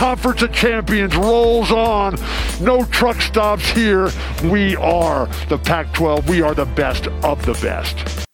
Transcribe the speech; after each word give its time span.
Conference 0.00 0.40
of 0.40 0.50
Champions 0.50 1.14
rolls 1.14 1.70
on. 1.70 2.16
No 2.58 2.86
truck 2.86 3.20
stops 3.20 3.68
here. 3.68 4.10
We 4.44 4.74
are 4.76 5.26
the 5.50 5.58
Pac 5.58 5.92
12. 5.92 6.26
We 6.26 6.40
are 6.40 6.54
the 6.54 6.64
best 6.64 7.08
of 7.22 7.44
the 7.44 7.52
best. 7.60 8.26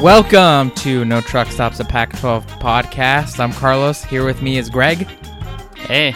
Welcome 0.00 0.70
to 0.76 1.04
No 1.04 1.20
Truck 1.20 1.48
Stops 1.48 1.80
a 1.80 1.84
Pac 1.84 2.16
12 2.16 2.46
podcast. 2.60 3.40
I'm 3.40 3.52
Carlos. 3.52 4.04
Here 4.04 4.24
with 4.24 4.40
me 4.40 4.56
is 4.56 4.70
Greg. 4.70 4.98
Hey. 5.74 6.14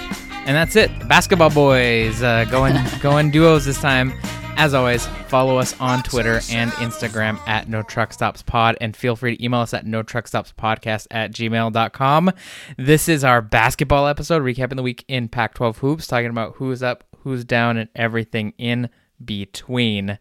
And 0.51 0.57
that's 0.57 0.75
it. 0.75 0.91
Basketball 1.07 1.51
boys 1.51 2.25
uh, 2.25 2.45
going 2.47 2.77
going 3.01 3.31
duos 3.31 3.65
this 3.65 3.81
time. 3.81 4.13
As 4.57 4.75
always, 4.75 5.07
follow 5.29 5.59
us 5.59 5.79
on 5.79 6.03
Twitter 6.03 6.41
and 6.51 6.73
Instagram 6.73 7.39
at 7.47 7.69
No 7.69 7.85
Truck 7.85 8.13
Stops 8.13 8.43
Pod, 8.43 8.77
and 8.81 8.97
feel 8.97 9.15
free 9.15 9.37
to 9.37 9.45
email 9.45 9.61
us 9.61 9.73
at 9.73 9.87
No 9.87 10.03
Truck 10.03 10.27
Stops 10.27 10.53
Podcast 10.53 11.07
at 11.13 11.31
gmail.com. 11.31 12.33
This 12.77 13.09
is 13.09 13.23
our 13.23 13.41
basketball 13.41 14.09
episode, 14.09 14.43
recapping 14.43 14.75
the 14.75 14.83
week 14.83 15.05
in 15.07 15.29
Pac 15.29 15.55
12 15.55 15.79
hoops, 15.79 16.09
talking 16.09 16.31
about 16.31 16.57
who's 16.57 16.83
up, 16.83 17.05
who's 17.19 17.45
down, 17.45 17.77
and 17.77 17.89
everything 17.95 18.53
in 18.59 18.91
between. 19.25 20.19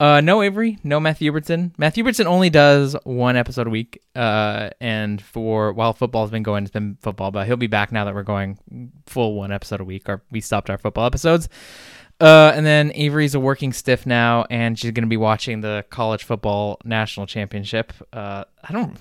Uh, 0.00 0.20
no 0.20 0.42
Avery, 0.42 0.78
no 0.82 0.98
Matthew 0.98 1.30
Hubertson. 1.30 1.72
Matthew 1.78 2.02
Hubertson 2.02 2.26
only 2.26 2.50
does 2.50 2.96
one 3.04 3.36
episode 3.36 3.66
a 3.66 3.70
week. 3.70 4.02
Uh, 4.14 4.70
and 4.80 5.22
for 5.22 5.72
while 5.72 5.92
football's 5.92 6.30
been 6.30 6.42
going, 6.42 6.64
it's 6.64 6.72
been 6.72 6.98
football, 7.00 7.30
but 7.30 7.46
he'll 7.46 7.56
be 7.56 7.68
back 7.68 7.92
now 7.92 8.04
that 8.04 8.14
we're 8.14 8.24
going 8.24 8.58
full 9.06 9.34
one 9.34 9.52
episode 9.52 9.80
a 9.80 9.84
week. 9.84 10.08
Or 10.08 10.22
we 10.30 10.40
stopped 10.40 10.68
our 10.68 10.78
football 10.78 11.06
episodes. 11.06 11.48
Uh, 12.20 12.52
and 12.54 12.64
then 12.64 12.92
Avery's 12.94 13.34
a 13.34 13.40
working 13.40 13.72
stiff 13.72 14.06
now, 14.06 14.46
and 14.48 14.78
she's 14.78 14.92
going 14.92 15.04
to 15.04 15.08
be 15.08 15.16
watching 15.16 15.60
the 15.60 15.84
college 15.90 16.24
football 16.24 16.78
national 16.84 17.26
championship. 17.26 17.92
Uh, 18.12 18.44
I 18.62 18.72
don't. 18.72 18.96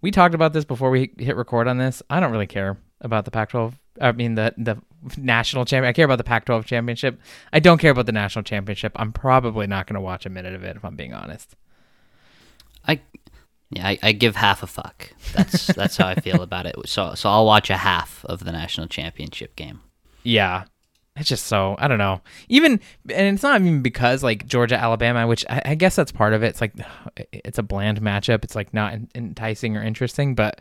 We 0.00 0.10
talked 0.10 0.34
about 0.34 0.52
this 0.52 0.64
before 0.64 0.90
we 0.90 1.12
hit 1.18 1.36
record 1.36 1.68
on 1.68 1.78
this. 1.78 2.02
I 2.10 2.20
don't 2.20 2.32
really 2.32 2.46
care 2.46 2.78
about 3.00 3.24
the 3.24 3.30
Pac-12. 3.30 3.74
I 4.00 4.12
mean 4.12 4.34
the 4.34 4.54
the 4.56 4.76
national 5.16 5.64
champion. 5.64 5.88
I 5.88 5.92
care 5.92 6.04
about 6.04 6.18
the 6.18 6.24
Pac-12 6.24 6.64
championship. 6.64 7.20
I 7.52 7.60
don't 7.60 7.78
care 7.78 7.90
about 7.90 8.06
the 8.06 8.12
national 8.12 8.42
championship. 8.42 8.92
I'm 8.96 9.12
probably 9.12 9.66
not 9.66 9.86
going 9.86 9.94
to 9.94 10.00
watch 10.00 10.26
a 10.26 10.30
minute 10.30 10.54
of 10.54 10.64
it 10.64 10.76
if 10.76 10.84
I'm 10.84 10.96
being 10.96 11.14
honest. 11.14 11.56
I 12.86 13.00
yeah, 13.70 13.86
I, 13.86 13.98
I 14.02 14.12
give 14.12 14.36
half 14.36 14.62
a 14.62 14.66
fuck. 14.66 15.12
That's 15.34 15.66
that's 15.74 15.96
how 15.96 16.08
I 16.08 16.14
feel 16.16 16.42
about 16.42 16.66
it. 16.66 16.76
So 16.86 17.14
so 17.14 17.28
I'll 17.28 17.46
watch 17.46 17.70
a 17.70 17.76
half 17.76 18.24
of 18.24 18.44
the 18.44 18.52
national 18.52 18.86
championship 18.88 19.56
game. 19.56 19.80
Yeah. 20.22 20.64
It's 21.16 21.28
just 21.28 21.46
so 21.46 21.74
I 21.78 21.88
don't 21.88 21.98
know. 21.98 22.20
Even 22.48 22.80
and 23.10 23.34
it's 23.34 23.42
not 23.42 23.60
even 23.60 23.82
because 23.82 24.22
like 24.22 24.46
Georgia 24.46 24.76
Alabama, 24.76 25.26
which 25.26 25.44
I, 25.50 25.62
I 25.64 25.74
guess 25.74 25.96
that's 25.96 26.12
part 26.12 26.32
of 26.32 26.42
it. 26.42 26.48
It's 26.48 26.60
like 26.60 26.74
it's 27.32 27.58
a 27.58 27.62
bland 27.62 28.00
matchup. 28.00 28.44
It's 28.44 28.54
like 28.54 28.72
not 28.72 28.94
enticing 29.14 29.76
or 29.76 29.82
interesting, 29.82 30.34
but 30.34 30.60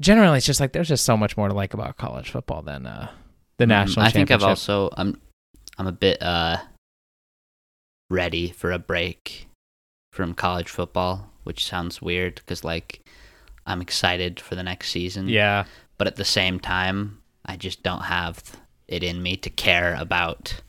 generally 0.00 0.36
it's 0.38 0.46
just 0.46 0.60
like 0.60 0.72
there's 0.72 0.88
just 0.88 1.04
so 1.04 1.16
much 1.16 1.36
more 1.36 1.48
to 1.48 1.54
like 1.54 1.74
about 1.74 1.96
college 1.96 2.30
football 2.30 2.62
than 2.62 2.86
uh 2.86 3.08
the 3.58 3.66
national 3.66 4.04
I 4.04 4.10
think 4.10 4.30
I've 4.30 4.42
also 4.42 4.90
I'm 4.96 5.20
I'm 5.78 5.86
a 5.86 5.92
bit 5.92 6.22
uh 6.22 6.58
ready 8.10 8.50
for 8.50 8.72
a 8.72 8.78
break 8.78 9.48
from 10.12 10.34
college 10.34 10.70
football, 10.70 11.30
which 11.44 11.64
sounds 11.64 12.00
weird 12.00 12.36
because 12.36 12.64
like 12.64 13.06
I'm 13.66 13.80
excited 13.80 14.40
for 14.40 14.54
the 14.54 14.62
next 14.62 14.90
season. 14.90 15.28
Yeah. 15.28 15.64
But 15.98 16.06
at 16.06 16.16
the 16.16 16.24
same 16.24 16.60
time, 16.60 17.20
I 17.44 17.56
just 17.56 17.82
don't 17.82 18.02
have 18.02 18.42
it 18.88 19.02
in 19.02 19.22
me 19.22 19.36
to 19.38 19.50
care 19.50 19.94
about 19.98 20.60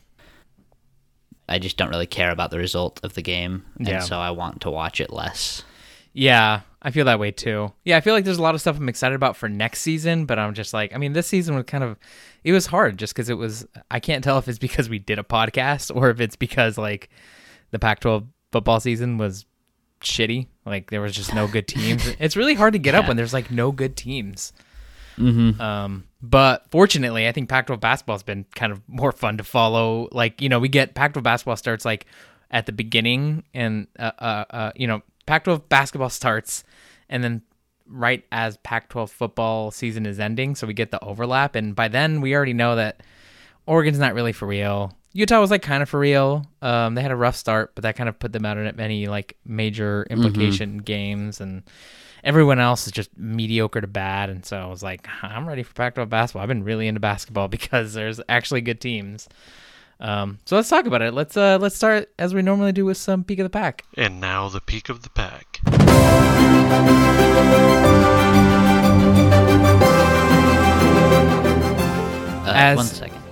I 1.48 1.58
just 1.58 1.78
don't 1.78 1.88
really 1.88 2.06
care 2.06 2.30
about 2.30 2.50
the 2.50 2.58
result 2.58 3.00
of 3.02 3.14
the 3.14 3.22
game, 3.22 3.64
and 3.78 3.88
yeah. 3.88 4.00
so 4.00 4.18
I 4.18 4.32
want 4.32 4.60
to 4.62 4.70
watch 4.70 5.00
it 5.00 5.10
less. 5.10 5.64
Yeah, 6.18 6.62
I 6.82 6.90
feel 6.90 7.04
that 7.04 7.20
way 7.20 7.30
too. 7.30 7.72
Yeah, 7.84 7.96
I 7.96 8.00
feel 8.00 8.12
like 8.12 8.24
there's 8.24 8.38
a 8.38 8.42
lot 8.42 8.56
of 8.56 8.60
stuff 8.60 8.76
I'm 8.76 8.88
excited 8.88 9.14
about 9.14 9.36
for 9.36 9.48
next 9.48 9.82
season, 9.82 10.26
but 10.26 10.36
I'm 10.36 10.52
just 10.52 10.74
like, 10.74 10.92
I 10.92 10.98
mean, 10.98 11.12
this 11.12 11.28
season 11.28 11.54
was 11.54 11.64
kind 11.64 11.84
of, 11.84 11.96
it 12.42 12.50
was 12.50 12.66
hard 12.66 12.98
just 12.98 13.14
because 13.14 13.28
it 13.28 13.34
was, 13.34 13.64
I 13.88 14.00
can't 14.00 14.24
tell 14.24 14.36
if 14.38 14.48
it's 14.48 14.58
because 14.58 14.88
we 14.88 14.98
did 14.98 15.20
a 15.20 15.22
podcast 15.22 15.94
or 15.94 16.10
if 16.10 16.20
it's 16.20 16.34
because 16.34 16.76
like 16.76 17.08
the 17.70 17.78
Pac 17.78 18.00
12 18.00 18.26
football 18.50 18.80
season 18.80 19.16
was 19.16 19.46
shitty. 20.00 20.48
Like 20.66 20.90
there 20.90 21.00
was 21.00 21.14
just 21.14 21.32
no 21.34 21.46
good 21.46 21.68
teams. 21.68 22.04
it's 22.18 22.36
really 22.36 22.54
hard 22.54 22.72
to 22.72 22.80
get 22.80 22.94
yeah. 22.94 23.00
up 23.00 23.06
when 23.06 23.16
there's 23.16 23.32
like 23.32 23.52
no 23.52 23.70
good 23.70 23.96
teams. 23.96 24.52
Mm-hmm. 25.18 25.60
Um, 25.60 26.04
but 26.20 26.64
fortunately, 26.72 27.28
I 27.28 27.32
think 27.32 27.48
Pac 27.48 27.66
12 27.66 27.80
basketball 27.80 28.16
has 28.16 28.24
been 28.24 28.44
kind 28.56 28.72
of 28.72 28.80
more 28.88 29.12
fun 29.12 29.38
to 29.38 29.44
follow. 29.44 30.08
Like, 30.10 30.42
you 30.42 30.48
know, 30.48 30.58
we 30.58 30.68
get 30.68 30.94
Pac 30.94 31.12
12 31.12 31.22
basketball 31.22 31.56
starts 31.56 31.84
like 31.84 32.06
at 32.50 32.66
the 32.66 32.72
beginning 32.72 33.44
and, 33.54 33.86
uh, 34.00 34.10
uh, 34.18 34.44
uh 34.50 34.72
you 34.74 34.88
know, 34.88 35.02
Pac 35.28 35.44
12 35.44 35.68
basketball 35.68 36.08
starts, 36.08 36.64
and 37.08 37.22
then 37.22 37.42
right 37.86 38.24
as 38.32 38.56
Pac 38.58 38.88
12 38.88 39.10
football 39.10 39.70
season 39.70 40.06
is 40.06 40.18
ending. 40.18 40.54
So 40.54 40.66
we 40.66 40.74
get 40.74 40.90
the 40.90 41.02
overlap. 41.04 41.54
And 41.54 41.76
by 41.76 41.88
then, 41.88 42.20
we 42.20 42.34
already 42.34 42.54
know 42.54 42.76
that 42.76 43.02
Oregon's 43.66 43.98
not 43.98 44.14
really 44.14 44.32
for 44.32 44.46
real. 44.46 44.96
Utah 45.12 45.40
was 45.40 45.50
like 45.50 45.62
kind 45.62 45.82
of 45.82 45.88
for 45.88 46.00
real. 46.00 46.46
Um, 46.62 46.94
they 46.94 47.02
had 47.02 47.10
a 47.10 47.16
rough 47.16 47.36
start, 47.36 47.74
but 47.74 47.82
that 47.82 47.96
kind 47.96 48.08
of 48.08 48.18
put 48.18 48.32
them 48.32 48.46
out 48.46 48.56
in 48.56 48.74
many 48.76 49.06
like 49.06 49.36
major 49.44 50.04
mm-hmm. 50.04 50.12
implication 50.24 50.70
mm-hmm. 50.70 50.84
games. 50.84 51.40
And 51.40 51.62
everyone 52.24 52.58
else 52.58 52.86
is 52.86 52.92
just 52.92 53.16
mediocre 53.16 53.82
to 53.82 53.86
bad. 53.86 54.30
And 54.30 54.44
so 54.44 54.56
I 54.56 54.66
was 54.66 54.82
like, 54.82 55.06
I'm 55.22 55.46
ready 55.46 55.62
for 55.62 55.74
Pac 55.74 55.94
12 55.94 56.08
basketball. 56.08 56.42
I've 56.42 56.48
been 56.48 56.64
really 56.64 56.88
into 56.88 57.00
basketball 57.00 57.48
because 57.48 57.94
there's 57.94 58.20
actually 58.30 58.62
good 58.62 58.80
teams. 58.80 59.28
Um, 60.00 60.38
so 60.44 60.56
let's 60.56 60.68
talk 60.68 60.86
about 60.86 61.02
it. 61.02 61.12
Let's 61.12 61.36
uh, 61.36 61.58
let's 61.60 61.74
start 61.74 62.10
as 62.18 62.34
we 62.34 62.42
normally 62.42 62.72
do 62.72 62.84
with 62.84 62.96
some 62.96 63.24
peek 63.24 63.40
of 63.40 63.44
the 63.44 63.50
pack. 63.50 63.84
And 63.96 64.20
now 64.20 64.48
the 64.48 64.60
peek 64.60 64.88
of 64.88 65.02
the 65.02 65.10
pack. 65.10 65.60
Uh, 72.46 72.52
as... 72.54 72.76
One 72.76 72.86
second. 72.86 73.22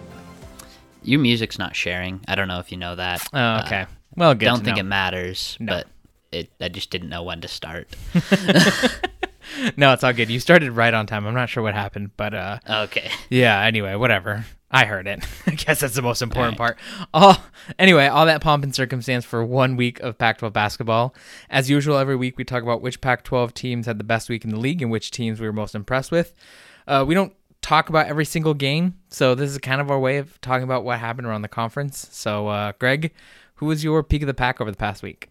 Your 1.03 1.21
music's 1.21 1.59
not 1.59 1.77
sharing. 1.77 2.21
I 2.27 2.35
don't 2.35 2.49
know 2.49 2.59
if 2.59 2.73
you 2.73 2.79
know 2.79 2.97
that. 2.97 3.27
Oh, 3.33 3.61
okay. 3.65 3.83
Uh, 3.83 3.87
well, 4.17 4.35
good. 4.35 4.47
Don't 4.47 4.65
think 4.65 4.77
know. 4.77 4.81
it 4.81 4.87
matters, 4.87 5.57
no. 5.61 5.73
but 5.73 5.87
it. 6.33 6.51
I 6.61 6.69
just 6.69 6.91
didn't 6.91 7.11
know 7.11 7.23
when 7.23 7.41
to 7.43 7.49
start. 7.49 7.89
no, 9.77 9.93
it's 9.93 10.03
all 10.03 10.13
good. 10.13 10.31
You 10.31 10.41
started 10.41 10.73
right 10.73 10.93
on 10.93 11.07
time. 11.07 11.27
I'm 11.27 11.35
not 11.35 11.49
sure 11.49 11.63
what 11.63 11.75
happened, 11.75 12.11
but 12.17 12.35
uh. 12.35 12.59
Okay. 12.69 13.09
Yeah. 13.31 13.61
Anyway, 13.61 13.95
whatever. 13.95 14.45
I 14.71 14.85
heard 14.85 15.07
it. 15.07 15.25
I 15.47 15.53
guess 15.53 15.81
that's 15.81 15.95
the 15.95 16.03
most 16.03 16.23
important 16.23 16.59
right. 16.59 16.77
part. 16.77 16.79
Oh, 17.15 17.47
anyway, 17.79 18.07
all 18.07 18.27
that 18.27 18.41
pomp 18.41 18.65
and 18.65 18.75
circumstance 18.75 19.25
for 19.25 19.45
one 19.45 19.77
week 19.77 20.01
of 20.01 20.19
Pac-12 20.19 20.53
basketball. 20.53 21.15
As 21.49 21.71
usual, 21.71 21.97
every 21.97 22.17
week 22.17 22.37
we 22.37 22.45
talk 22.45 22.63
about 22.63 22.83
which 22.83 23.01
Pac-12 23.01 23.55
teams 23.55 23.87
had 23.87 23.99
the 23.99 24.05
best 24.05 24.29
week 24.29 24.45
in 24.45 24.51
the 24.51 24.59
league 24.59 24.83
and 24.83 24.91
which 24.91 25.11
teams 25.11 25.41
we 25.41 25.47
were 25.47 25.53
most 25.53 25.75
impressed 25.75 26.11
with. 26.11 26.35
Uh, 26.87 27.05
we 27.07 27.15
don't 27.15 27.33
talk 27.63 27.89
about 27.89 28.07
every 28.07 28.25
single 28.25 28.55
game, 28.55 28.95
so 29.09 29.35
this 29.35 29.51
is 29.51 29.59
kind 29.59 29.81
of 29.81 29.91
our 29.91 29.99
way 29.99 30.19
of 30.19 30.41
talking 30.41 30.65
about 30.65 30.85
what 30.85 30.99
happened 30.99 31.27
around 31.27 31.43
the 31.43 31.49
conference. 31.49 32.09
So, 32.11 32.49
uh, 32.49 32.73
Greg, 32.79 33.13
who 33.57 33.67
was 33.67 33.85
your 33.85 34.03
peak 34.03 34.23
of 34.23 34.27
the 34.27 34.35
pack 34.35 34.61
over 34.61 34.71
the 34.71 34.77
past 34.77 35.03
week? 35.03 35.31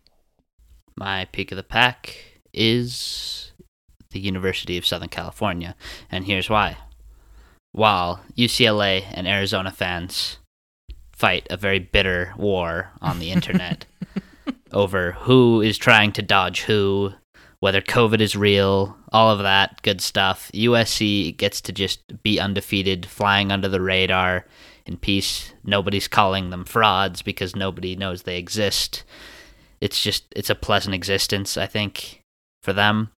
My 0.98 1.26
peak 1.26 1.52
of 1.52 1.58
the 1.58 1.64
pack 1.64 2.42
is 2.54 3.52
the 4.12 4.20
University 4.20 4.78
of 4.78 4.86
Southern 4.86 5.10
California, 5.10 5.76
and 6.10 6.26
here's 6.26 6.50
why 6.50 6.78
while 7.76 8.22
UCLA 8.38 9.04
and 9.12 9.28
Arizona 9.28 9.70
fans 9.70 10.38
fight 11.12 11.46
a 11.50 11.58
very 11.58 11.80
bitter 11.80 12.34
war 12.38 12.92
on 13.02 13.20
the 13.20 13.32
internet 13.32 13.86
over 14.72 15.12
who 15.12 15.62
is 15.62 15.78
trying 15.78 16.14
to 16.14 16.22
dodge 16.22 16.62
who, 16.62 17.12
whether 17.60 17.82
COVID 17.82 18.22
is 18.22 18.34
real, 18.34 18.96
all 19.12 19.30
of 19.30 19.40
that 19.40 19.82
good 19.82 20.00
stuff. 20.00 20.50
USC 20.54 21.36
gets 21.36 21.60
to 21.62 21.74
just 21.74 22.24
be 22.24 22.40
undefeated, 22.40 23.06
flying 23.06 23.52
under 23.52 23.68
the 23.68 23.82
radar 23.82 24.46
in 24.86 24.96
peace. 24.96 25.54
Nobody's 25.66 26.08
calling 26.08 26.52
them 26.52 26.64
frauds 26.64 27.22
because 27.22 27.58
nobody 27.58 27.98
knows 27.98 28.24
they 28.24 28.38
exist. 28.38 29.04
It's 29.82 30.02
just, 30.02 30.24
it's 30.34 30.50
a 30.50 30.56
pleasant 30.56 30.96
existence, 30.96 31.58
I 31.58 31.66
think, 31.66 32.22
for 32.64 32.72
them. 32.72 33.12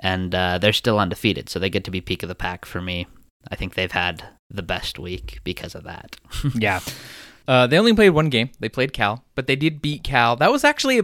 And 0.00 0.34
uh, 0.34 0.58
they're 0.58 0.72
still 0.72 0.98
undefeated, 0.98 1.48
so 1.48 1.60
they 1.60 1.70
get 1.70 1.84
to 1.84 1.92
be 1.92 2.00
peak 2.00 2.24
of 2.24 2.28
the 2.28 2.34
pack 2.34 2.64
for 2.64 2.80
me. 2.80 3.06
I 3.48 3.56
think 3.56 3.74
they've 3.74 3.90
had 3.90 4.24
the 4.50 4.62
best 4.62 4.98
week 4.98 5.40
because 5.44 5.74
of 5.74 5.84
that. 5.84 6.16
yeah. 6.54 6.80
Uh, 7.48 7.66
they 7.66 7.78
only 7.78 7.94
played 7.94 8.10
one 8.10 8.28
game. 8.28 8.50
They 8.60 8.68
played 8.68 8.92
Cal, 8.92 9.24
but 9.34 9.46
they 9.46 9.56
did 9.56 9.82
beat 9.82 10.04
Cal. 10.04 10.36
That 10.36 10.52
was 10.52 10.64
actually 10.64 11.00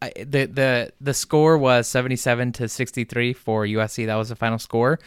the 0.00 0.46
the 0.46 0.92
the 1.00 1.14
score 1.14 1.58
was 1.58 1.86
77 1.88 2.52
to 2.52 2.68
63 2.68 3.32
for 3.32 3.64
USC. 3.64 4.06
That 4.06 4.16
was 4.16 4.30
the 4.30 4.36
final 4.36 4.58
score. 4.58 4.98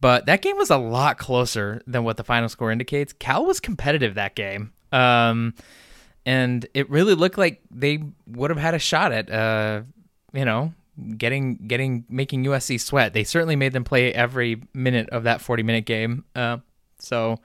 But 0.00 0.26
that 0.26 0.42
game 0.42 0.56
was 0.56 0.70
a 0.70 0.76
lot 0.76 1.18
closer 1.18 1.82
than 1.86 2.04
what 2.04 2.16
the 2.16 2.24
final 2.24 2.48
score 2.48 2.70
indicates. 2.70 3.12
Cal 3.12 3.44
was 3.44 3.58
competitive 3.58 4.14
that 4.14 4.36
game. 4.36 4.72
Um, 4.92 5.54
and 6.24 6.66
it 6.72 6.88
really 6.88 7.14
looked 7.14 7.36
like 7.36 7.60
they 7.70 8.04
would 8.26 8.50
have 8.50 8.58
had 8.58 8.74
a 8.74 8.78
shot 8.78 9.10
at 9.12 9.30
uh, 9.30 9.82
you 10.32 10.44
know, 10.44 10.72
getting 11.16 11.56
getting 11.56 12.04
making 12.08 12.44
USC 12.44 12.80
sweat. 12.80 13.12
They 13.12 13.24
certainly 13.24 13.56
made 13.56 13.72
them 13.72 13.84
play 13.84 14.12
every 14.12 14.62
minute 14.74 15.08
of 15.10 15.24
that 15.24 15.40
40 15.40 15.62
minute 15.62 15.86
game. 15.86 16.24
Uh, 16.34 16.58
so 16.98 17.38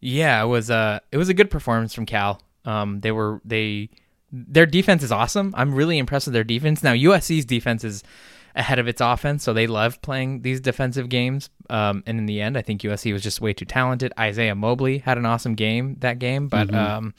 Yeah, 0.00 0.42
it 0.42 0.46
was 0.46 0.70
a 0.70 1.00
it 1.12 1.16
was 1.16 1.28
a 1.28 1.34
good 1.34 1.50
performance 1.50 1.94
from 1.94 2.06
Cal. 2.06 2.40
Um, 2.64 3.00
they 3.00 3.12
were 3.12 3.40
they 3.44 3.90
their 4.32 4.66
defense 4.66 5.02
is 5.02 5.10
awesome. 5.12 5.54
I'm 5.56 5.74
really 5.74 5.98
impressed 5.98 6.26
with 6.26 6.34
their 6.34 6.44
defense. 6.44 6.82
Now 6.82 6.92
USC's 6.92 7.44
defense 7.44 7.84
is 7.84 8.04
ahead 8.54 8.78
of 8.78 8.88
its 8.88 9.00
offense, 9.00 9.44
so 9.44 9.52
they 9.52 9.66
love 9.66 10.00
playing 10.02 10.42
these 10.42 10.60
defensive 10.60 11.08
games. 11.08 11.50
Um, 11.68 12.02
and 12.06 12.18
in 12.18 12.26
the 12.26 12.40
end, 12.40 12.56
I 12.58 12.62
think 12.62 12.82
USC 12.82 13.12
was 13.12 13.22
just 13.22 13.40
way 13.40 13.52
too 13.52 13.64
talented. 13.64 14.12
Isaiah 14.18 14.54
Mobley 14.54 14.98
had 14.98 15.18
an 15.18 15.26
awesome 15.26 15.54
game 15.54 15.96
that 16.00 16.18
game, 16.18 16.48
but 16.48 16.72
um, 16.74 17.14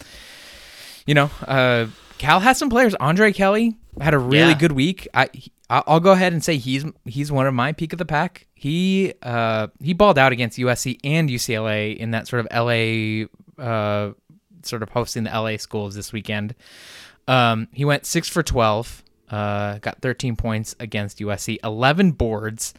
you 1.05 1.13
know, 1.13 1.29
uh, 1.47 1.87
Cal 2.21 2.39
has 2.39 2.57
some 2.57 2.69
players. 2.69 2.93
Andre 2.95 3.31
Kelly 3.33 3.77
had 3.99 4.13
a 4.13 4.19
really 4.19 4.49
Yeah. 4.51 4.57
good 4.59 4.71
week. 4.73 5.07
I 5.13 5.29
I'll 5.69 5.99
go 5.99 6.11
ahead 6.11 6.33
and 6.33 6.43
say 6.43 6.57
he's 6.57 6.85
he's 7.05 7.31
one 7.31 7.47
of 7.47 7.53
my 7.53 7.71
peak 7.71 7.93
of 7.93 7.97
the 7.99 8.05
pack. 8.05 8.45
He 8.53 9.13
uh 9.23 9.67
he 9.81 9.93
balled 9.93 10.19
out 10.19 10.31
against 10.31 10.59
USC 10.59 10.99
and 11.03 11.29
UCLA 11.29 11.97
in 11.97 12.11
that 12.11 12.27
sort 12.27 12.45
of 12.45 12.47
LA 12.53 13.25
uh 13.61 14.11
sort 14.61 14.83
of 14.83 14.89
hosting 14.89 15.23
the 15.23 15.31
LA 15.31 15.57
schools 15.57 15.95
this 15.95 16.13
weekend. 16.13 16.53
Um, 17.27 17.67
he 17.73 17.85
went 17.85 18.05
six 18.05 18.29
for 18.29 18.43
twelve. 18.43 19.03
Uh, 19.29 19.77
got 19.79 20.01
13 20.01 20.35
points 20.35 20.75
against 20.79 21.19
USC, 21.19 21.57
11 21.63 22.11
boards. 22.11 22.73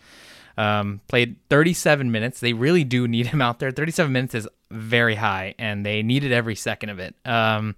Um, 0.59 1.01
played 1.09 1.37
37 1.49 2.13
minutes. 2.13 2.41
They 2.41 2.53
really 2.53 2.85
do 2.85 3.09
need 3.09 3.27
him 3.29 3.41
out 3.41 3.59
there. 3.59 3.71
37 3.71 4.13
minutes 4.13 4.35
is 4.35 4.47
very 4.71 5.15
high, 5.15 5.55
and 5.59 5.85
they 5.87 6.03
needed 6.03 6.31
every 6.31 6.55
second 6.55 6.91
of 6.91 6.99
it. 6.99 7.15
Um, 7.25 7.75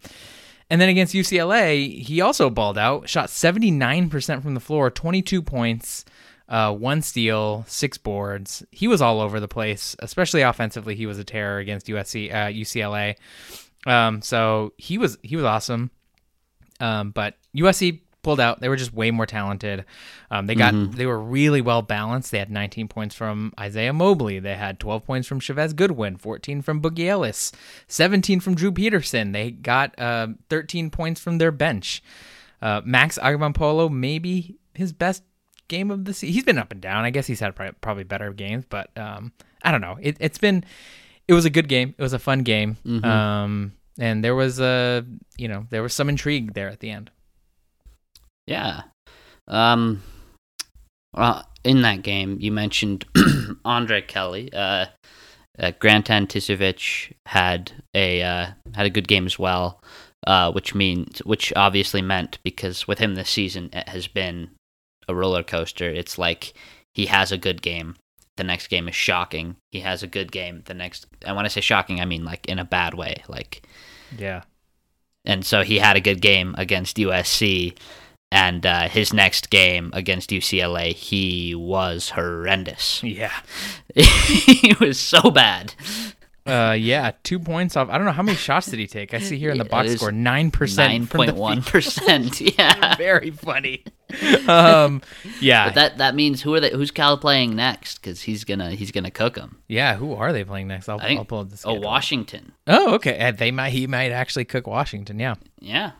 and 0.70 0.80
then 0.80 0.88
against 0.88 1.14
UCLA, 1.14 2.02
he 2.02 2.20
also 2.20 2.50
balled 2.50 2.78
out, 2.78 3.08
shot 3.08 3.28
79% 3.28 4.42
from 4.42 4.54
the 4.54 4.60
floor, 4.60 4.90
22 4.90 5.42
points, 5.42 6.04
uh, 6.48 6.72
one 6.72 7.02
steal, 7.02 7.64
six 7.68 7.98
boards. 7.98 8.64
He 8.70 8.88
was 8.88 9.02
all 9.02 9.20
over 9.20 9.40
the 9.40 9.48
place, 9.48 9.96
especially 10.00 10.42
offensively. 10.42 10.94
He 10.94 11.06
was 11.06 11.18
a 11.18 11.24
terror 11.24 11.58
against 11.58 11.86
USC, 11.86 12.32
uh, 12.32 12.48
UCLA. 12.48 13.16
Um, 13.86 14.22
so 14.22 14.72
he 14.78 14.98
was 14.98 15.18
he 15.22 15.36
was 15.36 15.44
awesome. 15.44 15.90
Um, 16.80 17.10
but 17.10 17.36
USC 17.56 18.00
pulled 18.24 18.40
out. 18.40 18.60
They 18.60 18.68
were 18.68 18.76
just 18.76 18.92
way 18.92 19.12
more 19.12 19.26
talented. 19.26 19.84
Um, 20.30 20.46
they 20.46 20.54
got 20.56 20.74
they 20.96 21.06
were 21.06 21.20
really 21.20 21.60
well 21.60 21.82
balanced. 21.82 22.32
They 22.32 22.38
had 22.40 22.50
19 22.50 22.88
points 22.88 23.14
from 23.14 23.52
Isaiah 23.60 23.92
Mobley. 23.92 24.40
They 24.40 24.56
had 24.56 24.80
12 24.80 25.04
points 25.04 25.28
from 25.28 25.38
Chavez 25.38 25.72
Goodwin, 25.72 26.16
14 26.16 26.62
from 26.62 26.80
Boogie 26.82 27.06
Ellis, 27.06 27.52
17 27.86 28.40
from 28.40 28.56
Drew 28.56 28.72
Peterson. 28.72 29.30
They 29.30 29.52
got 29.52 29.96
uh, 29.98 30.28
13 30.50 30.90
points 30.90 31.20
from 31.20 31.38
their 31.38 31.52
bench. 31.52 32.02
Uh, 32.60 32.80
Max 32.84 33.18
Agbonkpolo, 33.18 33.90
maybe 33.92 34.56
his 34.74 34.92
best 34.92 35.22
game 35.68 35.90
of 35.90 36.04
the 36.04 36.14
season. 36.14 36.32
He's 36.34 36.44
been 36.44 36.58
up 36.58 36.72
and 36.72 36.80
down. 36.80 37.04
I 37.04 37.10
guess 37.10 37.26
he's 37.26 37.40
had 37.40 37.54
probably, 37.54 37.74
probably 37.80 38.04
better 38.04 38.32
games, 38.32 38.64
but 38.68 38.90
um, 38.96 39.32
I 39.62 39.70
don't 39.70 39.80
know. 39.82 39.98
It, 40.00 40.16
it's 40.18 40.38
been, 40.38 40.64
it 41.28 41.34
was 41.34 41.44
a 41.44 41.50
good 41.50 41.68
game. 41.68 41.94
It 41.96 42.02
was 42.02 42.12
a 42.14 42.18
fun 42.18 42.42
game. 42.42 42.76
Um, 43.04 43.72
and 43.98 44.24
there 44.24 44.34
was 44.34 44.60
a, 44.60 45.04
you 45.36 45.46
know, 45.48 45.66
there 45.70 45.82
was 45.82 45.92
some 45.92 46.08
intrigue 46.08 46.54
there 46.54 46.68
at 46.68 46.80
the 46.80 46.90
end. 46.90 47.10
Yeah. 48.46 48.82
Um. 49.48 50.02
Well, 51.14 51.46
in 51.62 51.82
that 51.82 52.02
game, 52.02 52.38
you 52.40 52.50
mentioned 52.52 53.04
Andre 53.64 54.02
Kelly. 54.02 54.52
Uh, 54.52 54.86
uh, 55.58 55.72
Grant 55.78 56.06
Anticevic 56.08 57.12
had 57.26 57.72
a 57.94 58.22
uh, 58.22 58.46
had 58.74 58.86
a 58.86 58.90
good 58.90 59.06
game 59.08 59.26
as 59.26 59.38
well, 59.38 59.80
uh, 60.26 60.50
which 60.52 60.74
means 60.74 61.20
which 61.20 61.52
obviously 61.54 62.02
meant 62.02 62.38
because 62.42 62.88
with 62.88 62.98
him 62.98 63.14
this 63.14 63.30
season 63.30 63.70
it 63.72 63.88
has 63.88 64.08
been 64.08 64.50
a 65.08 65.14
roller 65.14 65.42
coaster. 65.44 65.88
It's 65.88 66.18
like 66.18 66.54
he 66.94 67.06
has 67.06 67.30
a 67.30 67.38
good 67.38 67.62
game, 67.62 67.94
the 68.36 68.44
next 68.44 68.66
game 68.66 68.88
is 68.88 68.96
shocking. 68.96 69.56
He 69.70 69.80
has 69.80 70.02
a 70.02 70.08
good 70.08 70.32
game, 70.32 70.62
the 70.66 70.74
next. 70.74 71.06
And 71.22 71.36
when 71.36 71.44
I 71.44 71.48
say 71.48 71.60
shocking, 71.60 72.00
I 72.00 72.04
mean 72.04 72.24
like 72.24 72.46
in 72.46 72.58
a 72.58 72.64
bad 72.64 72.94
way, 72.94 73.22
like 73.28 73.64
Yeah. 74.18 74.42
and 75.24 75.46
so 75.46 75.62
he 75.62 75.78
had 75.78 75.96
a 75.96 76.00
good 76.00 76.20
game 76.20 76.54
against 76.58 76.96
USC. 76.96 77.76
And 78.32 78.66
uh, 78.66 78.88
his 78.88 79.12
next 79.12 79.50
game 79.50 79.90
against 79.92 80.30
UCLA, 80.30 80.92
he 80.92 81.54
was 81.54 82.10
horrendous. 82.10 83.02
Yeah. 83.02 83.32
he 83.94 84.74
was 84.80 84.98
so 84.98 85.30
bad. 85.30 85.74
Uh, 86.46 86.76
yeah. 86.78 87.12
Two 87.22 87.38
points 87.38 87.76
off. 87.76 87.88
I 87.88 87.96
don't 87.96 88.06
know 88.06 88.12
how 88.12 88.22
many 88.22 88.36
shots 88.36 88.66
did 88.66 88.78
he 88.78 88.86
take. 88.86 89.14
I 89.14 89.18
see 89.20 89.38
here 89.38 89.50
in 89.50 89.58
the 89.58 89.64
box 89.64 89.94
score 89.94 90.10
nine 90.12 90.22
Nine 90.24 90.50
percent. 90.50 91.10
point 91.10 91.36
one 91.36 91.62
percent. 91.62 92.40
Yeah, 92.58 92.96
Very 92.96 93.30
funny. 93.30 93.84
Um, 94.46 95.00
yeah. 95.40 95.66
but 95.66 95.74
that 95.76 95.98
that 95.98 96.14
means 96.14 96.42
who 96.42 96.54
are 96.54 96.60
they? 96.60 96.70
Who's 96.70 96.90
Cal 96.90 97.16
playing 97.16 97.56
next? 97.56 98.00
Because 98.00 98.22
he's 98.22 98.44
gonna 98.44 98.72
he's 98.72 98.90
gonna 98.90 99.10
cook 99.10 99.34
them. 99.34 99.62
yeah. 99.68 99.94
Who 99.96 100.12
are 100.12 100.32
they 100.32 100.44
playing 100.44 100.68
next? 100.68 100.88
I'll, 100.88 101.00
I 101.00 101.06
think 101.06 101.18
I'll 101.18 101.24
pull 101.24 101.40
up 101.40 101.50
the 101.50 101.60
oh. 101.64 101.74
Washington. 101.74 102.52
Oh, 102.66 102.94
okay. 102.96 103.32
They 103.36 103.50
might. 103.50 103.70
He 103.70 103.86
might 103.86 104.12
actually 104.12 104.44
cook 104.44 104.66
Washington. 104.66 105.18
Yeah. 105.18 105.36
Yeah, 105.60 105.92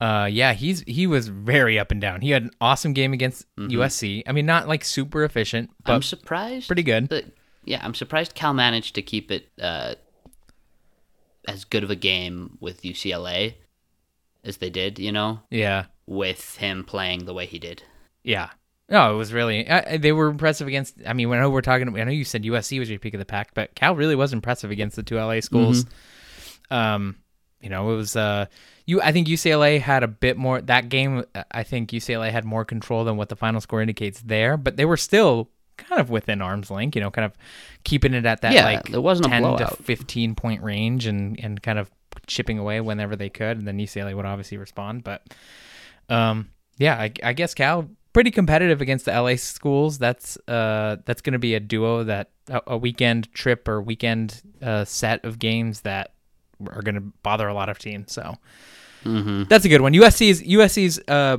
Uh, 0.00 0.28
yeah, 0.30 0.52
he's 0.52 0.80
he 0.86 1.06
was 1.06 1.28
very 1.28 1.78
up 1.78 1.90
and 1.90 2.00
down. 2.00 2.20
He 2.20 2.30
had 2.30 2.42
an 2.42 2.50
awesome 2.60 2.92
game 2.92 3.12
against 3.12 3.46
Mm-hmm. 3.56 3.78
USC. 3.80 4.22
I 4.26 4.32
mean, 4.32 4.44
not 4.46 4.68
like 4.68 4.84
super 4.84 5.24
efficient, 5.24 5.70
but 5.84 5.94
I'm 5.94 6.02
surprised. 6.02 6.66
pretty 6.66 6.82
good. 6.82 7.08
that- 7.08 7.32
yeah, 7.64 7.80
I'm 7.82 7.94
surprised 7.94 8.34
Cal 8.34 8.54
managed 8.54 8.94
to 8.94 9.02
keep 9.02 9.30
it 9.32 9.48
uh, 9.60 9.94
as 11.48 11.64
good 11.64 11.82
of 11.82 11.90
a 11.90 11.96
game 11.96 12.58
with 12.60 12.82
UCLA 12.82 13.54
as 14.44 14.58
they 14.58 14.70
did. 14.70 14.98
You 14.98 15.12
know, 15.12 15.40
yeah, 15.50 15.86
with 16.06 16.56
him 16.58 16.84
playing 16.84 17.24
the 17.24 17.34
way 17.34 17.46
he 17.46 17.58
did. 17.58 17.82
yeah. 18.22 18.50
No, 18.88 19.12
it 19.12 19.16
was 19.16 19.32
really. 19.32 19.68
Uh, 19.68 19.98
they 19.98 20.12
were 20.12 20.28
impressive 20.28 20.68
against. 20.68 20.94
I 21.04 21.12
mean, 21.12 21.28
when 21.28 21.40
I 21.40 21.42
know 21.42 21.50
we're 21.50 21.60
talking, 21.60 21.88
I 21.98 22.04
know 22.04 22.12
you 22.12 22.22
said 22.24 22.44
USC 22.44 22.78
was 22.78 22.88
your 22.88 23.00
peak 23.00 23.14
of 23.14 23.18
the 23.18 23.24
pack, 23.24 23.52
but 23.52 23.74
Cal 23.74 23.96
really 23.96 24.14
was 24.14 24.32
impressive 24.32 24.70
against 24.70 24.94
the 24.94 25.02
two 25.02 25.16
LA 25.16 25.40
schools. 25.40 25.86
Mm-hmm. 25.86 26.74
Um, 26.74 27.16
you 27.60 27.68
know, 27.68 27.90
it 27.92 27.96
was. 27.96 28.14
Uh, 28.14 28.46
you. 28.86 29.00
I 29.02 29.12
think 29.12 29.28
UCLA 29.28 29.80
had 29.80 30.02
a 30.02 30.08
bit 30.08 30.36
more 30.36 30.60
that 30.60 30.88
game. 30.88 31.24
I 31.50 31.62
think 31.62 31.90
UCLA 31.90 32.30
had 32.30 32.44
more 32.44 32.64
control 32.64 33.04
than 33.04 33.16
what 33.16 33.28
the 33.28 33.36
final 33.36 33.60
score 33.60 33.80
indicates 33.80 34.20
there, 34.20 34.56
but 34.56 34.76
they 34.76 34.84
were 34.84 34.96
still 34.96 35.50
kind 35.76 36.00
of 36.00 36.08
within 36.08 36.40
arm's 36.40 36.70
length. 36.70 36.96
You 36.96 37.02
know, 37.02 37.10
kind 37.10 37.26
of 37.26 37.32
keeping 37.84 38.14
it 38.14 38.24
at 38.24 38.42
that 38.42 38.52
Yeah, 38.52 38.64
like 38.64 38.88
there 38.88 39.00
wasn't 39.00 39.26
a 39.26 39.30
ten 39.30 39.42
to 39.42 39.68
fifteen 39.82 40.34
point 40.34 40.62
range, 40.62 41.06
and 41.06 41.38
and 41.38 41.62
kind 41.62 41.78
of 41.78 41.90
chipping 42.26 42.58
away 42.58 42.80
whenever 42.80 43.16
they 43.16 43.28
could, 43.28 43.58
and 43.58 43.66
then 43.66 43.78
UCLA 43.78 44.14
would 44.14 44.26
obviously 44.26 44.56
respond. 44.56 45.04
But 45.04 45.22
um, 46.08 46.50
yeah, 46.78 46.96
I, 46.96 47.12
I 47.22 47.32
guess 47.32 47.54
Cal 47.54 47.88
pretty 48.12 48.30
competitive 48.30 48.80
against 48.80 49.04
the 49.04 49.12
LA 49.12 49.36
schools. 49.36 49.98
That's 49.98 50.38
uh 50.48 50.96
that's 51.04 51.20
going 51.20 51.34
to 51.34 51.38
be 51.38 51.54
a 51.54 51.60
duo 51.60 52.04
that 52.04 52.30
a, 52.48 52.62
a 52.68 52.76
weekend 52.78 53.30
trip 53.34 53.68
or 53.68 53.82
weekend 53.82 54.40
uh, 54.62 54.86
set 54.86 55.22
of 55.24 55.38
games 55.38 55.82
that 55.82 56.14
are 56.70 56.80
going 56.80 56.94
to 56.94 57.02
bother 57.22 57.46
a 57.46 57.52
lot 57.52 57.68
of 57.68 57.78
teams. 57.78 58.12
So 58.12 58.36
Mm-hmm. 59.06 59.42
that's 59.48 59.64
a 59.64 59.68
good 59.68 59.80
one. 59.80 59.92
USC's 59.92 60.42
USC's. 60.42 60.98
Uh, 61.08 61.38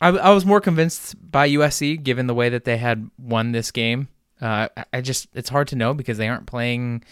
I, 0.00 0.08
I 0.08 0.30
was 0.30 0.44
more 0.44 0.60
convinced 0.60 1.14
by 1.30 1.48
USC 1.50 2.02
given 2.02 2.26
the 2.26 2.34
way 2.34 2.48
that 2.48 2.64
they 2.64 2.76
had 2.76 3.08
won 3.18 3.52
this 3.52 3.70
game. 3.70 4.08
Uh, 4.40 4.68
I- 4.92 5.00
just 5.00 5.28
it's 5.34 5.48
hard 5.48 5.68
to 5.68 5.76
know 5.76 5.94
because 5.94 6.18
they 6.18 6.28
aren't 6.28 6.46
playing. 6.46 7.04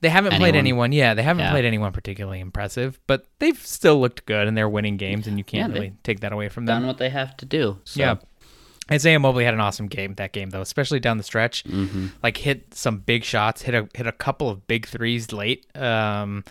They 0.00 0.08
haven't 0.10 0.32
played 0.32 0.54
Anyone. 0.54 0.90
anyone. 0.90 0.92
Yeah, 0.92 1.14
they 1.14 1.22
haven't 1.22 1.44
Yeah. 1.44 1.50
played 1.52 1.64
anyone 1.64 1.90
particularly 1.92 2.40
impressive, 2.40 2.98
but 3.06 3.26
they've 3.38 3.58
still 3.58 3.98
looked 4.00 4.26
good 4.26 4.46
and 4.46 4.56
they're 4.56 4.68
winning 4.68 4.96
games, 4.98 5.26
and 5.26 5.38
you 5.38 5.44
can't 5.44 5.72
Yeah, 5.72 5.78
really 5.80 5.92
take 6.02 6.20
that 6.20 6.32
away 6.32 6.48
from 6.50 6.66
them. 6.66 6.80
Done 6.80 6.86
what 6.86 6.98
they 6.98 7.08
have 7.10 7.36
to 7.38 7.46
do. 7.46 7.78
So. 7.84 8.00
Yeah. 8.00 8.16
Isaiah 8.90 9.18
Mobley 9.18 9.44
had 9.44 9.52
an 9.54 9.58
awesome 9.60 9.88
game 9.88 10.14
that 10.14 10.32
game 10.32 10.50
though, 10.50 10.60
especially 10.60 11.00
down 11.00 11.16
the 11.16 11.24
stretch. 11.24 11.64
Mm-hmm. 11.64 12.06
Like 12.22 12.36
hit 12.36 12.72
some 12.72 12.98
big 12.98 13.24
shots, 13.24 13.62
hit 13.62 13.74
a 13.74 13.88
hit 13.94 14.06
a 14.06 14.12
couple 14.12 14.48
of 14.48 14.66
big 14.68 14.86
threes 14.86 15.32
late. 15.32 15.66
Um, 15.76 16.44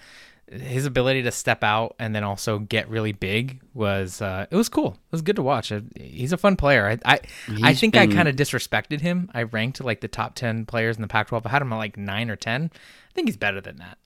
his 0.51 0.85
ability 0.85 1.23
to 1.23 1.31
step 1.31 1.63
out 1.63 1.95
and 1.97 2.13
then 2.13 2.23
also 2.23 2.59
get 2.59 2.87
really 2.87 3.11
big 3.11 3.61
was 3.73 4.21
uh, 4.21 4.45
it 4.51 4.55
was 4.55 4.69
cool. 4.69 4.91
It 4.93 5.11
was 5.11 5.21
good 5.21 5.35
to 5.37 5.41
watch. 5.41 5.71
He's 5.95 6.31
a 6.31 6.37
fun 6.37 6.55
player. 6.55 6.87
I 6.87 7.13
I, 7.13 7.19
I 7.63 7.73
think 7.73 7.97
I 7.97 8.05
kind 8.07 8.27
of 8.27 8.35
disrespected 8.35 9.01
him. 9.01 9.29
I 9.33 9.43
ranked 9.43 9.83
like 9.83 10.01
the 10.01 10.07
top 10.07 10.35
ten 10.35 10.65
players 10.65 10.95
in 10.97 11.01
the 11.01 11.07
Pac-12. 11.07 11.41
I 11.45 11.49
had 11.49 11.61
him 11.61 11.73
at 11.73 11.77
like 11.77 11.97
nine 11.97 12.29
or 12.29 12.35
ten. 12.35 12.69
I 12.73 13.11
think 13.13 13.27
he's 13.27 13.37
better 13.37 13.59
than 13.59 13.77
that. 13.77 13.97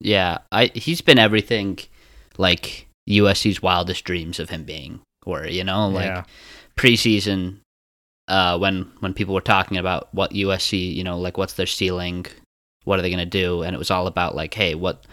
Yeah, 0.00 0.38
I 0.52 0.70
he's 0.74 1.00
been 1.00 1.18
everything 1.18 1.78
like 2.36 2.86
USC's 3.08 3.62
wildest 3.62 4.04
dreams 4.04 4.38
of 4.38 4.50
him 4.50 4.64
being, 4.64 5.00
or 5.24 5.46
you 5.46 5.64
know, 5.64 5.88
like 5.88 6.04
Yeah. 6.04 6.24
preseason, 6.76 7.58
uh, 8.28 8.58
when 8.58 8.82
when 9.00 9.14
people 9.14 9.34
were 9.34 9.40
talking 9.40 9.76
about 9.78 10.12
what 10.14 10.32
USC, 10.32 10.94
you 10.94 11.02
know, 11.02 11.18
like 11.18 11.38
what's 11.38 11.54
their 11.54 11.66
ceiling, 11.66 12.26
what 12.84 12.98
are 12.98 13.02
they 13.02 13.10
gonna 13.10 13.26
do, 13.26 13.62
and 13.62 13.74
it 13.74 13.78
was 13.78 13.90
all 13.90 14.06
about 14.06 14.34
like, 14.36 14.54
hey, 14.54 14.74
what 14.74 15.04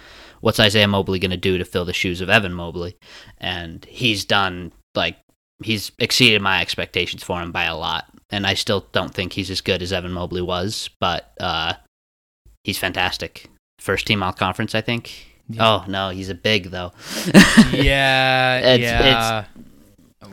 what's 0.46 0.60
Isaiah 0.60 0.88
Mobley 0.88 1.18
gonna 1.18 1.38
do 1.38 1.58
to 1.58 1.66
fill 1.66 1.86
the 1.86 1.92
shoes 1.94 2.22
of 2.22 2.30
Evan 2.30 2.54
Mobley, 2.54 2.96
and 3.40 3.84
he's 3.86 4.26
done 4.26 4.72
like 4.94 5.18
he's 5.64 5.92
exceeded 5.98 6.40
my 6.40 6.62
expectations 6.62 7.24
for 7.24 7.42
him 7.42 7.52
by 7.52 7.64
a 7.64 7.76
lot, 7.76 8.06
and 8.30 8.46
I 8.46 8.54
still 8.54 8.86
don't 8.92 9.12
think 9.12 9.34
he's 9.34 9.50
as 9.50 9.62
good 9.62 9.82
as 9.82 9.92
Evan 9.92 10.12
Mobley 10.12 10.44
was, 10.44 10.88
but 11.00 11.34
uh, 11.40 11.74
he's 12.64 12.78
fantastic. 12.78 13.50
First 13.80 14.06
team 14.06 14.22
all 14.22 14.34
conference, 14.34 14.76
I 14.76 14.82
think. 14.82 15.26
Yeah. 15.50 15.68
Oh 15.68 15.86
no, 15.88 16.10
he's 16.10 16.30
a 16.30 16.36
big 16.36 16.70
though. 16.70 16.92
Yeah, 17.72 18.60
It's- 18.76 18.80
yeah. 18.82 19.46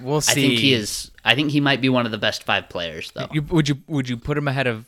we'll 0.02 0.20
see. 0.20 0.30
I 0.32 0.34
think 0.34 0.58
he 0.60 0.74
is. 0.74 1.10
I 1.24 1.34
think 1.34 1.50
he 1.52 1.60
might 1.60 1.80
be 1.80 1.88
one 1.88 2.04
of 2.04 2.12
the 2.12 2.18
best 2.18 2.44
five 2.44 2.68
players 2.68 3.12
though. 3.14 3.28
You, 3.32 3.40
would 3.42 3.66
you 3.68 3.78
would 3.86 4.08
you 4.10 4.18
put 4.18 4.36
him 4.36 4.46
ahead 4.46 4.66
of 4.66 4.84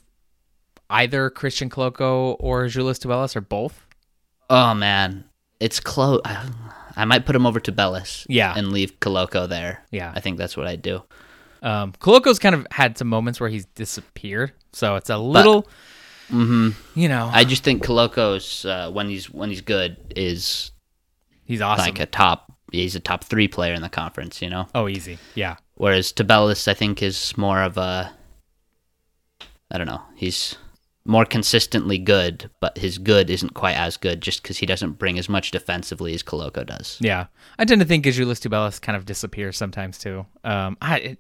either 0.91 1.31
Christian 1.31 1.71
Koloko 1.71 2.37
or 2.39 2.69
Julius 2.69 2.99
Tubelis 2.99 3.35
or 3.37 3.41
both? 3.41 3.84
Oh 4.51 4.75
man, 4.75 5.25
it's 5.61 5.81
close. 5.81 6.21
I, 6.97 7.05
might 7.05 7.27
put 7.27 7.35
him 7.35 7.47
over 7.47 7.61
Tubelis. 7.61 8.27
Yeah. 8.29 8.55
and 8.57 8.73
leave 8.73 9.01
Koloko 9.01 9.49
there. 9.49 9.85
Yeah. 9.91 10.13
I 10.15 10.21
think 10.21 10.39
that's 10.39 10.57
what 10.57 10.67
I'd 10.67 10.83
do. 10.83 11.03
Um, 11.63 11.93
Koloko's 11.93 12.39
kind 12.39 12.55
of 12.55 12.67
had 12.71 12.99
some 12.99 13.09
moments 13.09 13.41
where 13.41 13.49
he's 13.49 13.65
disappeared, 13.65 14.53
so 14.73 14.97
it's 14.97 15.09
a 15.09 15.17
little, 15.17 15.67
hmm 16.29 16.71
you 16.95 17.09
know, 17.09 17.31
I 17.33 17.45
just 17.45 17.65
think 17.65 17.83
Koloko's 17.83 18.67
uh, 18.67 18.91
when 18.91 19.09
he's 19.09 19.31
when 19.31 19.49
he's 19.49 19.63
good 19.63 19.97
is 20.15 20.73
he's 21.45 21.63
awesome. 21.63 21.87
like 21.87 22.01
a 22.01 22.07
top. 22.07 22.53
He's 22.71 22.97
a 22.97 23.01
top 23.01 23.25
three 23.25 23.49
player 23.49 23.73
in 23.73 23.81
the 23.81 23.89
conference. 23.89 24.43
You 24.43 24.51
know. 24.51 24.67
oh, 24.75 24.89
easy, 24.89 25.17
yeah, 25.35 25.57
Whereas 25.77 26.13
Tubelis, 26.13 26.69
I 26.69 26.75
think, 26.75 27.03
is 27.03 27.37
more 27.37 27.63
of 27.63 27.77
a. 27.79 28.13
I 29.71 29.79
don't 29.79 29.87
know. 29.87 30.03
He's 30.15 30.57
more 31.07 31.25
consistently 31.27 31.99
good, 31.99 32.51
but 32.61 32.79
his 32.79 32.97
good 32.97 33.29
isn't 33.29 33.53
quite 33.53 33.77
as 33.77 33.97
good 33.99 34.23
just 34.23 34.43
because 34.43 34.57
he 34.59 34.65
doesn't 34.67 34.93
bring 34.93 35.19
as 35.19 35.29
much 35.29 35.51
defensively 35.51 36.15
as 36.15 36.23
Koloko 36.23 36.65
does. 36.65 36.97
yeah. 37.01 37.27
I 37.59 37.65
tend 37.67 37.81
to 37.83 37.87
think 37.87 38.05
Azuolas 38.07 38.41
Tubelis 38.41 38.81
kind 38.81 38.97
of 38.97 39.05
disappears 39.05 39.57
sometimes 39.57 39.99
too. 39.99 40.25
Um, 40.45 40.77
I, 40.81 40.99
it, 40.99 41.19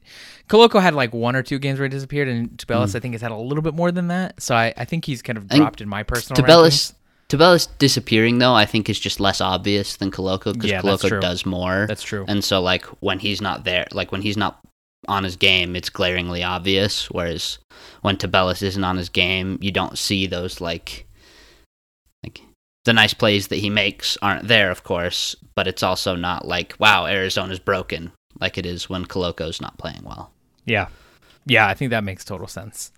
Koloko 0.49 0.81
had 0.81 0.95
like 0.95 1.13
one 1.13 1.37
or 1.37 1.43
two 1.43 1.59
games 1.59 1.79
where 1.79 1.87
he 1.87 1.91
disappeared, 1.91 2.29
and 2.29 2.51
Tubelis 2.57 2.95
I 2.97 3.01
think 3.01 3.13
has 3.15 3.21
had 3.21 3.31
a 3.31 3.37
little 3.37 3.63
bit 3.63 3.75
more 3.75 3.93
than 3.93 4.09
that. 4.09 4.43
So 4.43 4.55
I, 4.55 4.73
I 4.77 4.85
think 4.87 5.05
he's 5.05 5.21
kind 5.23 5.37
of 5.37 5.49
dropped 5.49 5.81
in 5.81 5.89
my 5.89 6.03
personal. 6.03 6.43
Tubelis, 6.43 6.95
Tubelis 7.29 7.69
disappearing 7.79 8.39
though, 8.39 8.55
I 8.55 8.65
think 8.65 8.89
is 8.89 8.99
just 8.99 9.21
less 9.21 9.41
obvious 9.41 9.97
than 9.97 10.11
Koloko 10.11 10.55
because 10.55 10.71
Yeah. 10.71 10.81
Koloko 10.81 11.21
does 11.21 11.45
more. 11.45 11.85
That's 11.87 12.03
true. 12.03 12.25
And 12.27 12.43
so, 12.43 12.61
like 12.63 12.85
when 13.01 13.19
he's 13.19 13.41
not 13.41 13.65
there, 13.65 13.87
like 13.93 14.13
when 14.13 14.23
he's 14.23 14.37
not 14.37 14.61
on 15.09 15.25
his 15.25 15.37
game, 15.37 15.77
it's 15.77 15.91
glaringly 15.91 16.43
obvious. 16.43 17.11
Whereas 17.11 17.59
when 18.03 18.17
Tubelis 18.17 18.63
isn't 18.63 18.85
on 18.85 18.97
his 18.97 19.09
game, 19.09 19.59
you 19.61 19.71
don't 19.71 19.99
see 19.99 20.27
those 20.27 20.61
like, 20.61 21.07
like 22.23 22.43
the 22.85 22.93
nice 22.93 23.15
plays 23.15 23.49
that 23.49 23.57
he 23.57 23.71
makes 23.71 24.17
aren't 24.23 24.49
there, 24.49 24.71
of 24.71 24.85
course. 24.85 25.37
But 25.55 25.67
it's 25.67 25.83
also 25.83 26.17
not 26.17 26.47
like, 26.47 26.75
wow, 26.79 27.07
Arizona's 27.07 27.59
broken, 27.59 28.13
like 28.41 28.59
it 28.59 28.67
is 28.67 28.89
when 28.89 29.07
Koloko's 29.07 29.61
not 29.61 29.79
playing 29.79 30.03
well. 30.05 30.33
Yeah, 30.65 30.89
yeah, 31.47 31.69
I 31.69 31.75
think 31.75 31.91
that 31.91 32.05
makes 32.05 32.25
total 32.25 32.47
sense. 32.47 32.93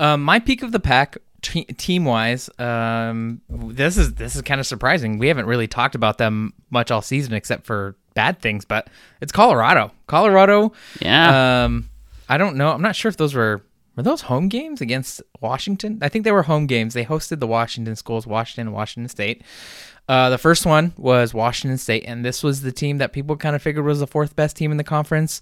Um, 0.00 0.22
my 0.22 0.40
peak 0.40 0.62
of 0.62 0.72
the 0.72 0.80
pack, 0.80 1.16
te- 1.44 1.64
team 1.64 2.04
wise, 2.04 2.50
um, 2.58 3.40
this 3.48 3.96
is 3.96 4.14
this 4.14 4.34
is 4.34 4.42
kind 4.42 4.60
of 4.60 4.66
surprising. 4.66 5.18
We 5.18 5.28
haven't 5.28 5.46
really 5.46 5.68
talked 5.68 5.94
about 5.94 6.18
them 6.18 6.52
much 6.70 6.90
all 6.90 7.02
season, 7.02 7.34
except 7.34 7.66
for 7.66 7.94
bad 8.14 8.40
things. 8.40 8.64
But 8.64 8.88
it's 9.20 9.32
Colorado. 9.32 9.92
Colorado. 10.06 10.72
Yeah, 11.00 11.64
Um, 11.64 11.88
I 12.28 12.38
don't 12.38 12.56
know. 12.56 12.70
I'm 12.72 12.82
not 12.82 12.96
sure 12.96 13.08
if 13.08 13.16
those 13.16 13.34
were 13.34 13.62
were 13.96 14.02
those 14.02 14.22
home 14.22 14.48
games 14.48 14.80
against 14.80 15.22
Washington. 15.40 15.98
I 16.02 16.08
think 16.08 16.24
they 16.24 16.32
were 16.32 16.42
home 16.42 16.66
games. 16.66 16.94
They 16.94 17.04
hosted 17.04 17.38
the 17.38 17.46
Washington 17.46 17.94
schools, 17.96 18.26
Washington 18.26 18.66
and 18.68 18.74
Washington 18.74 19.08
State. 19.08 19.42
Uh, 20.08 20.28
the 20.30 20.36
first 20.38 20.66
one 20.66 20.92
was 20.98 21.32
Washington 21.32 21.78
State, 21.78 22.04
and 22.06 22.24
this 22.24 22.42
was 22.42 22.60
the 22.60 22.72
team 22.72 22.98
that 22.98 23.12
people 23.12 23.36
kind 23.36 23.54
of 23.56 23.62
figured 23.62 23.84
was 23.84 24.00
the 24.00 24.06
fourth 24.06 24.34
best 24.36 24.56
team 24.56 24.70
in 24.70 24.76
the 24.76 24.84
conference. 24.84 25.40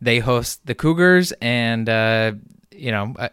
They 0.00 0.18
host 0.20 0.64
the 0.64 0.74
Cougars, 0.74 1.32
and 1.42 1.88
uh, 1.88 2.32
you 2.70 2.90
know, 2.92 3.14
uh, 3.18 3.28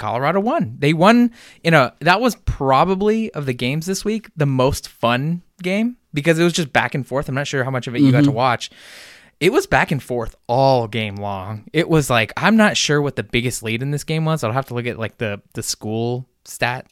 Colorado 0.00 0.40
won. 0.40 0.76
They 0.78 0.92
won. 0.92 1.30
You 1.62 1.70
know, 1.70 1.92
that 2.00 2.20
was 2.20 2.34
probably 2.34 3.30
of 3.32 3.46
the 3.46 3.54
games 3.54 3.86
this 3.86 4.04
week 4.04 4.30
the 4.36 4.46
most 4.46 4.88
fun 4.88 5.42
game 5.62 5.96
because 6.12 6.38
it 6.38 6.44
was 6.44 6.52
just 6.52 6.72
back 6.72 6.94
and 6.94 7.06
forth. 7.06 7.28
I'm 7.28 7.34
not 7.36 7.46
sure 7.46 7.62
how 7.62 7.70
much 7.70 7.86
of 7.86 7.94
it 7.94 8.00
you 8.00 8.10
got 8.10 8.24
to 8.24 8.32
watch. 8.32 8.70
It 9.38 9.52
was 9.52 9.66
back 9.66 9.90
and 9.90 10.02
forth 10.02 10.34
all 10.48 10.88
game 10.88 11.16
long. 11.16 11.64
It 11.72 11.88
was 11.88 12.10
like 12.10 12.32
I'm 12.36 12.56
not 12.56 12.76
sure 12.76 13.00
what 13.00 13.16
the 13.16 13.22
biggest 13.22 13.62
lead 13.62 13.82
in 13.82 13.90
this 13.90 14.04
game 14.04 14.24
was. 14.24 14.42
I'll 14.42 14.52
have 14.52 14.66
to 14.66 14.74
look 14.74 14.86
at 14.86 14.98
like 14.98 15.18
the 15.18 15.40
the 15.54 15.62
school 15.62 16.26
stat. 16.44 16.86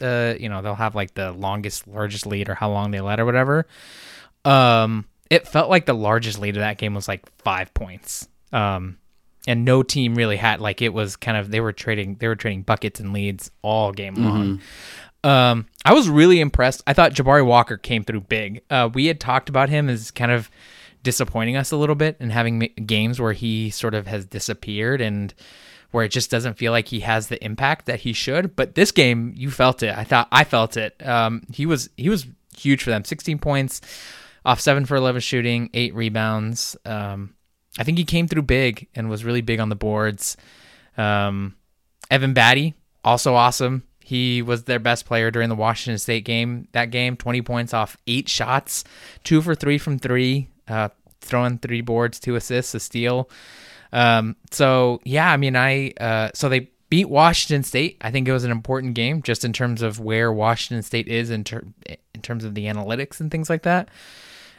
Uh, 0.00 0.34
you 0.38 0.48
know, 0.48 0.60
they'll 0.60 0.74
have 0.74 0.96
like 0.96 1.14
the 1.14 1.30
longest, 1.30 1.86
largest 1.86 2.26
lead 2.26 2.48
or 2.48 2.54
how 2.54 2.70
long 2.70 2.90
they 2.90 3.00
led 3.00 3.20
or 3.20 3.24
whatever. 3.24 3.66
Um, 4.44 5.06
it 5.30 5.46
felt 5.48 5.70
like 5.70 5.86
the 5.86 5.94
largest 5.94 6.38
lead 6.40 6.56
of 6.56 6.60
that 6.60 6.78
game 6.78 6.94
was 6.94 7.08
like 7.08 7.24
five 7.38 7.72
points. 7.72 8.28
Um, 8.52 8.98
and 9.46 9.64
no 9.64 9.82
team 9.82 10.14
really 10.14 10.36
had 10.36 10.60
like 10.60 10.80
it 10.82 10.92
was 10.92 11.16
kind 11.16 11.36
of 11.36 11.50
they 11.50 11.60
were 11.60 11.72
trading 11.72 12.16
they 12.16 12.28
were 12.28 12.36
trading 12.36 12.62
buckets 12.62 13.00
and 13.00 13.12
leads 13.12 13.50
all 13.62 13.92
game 13.92 14.14
long. 14.14 14.60
Um, 15.24 15.66
I 15.86 15.94
was 15.94 16.08
really 16.08 16.40
impressed. 16.40 16.82
I 16.86 16.92
thought 16.92 17.12
Jabari 17.12 17.44
Walker 17.44 17.78
came 17.78 18.04
through 18.04 18.20
big. 18.22 18.62
Uh, 18.68 18.90
we 18.92 19.06
had 19.06 19.20
talked 19.20 19.48
about 19.48 19.70
him 19.70 19.88
as 19.88 20.10
kind 20.10 20.30
of 20.30 20.50
disappointing 21.02 21.56
us 21.56 21.70
a 21.70 21.76
little 21.76 21.94
bit 21.94 22.16
and 22.20 22.30
having 22.30 22.58
games 22.86 23.20
where 23.20 23.32
he 23.32 23.70
sort 23.70 23.94
of 23.94 24.06
has 24.06 24.26
disappeared 24.26 25.00
and 25.00 25.32
where 25.92 26.04
it 26.04 26.10
just 26.10 26.30
doesn't 26.30 26.58
feel 26.58 26.72
like 26.72 26.88
he 26.88 27.00
has 27.00 27.28
the 27.28 27.42
impact 27.44 27.86
that 27.86 28.00
he 28.00 28.12
should. 28.12 28.56
But 28.56 28.74
this 28.74 28.90
game, 28.90 29.32
you 29.36 29.50
felt 29.50 29.82
it. 29.82 29.96
I 29.96 30.04
thought 30.04 30.28
I 30.32 30.44
felt 30.44 30.76
it. 30.76 31.06
Um, 31.06 31.42
he 31.52 31.66
was 31.66 31.88
he 31.96 32.08
was 32.08 32.26
huge 32.56 32.82
for 32.82 32.90
them. 32.90 33.04
16 33.04 33.38
points 33.38 33.80
off 34.44 34.60
seven 34.60 34.84
for 34.86 34.96
11 34.96 35.20
shooting, 35.20 35.70
eight 35.72 35.94
rebounds. 35.94 36.76
Um, 36.84 37.33
I 37.78 37.84
think 37.84 37.98
he 37.98 38.04
came 38.04 38.28
through 38.28 38.42
big 38.42 38.88
and 38.94 39.10
was 39.10 39.24
really 39.24 39.40
big 39.40 39.60
on 39.60 39.68
the 39.68 39.76
boards. 39.76 40.36
Um, 40.96 41.56
Evan 42.10 42.34
Battey, 42.34 42.74
also 43.04 43.34
awesome. 43.34 43.82
He 44.00 44.42
was 44.42 44.64
their 44.64 44.78
best 44.78 45.06
player 45.06 45.30
during 45.30 45.48
the 45.48 45.54
Washington 45.54 45.98
State 45.98 46.24
game. 46.24 46.68
That 46.72 46.90
game, 46.90 47.16
20 47.16 47.42
points 47.42 47.72
off 47.74 47.96
eight 48.06 48.28
shots, 48.28 48.84
two 49.24 49.40
for 49.40 49.54
three 49.54 49.78
from 49.78 49.98
three, 49.98 50.48
uh, 50.68 50.90
throwing 51.20 51.58
three 51.58 51.80
boards, 51.80 52.20
two 52.20 52.36
assists, 52.36 52.74
a 52.74 52.80
steal. 52.80 53.30
Um, 53.92 54.36
so 54.50 55.00
yeah, 55.04 55.30
I 55.30 55.36
mean, 55.36 55.56
I 55.56 55.92
uh, 55.98 56.30
so 56.34 56.48
they 56.48 56.68
beat 56.90 57.08
Washington 57.08 57.62
State. 57.62 57.96
I 58.02 58.10
think 58.10 58.28
it 58.28 58.32
was 58.32 58.44
an 58.44 58.50
important 58.50 58.94
game 58.94 59.22
just 59.22 59.44
in 59.44 59.52
terms 59.52 59.82
of 59.82 59.98
where 59.98 60.32
Washington 60.32 60.82
State 60.82 61.08
is 61.08 61.30
in, 61.30 61.44
ter- 61.44 61.64
in 61.86 62.20
terms 62.22 62.44
of 62.44 62.54
the 62.54 62.66
analytics 62.66 63.20
and 63.20 63.30
things 63.30 63.48
like 63.48 63.62
that. 63.62 63.88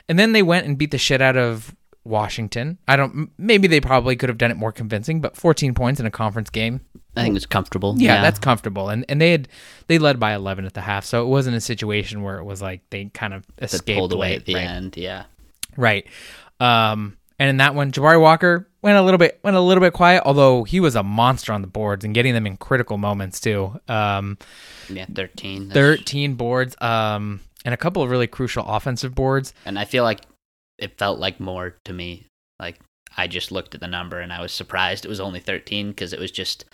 And 0.10 0.18
then 0.18 0.32
they 0.32 0.44
went 0.44 0.66
and 0.66 0.78
beat 0.78 0.92
the 0.92 0.98
shit 0.98 1.22
out 1.22 1.38
of 1.38 1.76
Washington. 2.06 2.78
I 2.88 2.96
don't. 2.96 3.32
Maybe 3.38 3.68
they 3.68 3.82
probably 3.82 4.16
could 4.16 4.30
have 4.30 4.38
done 4.38 4.52
it 4.52 4.58
more 4.58 4.72
convincing, 4.72 5.20
but 5.22 5.36
14 5.36 5.74
points 5.74 6.00
in 6.00 6.06
a 6.06 6.12
conference 6.12 6.50
game. 6.50 6.82
I 7.18 7.24
think 7.24 7.36
it's 7.38 7.46
comfortable. 7.46 7.96
Yeah, 7.98 8.22
that's 8.22 8.40
comfortable. 8.40 8.90
And 8.90 9.06
and 9.10 9.20
they 9.22 9.32
had 9.32 9.48
they 9.88 9.98
led 10.00 10.20
by 10.20 10.34
11 10.34 10.66
at 10.66 10.74
the 10.74 10.82
half, 10.82 11.06
so 11.06 11.24
it 11.24 11.28
wasn't 11.28 11.56
a 11.56 11.62
situation 11.62 12.24
where 12.24 12.38
it 12.40 12.44
was 12.44 12.62
like 12.62 12.82
they 12.90 13.06
kind 13.06 13.34
of 13.34 13.46
escaped 13.62 13.98
pulled 13.98 14.14
away 14.14 14.30
late, 14.32 14.40
at 14.40 14.46
the 14.46 14.56
right? 14.56 14.64
end. 14.64 14.98
Yeah. 14.98 15.24
Right. 15.78 16.06
Um, 16.60 17.18
and 17.40 17.50
in 17.50 17.58
that 17.58 17.76
one, 17.76 17.92
Jabari 17.92 18.20
Walker 18.20 18.68
went 18.82 18.98
a 18.98 19.02
little 19.02 19.18
bit 19.18 19.40
went 19.44 19.58
a 19.58 19.62
little 19.62 19.82
bit 19.82 19.94
quiet, 19.94 20.24
although 20.26 20.64
he 20.64 20.80
was 20.80 20.96
a 20.96 21.04
monster 21.04 21.54
on 21.54 21.62
the 21.62 21.68
boards 21.68 22.06
and 22.06 22.14
getting 22.14 22.34
them 22.34 22.46
in 22.46 22.58
critical 22.58 22.98
moments 22.98 23.40
too. 23.40 23.80
Um, 23.88 24.38
Yeah, 24.90 25.06
13. 25.14 25.70
That's- 25.70 25.74
13 26.00 26.36
boards, 26.36 26.76
um, 26.82 27.40
and 27.66 27.74
a 27.74 27.78
couple 27.78 28.04
of 28.04 28.10
really 28.10 28.28
crucial 28.28 28.64
offensive 28.66 29.16
boards. 29.16 29.54
And 29.66 29.80
I 29.80 29.86
feel 29.86 30.04
like 30.04 30.22
it 30.77 30.98
felt 30.98 31.20
like 31.20 31.39
more 31.39 31.75
to 31.86 31.94
me. 31.94 32.27
Like 32.60 32.79
I 33.17 33.27
just 33.27 33.51
looked 33.51 33.75
at 33.75 33.82
the 33.82 33.88
number 33.88 34.20
and 34.20 34.32
I 34.34 34.41
was 34.41 34.51
surprised 34.51 35.05
it 35.05 35.10
was 35.10 35.20
only 35.20 35.39
13 35.39 35.89
because 35.89 36.13
it 36.13 36.20
was 36.20 36.32
just 36.32 36.65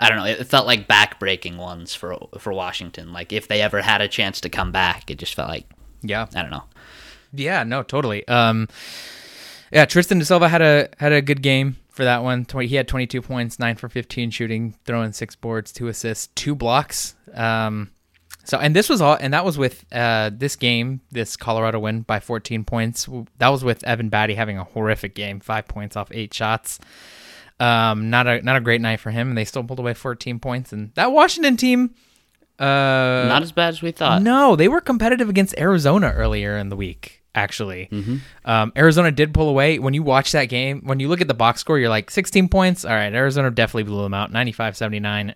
I 0.00 0.08
don't 0.08 0.18
know, 0.18 0.26
it 0.26 0.46
felt 0.46 0.66
like 0.66 0.86
back-breaking 0.86 1.56
ones 1.56 1.94
for 1.94 2.16
for 2.38 2.52
Washington. 2.52 3.12
Like 3.12 3.32
if 3.32 3.48
they 3.48 3.60
ever 3.60 3.82
had 3.82 4.00
a 4.00 4.08
chance 4.08 4.40
to 4.42 4.48
come 4.48 4.70
back, 4.72 5.10
it 5.10 5.18
just 5.18 5.34
felt 5.34 5.48
like 5.48 5.66
Yeah. 6.02 6.26
I 6.34 6.42
don't 6.42 6.50
know. 6.50 6.64
Yeah, 7.32 7.62
no, 7.64 7.82
totally. 7.82 8.26
Um, 8.26 8.68
yeah, 9.72 9.84
Tristan 9.84 10.18
da 10.18 10.24
Silva 10.24 10.48
had 10.48 10.62
a 10.62 10.88
had 10.98 11.12
a 11.12 11.20
good 11.20 11.42
game 11.42 11.76
for 11.90 12.04
that 12.04 12.22
one. 12.22 12.44
20, 12.44 12.68
he 12.68 12.76
had 12.76 12.88
22 12.88 13.20
points, 13.20 13.58
nine 13.58 13.76
for 13.76 13.88
15 13.88 14.30
shooting, 14.30 14.76
throwing 14.84 15.12
six 15.12 15.34
boards, 15.34 15.72
two 15.72 15.88
assists, 15.88 16.28
two 16.28 16.54
blocks. 16.54 17.16
Um, 17.34 17.90
so 18.48 18.58
and 18.58 18.74
this 18.74 18.88
was 18.88 19.00
all, 19.00 19.16
and 19.20 19.32
that 19.34 19.44
was 19.44 19.56
with 19.58 19.84
uh 19.92 20.30
this 20.32 20.56
game, 20.56 21.00
this 21.10 21.36
Colorado 21.36 21.78
win 21.78 22.00
by 22.02 22.18
14 22.18 22.64
points. 22.64 23.08
That 23.38 23.48
was 23.48 23.62
with 23.62 23.84
Evan 23.84 24.10
Battey 24.10 24.34
having 24.34 24.58
a 24.58 24.64
horrific 24.64 25.14
game, 25.14 25.38
five 25.40 25.68
points 25.68 25.96
off 25.96 26.08
eight 26.10 26.32
shots. 26.34 26.80
Um, 27.60 28.08
not 28.10 28.26
a 28.26 28.40
not 28.42 28.56
a 28.56 28.60
great 28.60 28.80
night 28.80 29.00
for 29.00 29.10
him, 29.10 29.28
and 29.28 29.36
they 29.38 29.44
still 29.44 29.64
pulled 29.64 29.78
away 29.80 29.92
14 29.94 30.38
points. 30.38 30.72
And 30.72 30.92
that 30.94 31.12
Washington 31.12 31.56
team, 31.56 31.94
uh, 32.58 32.64
Not 32.64 33.42
as 33.42 33.52
bad 33.52 33.70
as 33.70 33.82
we 33.82 33.90
thought. 33.92 34.22
no, 34.22 34.56
they 34.56 34.68
were 34.68 34.80
competitive 34.80 35.28
against 35.28 35.58
Arizona 35.58 36.12
earlier 36.16 36.56
in 36.56 36.68
the 36.68 36.76
week. 36.76 37.17
Actually, 37.38 37.88
um, 38.44 38.72
Arizona 38.76 39.10
did 39.12 39.32
pull 39.32 39.48
away. 39.48 39.78
When 39.78 39.94
you 39.94 40.02
watch 40.02 40.32
that 40.32 40.46
game, 40.46 40.82
when 40.84 40.98
you 40.98 41.08
look 41.08 41.20
at 41.20 41.28
the 41.28 41.34
box 41.34 41.60
score, 41.60 41.78
you're 41.78 41.88
like 41.88 42.10
16 42.10 42.48
points. 42.48 42.84
All 42.84 42.90
right, 42.92 43.12
Arizona 43.14 43.50
definitely 43.50 43.84
blew 43.84 44.02
them 44.02 44.12
out, 44.12 44.32
95-79. 44.32 45.34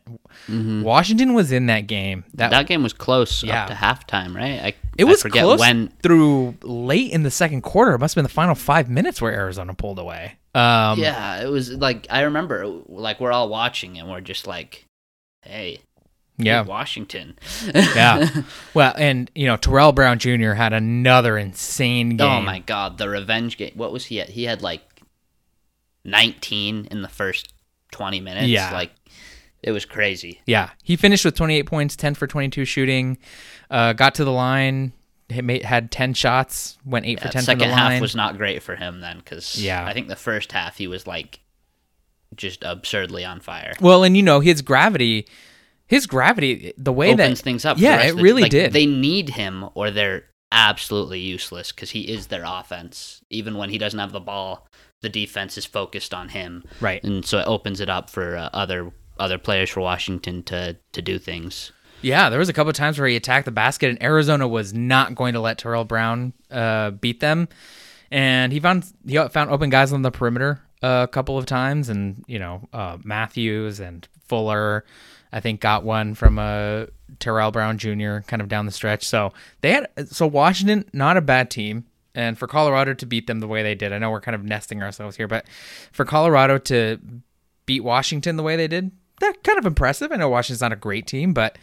Washington 0.83 1.35
was 1.35 1.53
in 1.53 1.67
that 1.67 1.87
game. 1.87 2.25
That, 2.35 2.51
That 2.51 2.67
game 2.67 2.83
was 2.83 2.93
close 2.93 3.43
Yeah. 3.43 3.63
up 3.65 3.69
to 3.69 3.75
halftime, 3.75 4.35
right? 4.35 4.61
I, 4.61 4.75
it 4.99 5.05
I 5.05 5.09
was 5.09 5.23
forget 5.23 5.45
close 5.45 5.61
when 5.61 5.89
through 6.03 6.57
late 6.63 7.11
in 7.13 7.23
the 7.23 7.31
second 7.31 7.63
quarter. 7.63 7.95
It 7.95 7.99
must 7.99 8.15
have 8.15 8.17
been 8.23 8.25
the 8.25 8.29
final 8.35 8.55
five 8.55 8.91
minutes 8.91 9.23
where 9.23 9.33
Arizona 9.33 9.75
pulled 9.75 9.99
away. 9.99 10.37
Um, 10.55 10.99
Yeah, 10.99 11.41
it 11.43 11.47
was 11.49 11.71
like 11.71 12.07
I 12.11 12.23
remember 12.23 12.67
like 12.89 13.21
we're 13.21 13.33
all 13.33 13.49
watching 13.49 13.99
and 13.99 14.11
we're 14.11 14.21
just 14.21 14.47
like, 14.47 14.85
"Hey, 15.43 15.79
yeah, 16.39 16.62
Washington." 16.62 17.39
yeah. 17.75 18.29
Well, 18.75 18.95
and 18.97 19.31
you 19.35 19.47
know 19.47 19.57
Terrell 19.57 19.93
Brown 19.93 20.19
Jr. 20.19 20.53
had 20.53 20.73
another 20.73 21.37
insane 21.39 22.17
game. 22.17 22.27
Oh 22.27 22.41
my 22.41 22.59
god, 22.61 22.99
the 22.99 23.09
revenge 23.09 23.57
game. 23.59 23.73
What 23.75 23.93
was 23.93 24.07
he 24.07 24.21
at? 24.21 24.31
He 24.31 24.45
had 24.45 24.62
like 24.62 24.83
19 26.05 26.89
in 26.91 27.03
the 27.03 27.09
first 27.09 27.53
20 27.93 28.21
minutes. 28.21 28.49
Yeah. 28.49 28.73
Like 28.73 28.93
It 29.62 29.73
was 29.73 29.85
crazy. 29.85 30.41
Yeah, 30.47 30.71
he 30.83 30.97
finished 30.97 31.25
with 31.25 31.35
28 31.37 31.62
points, 31.67 31.97
10 31.97 32.15
for 32.15 32.27
22 32.27 32.65
shooting. 32.65 33.19
Uh, 33.71 33.93
got 33.93 34.15
to 34.17 34.25
the 34.25 34.33
line, 34.33 34.93
had 35.31 35.91
10 35.93 36.15
shots, 36.15 36.79
went 36.85 37.07
eight 37.07 37.19
for 37.21 37.25
That 37.29 37.33
10 37.35 37.43
second 37.43 37.69
half 37.71 37.91
line. 37.93 38.01
was 38.03 38.17
not 38.17 38.37
great 38.37 38.62
for 38.62 38.75
him 38.77 39.01
then, 39.01 39.19
because 39.19 39.57
Yeah. 39.62 39.85
I 39.87 39.93
think 39.93 40.09
the 40.09 40.17
first 40.17 40.51
half 40.53 40.79
he 40.79 40.87
was 40.89 41.07
like 41.07 41.41
just 42.35 42.62
absurdly 42.65 43.25
on 43.25 43.41
fire. 43.41 43.75
well, 43.81 44.03
and 44.05 44.17
you 44.17 44.23
know 44.23 44.41
his 44.41 44.62
gravity, 44.62 45.27
his 45.93 46.07
gravity, 46.07 46.73
the 46.79 46.93
way 46.93 47.13
that 47.13 47.23
Opens 47.23 47.41
that 47.41 47.45
things 47.45 47.65
up. 47.67 47.77
Yeah, 47.79 48.01
it 48.01 48.17
the- 48.17 48.23
really 48.23 48.43
like, 48.43 48.51
did. 48.51 48.73
They 48.73 48.87
need 48.87 49.29
him, 49.29 49.69
or 49.75 49.91
they're 49.91 50.25
absolutely 50.51 51.21
useless 51.21 51.71
because 51.71 51.91
he 51.91 52.11
is 52.11 52.29
their 52.29 52.45
offense. 52.47 53.21
Even 53.29 53.59
when 53.59 53.69
he 53.69 53.77
doesn't 53.77 53.99
have 53.99 54.11
the 54.11 54.19
ball, 54.19 54.67
the 55.03 55.11
defense 55.11 55.59
is 55.59 55.67
focused 55.67 56.15
on 56.15 56.31
him, 56.31 56.65
right. 56.81 57.05
and 57.05 57.27
so 57.27 57.39
it 57.41 57.47
opens 57.47 57.79
it 57.79 57.91
up 57.91 58.09
for 58.09 58.39
uh, 58.39 58.49
other 58.55 58.91
other 59.19 59.37
players 59.37 59.69
for 59.69 59.83
Washington 59.83 60.43
to 60.45 60.79
to 60.93 61.03
do 61.03 61.19
things. 61.19 61.73
Yeah, 62.01 62.31
there 62.31 62.39
was 62.39 62.49
a 62.49 62.55
couple 62.55 62.71
of 62.71 62.75
times 62.75 62.99
where 62.99 63.07
he 63.07 63.15
attacked 63.15 63.45
the 63.45 63.53
basket, 63.53 63.91
and 63.91 64.03
Arizona 64.03 64.49
was 64.49 64.73
not 64.73 65.15
going 65.15 65.35
to 65.35 65.41
let 65.41 65.59
Terrell 65.59 65.85
Brown 65.85 66.33
uh, 66.51 66.93
beat 66.93 67.21
them. 67.21 67.49
And 68.11 68.51
he 68.51 68.61
found 68.61 68.91
he 69.07 69.17
found 69.29 69.51
open 69.51 69.69
guys 69.69 69.93
on 69.93 70.01
the 70.01 70.11
perimeter 70.11 70.63
a 70.81 71.07
couple 71.13 71.37
of 71.37 71.45
times, 71.45 71.91
and 71.91 72.25
you 72.27 72.39
know 72.39 72.67
uh, 72.73 72.97
Matthews 73.05 73.79
and 73.79 74.09
Fuller, 74.27 74.87
I 75.33 75.41
think 75.41 75.61
got 75.61 75.83
one 75.85 76.15
from 76.15 76.39
uh, 76.39 76.87
Terrell 77.19 77.51
Brown 77.51 77.79
Jr. 77.79 78.19
kind 78.27 78.43
of 78.43 78.49
down 78.49 78.67
the 78.67 78.73
stretch. 78.73 79.07
So 79.07 79.33
they 79.61 79.73
had 79.73 79.89
so 80.09 80.27
Washington 80.27 80.85
not 80.93 81.17
a 81.17 81.23
bad 81.23 81.51
team, 81.51 81.87
and 82.15 82.39
for 82.39 82.47
Colorado 82.47 82.95
to 82.95 83.07
beat 83.07 83.27
them 83.27 83.41
the 83.41 83.49
way 83.49 83.62
they 83.62 83.75
did, 83.75 83.93
I 83.93 83.99
know 83.99 84.11
we're 84.11 84.21
kind 84.21 84.35
of 84.35 84.45
nesting 84.45 84.83
ourselves 84.83 85.17
here, 85.17 85.29
but 85.29 85.47
for 85.93 86.05
Colorado 86.05 86.59
to 86.59 86.99
beat 87.65 87.81
Washington 87.81 88.37
the 88.37 88.43
way 88.43 88.57
they 88.57 88.69
did, 88.69 88.91
they're 89.21 89.33
kind 89.45 89.59
of 89.59 89.67
impressive. 89.67 90.12
I 90.12 90.17
know 90.17 90.29
Washington's 90.29 90.61
not 90.61 90.73
a 90.73 90.77
great 90.77 91.07
team, 91.07 91.33
but 91.33 91.57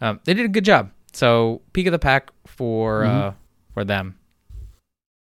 um, 0.00 0.20
they 0.24 0.34
did 0.34 0.46
a 0.46 0.48
good 0.48 0.64
job. 0.64 0.90
So 1.12 1.60
peak 1.72 1.86
of 1.86 1.92
the 1.92 1.98
pack 1.98 2.30
for 2.46 3.04
uh, 3.04 3.32
for 3.74 3.84
them. 3.84 4.16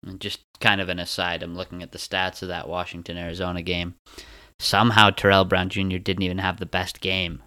And 0.06 0.20
just 0.20 0.42
kind 0.60 0.82
of 0.82 0.90
an 0.90 1.00
aside, 1.00 1.44
I'm 1.44 1.56
looking 1.56 1.84
at 1.84 1.92
the 1.92 1.98
stats 1.98 2.42
of 2.42 2.48
that 2.48 2.68
Washington 2.68 3.18
Arizona 3.18 3.62
game. 3.62 3.96
Somehow 4.60 5.10
Terrell 5.10 5.46
Brown 5.46 5.70
Jr. 5.70 5.98
didn't 5.98 6.24
even 6.24 6.40
have 6.40 6.58
the 6.58 6.66
best 6.66 7.02
game 7.02 7.42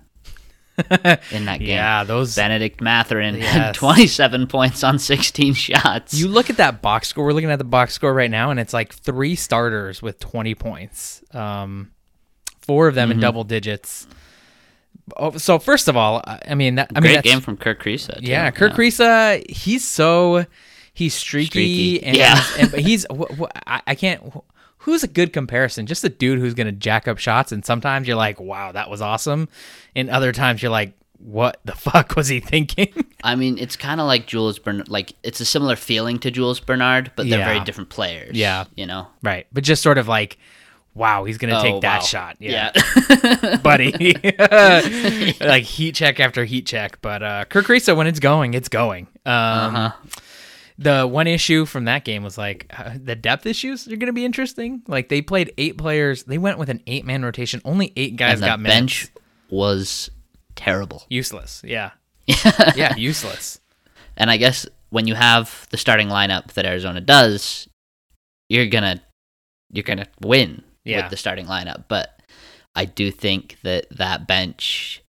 in 1.31 1.45
that 1.47 1.59
game. 1.59 1.69
Yeah, 1.69 2.05
those. 2.05 2.35
Bennedict 2.37 2.81
Mathurin 2.81 3.37
Yes. 3.37 3.53
had 3.53 3.75
27 3.77 4.47
points 4.47 4.85
on 4.85 4.99
16 4.99 5.55
shots. 5.55 6.15
You 6.15 6.29
look 6.29 6.51
at 6.51 6.59
that 6.59 6.83
box 6.83 7.09
score. 7.09 7.25
We're 7.25 7.33
looking 7.33 7.51
at 7.51 7.59
the 7.59 7.65
box 7.65 7.95
score 7.95 8.13
right 8.13 8.31
now, 8.31 8.51
and 8.51 8.61
it's 8.61 8.73
like 8.75 8.93
three 8.93 9.35
starters 9.37 10.03
with 10.03 10.19
20 10.19 10.55
points. 10.55 11.23
Um, 11.33 11.93
four 12.61 12.89
of 12.89 12.95
them 12.95 13.11
in 13.11 13.21
double 13.21 13.45
digits. 13.45 14.07
Oh, 15.17 15.37
so 15.37 15.59
first 15.61 15.87
of 15.89 15.97
all, 15.97 16.21
I 16.27 16.55
mean, 16.57 16.75
that, 16.77 16.91
I 16.95 17.01
Great 17.01 17.15
that's- 17.15 17.33
game 17.33 17.41
from 17.41 17.57
Kirk 17.57 17.83
too. 17.83 17.97
Yeah, 18.21 18.51
Kerr 18.51 18.71
Kriisa, 18.71 19.49
he's 19.49 19.85
so 19.87 20.47
he's 20.93 21.15
streaky, 21.15 21.99
Streaky. 21.99 22.03
and 22.03 22.17
Yeah. 22.17 22.43
and, 22.59 22.71
but 22.73 22.81
he's 22.81 23.07
wh- 23.11 23.33
wh- 23.39 23.45
I, 23.67 23.83
I 23.87 23.95
can't. 23.95 24.21
wh- 24.35 24.39
Who's 24.87 25.03
a 25.03 25.09
good 25.09 25.33
comparison? 25.33 25.87
Just 25.87 26.05
a 26.05 26.09
dude 26.09 26.39
who's 26.39 26.55
gonna 26.55 26.71
jack 26.73 27.07
up 27.09 27.19
shots, 27.19 27.51
and 27.53 27.65
sometimes 27.65 28.07
you're 28.09 28.17
like, 28.17 28.41
"Wow, 28.41 28.71
that 28.73 28.89
was 28.89 29.03
awesome," 29.03 29.49
and 29.97 30.09
other 30.09 30.31
times 30.33 30.63
you're 30.63 30.71
like, 30.71 30.93
"What 31.19 31.61
the 31.65 31.73
fuck 31.77 32.15
was 32.17 32.29
he 32.29 32.39
thinking?" 32.41 32.95
I 33.25 33.35
mean, 33.35 33.59
it's 33.59 33.75
kind 33.77 34.01
of 34.01 34.07
like 34.07 34.27
Jules 34.29 34.61
Bernard. 34.61 34.89
Like, 34.89 35.13
it's 35.25 35.41
a 35.41 35.45
similar 35.45 35.75
feeling 35.77 36.19
to 36.21 36.31
Jules 36.31 36.61
Bernard, 36.61 37.11
but 37.17 37.29
they're 37.29 37.41
Yeah. 37.41 37.47
very 37.47 37.61
different 37.65 37.91
players. 37.91 38.37
Yeah. 38.37 38.65
You 38.77 38.87
know? 38.87 39.09
right, 39.25 39.47
but 39.53 39.65
just 39.65 39.83
sort 39.83 39.99
of 39.99 40.07
like, 40.07 40.39
"Wow, 40.95 41.25
he's 41.25 41.37
gonna 41.37 41.59
Oh, 41.59 41.63
take 41.63 41.81
that 41.81 41.99
wow. 42.03 42.05
shot." 42.05 42.37
Yeah. 42.39 42.71
buddy. 43.65 44.15
like 45.41 45.65
heat 45.65 45.97
check 45.97 46.21
after 46.21 46.45
heat 46.45 46.65
check. 46.67 47.01
But 47.03 47.23
uh, 47.25 47.45
Kerr 47.47 47.63
Kriisa, 47.63 47.97
when 47.97 48.07
it's 48.07 48.21
going, 48.21 48.55
it's 48.55 48.69
going. 48.69 49.09
Um, 49.27 49.33
uh-huh. 49.35 49.91
The 50.79 51.07
one 51.07 51.27
issue 51.27 51.65
from 51.65 51.87
that 51.87 52.05
game 52.05 52.23
was 52.23 52.37
like 52.37 52.67
uh, 52.77 52.91
the 53.03 53.15
depth 53.17 53.47
issues 53.47 53.87
are 53.87 53.97
going 53.97 54.09
to 54.09 54.13
be 54.13 54.25
interesting. 54.27 54.83
Like 54.87 55.09
they 55.09 55.23
played 55.23 55.53
eight 55.57 55.79
players. 55.79 56.25
They 56.25 56.37
went 56.39 56.59
with 56.59 56.69
an 56.69 56.83
eight 56.87 57.05
man 57.07 57.25
rotation. 57.25 57.63
Only 57.65 57.93
eight 57.97 58.17
guys 58.17 58.35
And 58.35 58.43
the 58.43 58.47
got 58.49 58.61
minutes. 58.61 58.77
bench 59.07 59.09
was 59.49 60.11
terrible. 60.55 61.05
Useless. 61.09 61.63
Yeah. 61.65 61.93
yeah, 62.77 62.95
useless. 62.97 63.59
And 64.19 64.31
I 64.31 64.37
guess 64.37 64.67
when 64.91 65.07
you 65.07 65.15
have 65.15 65.67
the 65.71 65.77
starting 65.79 66.09
lineup 66.09 66.53
that 66.53 66.67
Arizona 66.67 67.01
does, 67.01 67.69
you're 68.49 68.67
gonna 68.67 69.01
you're 69.73 69.83
gonna 69.83 70.07
win 70.21 70.63
Yeah. 70.85 71.03
with 71.03 71.11
the 71.11 71.17
starting 71.17 71.47
lineup. 71.47 71.85
But 71.89 72.21
I 72.75 72.85
do 72.85 73.11
think 73.11 73.57
that 73.63 73.87
that 73.93 74.27
bench 74.27 75.03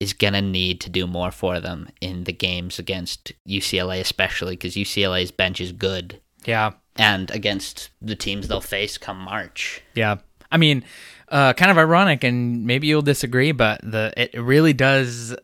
is 0.00 0.12
gonna 0.12 0.42
need 0.42 0.80
to 0.82 0.90
do 0.90 1.06
more 1.06 1.30
for 1.30 1.60
them 1.60 1.88
in 2.00 2.24
the 2.24 2.32
games 2.32 2.78
against 2.78 3.32
UCLA, 3.48 4.00
especially 4.00 4.54
because 4.54 4.74
UCLA's 4.74 5.30
bench 5.30 5.60
is 5.60 5.72
good, 5.72 6.20
Yeah. 6.46 6.72
and 6.96 7.30
against 7.32 7.90
the 8.00 8.14
teams 8.16 8.48
they'll 8.48 8.60
face 8.60 8.96
come 8.98 9.18
March. 9.18 9.82
Yeah. 9.94 10.16
I 10.50 10.56
mean, 10.56 10.84
uh, 11.28 11.52
kind 11.52 11.70
of 11.70 11.76
ironic, 11.78 12.24
and 12.24 12.64
maybe 12.64 12.86
you'll 12.86 13.02
disagree, 13.02 13.52
but 13.52 13.80
the 13.82 14.12
it 14.16 14.34
really 14.40 14.72
does. 14.72 15.36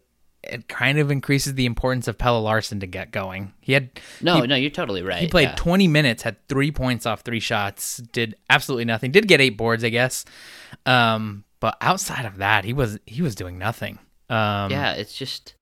It 0.42 0.68
kind 0.68 0.98
of 0.98 1.10
increases 1.10 1.54
the 1.54 1.64
importance 1.66 2.06
of 2.06 2.18
Pelle 2.18 2.40
Larsson 2.42 2.78
to 2.80 2.86
get 2.86 3.10
going. 3.12 3.54
He 3.60 3.72
had 3.72 3.90
No, 4.20 4.40
he, 4.42 4.46
no, 4.46 4.56
you're 4.56 4.70
totally 4.70 5.02
right. 5.02 5.20
He 5.22 5.28
played 5.28 5.48
yeah. 5.48 5.54
20 5.56 5.88
minutes, 5.88 6.22
had 6.22 6.36
three 6.48 6.70
points 6.70 7.06
off 7.06 7.22
three 7.22 7.40
shots, 7.40 7.96
did 8.12 8.34
absolutely 8.50 8.84
nothing. 8.84 9.10
Did 9.10 9.26
get 9.26 9.40
eight 9.40 9.56
boards, 9.56 9.82
I 9.84 9.88
guess. 9.88 10.24
Um, 10.86 11.44
but 11.60 11.76
outside 11.80 12.24
of 12.26 12.36
that, 12.38 12.64
he 12.64 12.72
was 12.72 12.98
he 13.06 13.22
was 13.22 13.34
doing 13.34 13.58
nothing. 13.58 13.98
Um, 14.34 14.70
yeah, 14.70 14.92
it's 14.94 15.16
just. 15.16 15.54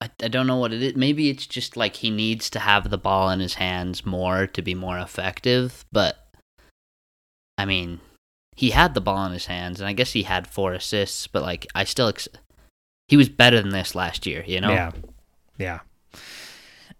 I, 0.00 0.10
I 0.22 0.28
don't 0.28 0.46
know 0.46 0.58
what 0.58 0.72
it 0.72 0.82
is. 0.82 0.96
Maybe 0.96 1.30
it's 1.30 1.46
just 1.46 1.76
like 1.76 1.96
he 1.96 2.10
needs 2.10 2.50
to 2.50 2.58
have 2.58 2.90
the 2.90 2.98
ball 2.98 3.30
in 3.30 3.40
his 3.40 3.54
hands 3.54 4.04
more 4.04 4.46
to 4.48 4.60
be 4.60 4.74
more 4.74 4.98
effective. 4.98 5.86
But, 5.90 6.16
I 7.56 7.64
mean, 7.64 8.00
he 8.54 8.70
had 8.70 8.92
the 8.92 9.00
ball 9.00 9.24
in 9.24 9.32
his 9.32 9.46
hands, 9.46 9.80
and 9.80 9.88
I 9.88 9.94
guess 9.94 10.12
he 10.12 10.24
had 10.24 10.46
four 10.46 10.74
assists, 10.74 11.26
but, 11.26 11.42
like, 11.42 11.66
I 11.74 11.84
still. 11.84 12.08
Ex- 12.08 12.28
he 13.08 13.16
was 13.16 13.28
better 13.28 13.60
than 13.60 13.70
this 13.70 13.94
last 13.94 14.26
year, 14.26 14.44
you 14.46 14.60
know? 14.60 14.70
Yeah. 14.70 14.90
Yeah. 15.58 15.80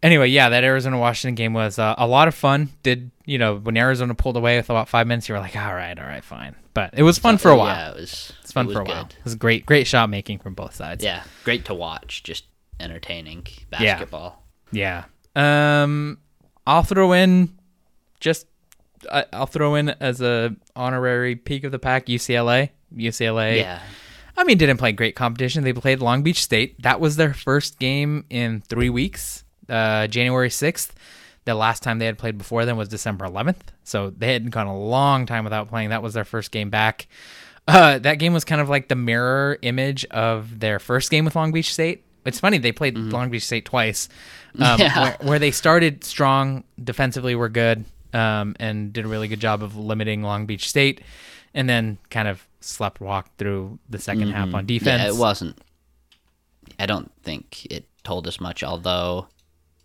Anyway, 0.05 0.29
yeah, 0.29 0.51
that 0.51 0.64
Arizona 0.64 0.99
Washington 0.99 1.35
game 1.35 1.55
was 1.55 1.79
uh, 1.79 1.95
a 1.97 2.07
lot 2.07 2.29
of 2.29 2.35
fun. 2.35 2.69
Did 2.83 3.11
you 3.25 3.38
know 3.38 3.57
when 3.57 3.79
Arizona 3.79 4.14
pulled 4.14 4.37
away 4.37 4.59
with 4.59 4.69
about 4.69 4.87
five 4.87 5.07
minutes, 5.07 5.31
you 5.31 5.35
were 5.35 5.40
like, 5.40 5.57
all 5.57 5.75
right, 5.75 5.99
all 5.99 6.05
right, 6.07 6.23
fine. 6.23 6.55
But 6.75 6.90
it 6.93 7.03
was 7.03 7.19
fun 7.19 7.38
for 7.38 7.51
a 7.51 7.57
while. 7.57 7.75
Yeah, 7.75 7.90
it 7.93 7.97
was. 7.97 8.33
it's 8.43 8.53
fun 8.53 8.67
it 8.67 8.69
was 8.69 8.75
for 8.77 8.83
a 8.83 8.85
while. 8.85 9.05
good. 9.05 9.14
It 9.14 9.25
was 9.25 9.35
great, 9.35 9.64
great 9.64 9.87
shot 9.87 10.11
making 10.11 10.40
from 10.40 10.53
both 10.53 10.75
sides. 10.75 11.03
Yeah, 11.03 11.23
great 11.43 11.64
to 11.64 11.75
watch. 11.75 12.23
Just 12.23 12.45
entertaining 12.79 13.47
basketball. 13.71 14.43
Yeah. 14.73 15.05
Um, 15.35 16.19
I'll 16.67 16.83
throw 16.83 17.12
in 17.12 17.57
just 18.21 18.47
I, 19.11 19.25
I'll 19.33 19.47
throw 19.47 19.75
in 19.75 19.88
as 19.88 20.21
a 20.21 20.55
honorary 20.77 21.35
peak 21.37 21.64
of 21.64 21.73
the 21.73 21.79
pack 21.79 22.07
UCLA. 22.07 22.71
UCLA. 22.95 23.57
Yeah. 23.57 23.81
I 24.37 24.45
mean, 24.45 24.59
didn't 24.59 24.79
play 24.79 24.93
great 24.93 25.14
competition. 25.14 25.64
They 25.64 25.73
played 25.73 26.01
Long 26.01 26.23
Beach 26.23 26.43
State. 26.43 26.83
That 26.83 27.01
was 27.01 27.17
their 27.17 27.33
first 27.33 27.79
game 27.79 28.25
in 28.29 28.61
three 28.61 28.90
weeks. 28.90 29.43
Uh, 29.68 30.07
January 30.07 30.50
sixth. 30.50 30.94
The 31.46 31.55
last 31.55 31.83
time 31.83 31.98
they 31.98 32.07
had 32.07 32.16
played 32.16 32.38
before 32.38 32.64
then 32.64 32.77
was 32.79 32.88
December 32.88 33.27
11th. 33.27 33.57
So 33.83 34.09
they 34.11 34.33
hadn't 34.33 34.48
gone 34.50 34.66
a 34.66 34.79
long 34.79 35.27
time 35.27 35.44
without 35.44 35.68
playing. 35.68 35.90
That 35.90 36.03
was 36.03 36.14
their 36.14 36.24
first 36.24 36.50
game 36.50 36.70
back. 36.70 37.07
Uh, 37.68 37.98
that 37.98 38.14
game 38.18 38.33
was 38.33 38.44
kind 38.44 38.61
of 38.62 38.68
like 38.70 38.88
the 38.88 38.94
mirror 38.94 39.59
image 39.61 40.05
of 40.07 40.59
their 40.61 40.79
first 40.79 41.11
game 41.11 41.24
with 41.27 41.37
Long 41.37 41.53
Beach 41.53 41.72
State. 41.72 42.03
It's 42.24 42.40
funny 42.40 42.57
they 42.57 42.72
played 42.72 42.96
Long 42.96 43.29
Beach 43.29 43.44
State 43.44 43.66
twice, 43.66 44.09
um, 44.59 44.81
Yeah. 44.81 44.98
where, 45.00 45.16
where 45.29 45.38
they 45.38 45.50
started 45.50 46.03
strong 46.05 46.64
defensively, 46.83 47.35
were 47.35 47.50
good, 47.50 47.85
um, 48.14 48.57
and 48.59 48.90
did 48.94 49.05
a 49.05 49.09
really 49.09 49.29
good 49.29 49.40
job 49.40 49.62
of 49.62 49.77
limiting 49.77 50.22
Long 50.22 50.46
Beach 50.46 50.66
State, 50.68 51.03
and 51.53 51.68
then 51.68 51.98
kind 52.09 52.27
of 52.29 52.46
slept 52.61 53.00
walk 53.03 53.29
through 53.37 53.79
the 53.90 53.98
2nd 53.98 54.33
half 54.33 54.55
on 54.55 54.64
defense. 54.64 55.03
Yeah, 55.03 55.09
it 55.09 55.16
wasn't. 55.16 55.59
I 56.79 56.87
don't 56.87 57.12
think 57.22 57.66
it 57.70 57.87
told 58.03 58.27
us 58.27 58.40
much, 58.40 58.64
although 58.64 59.29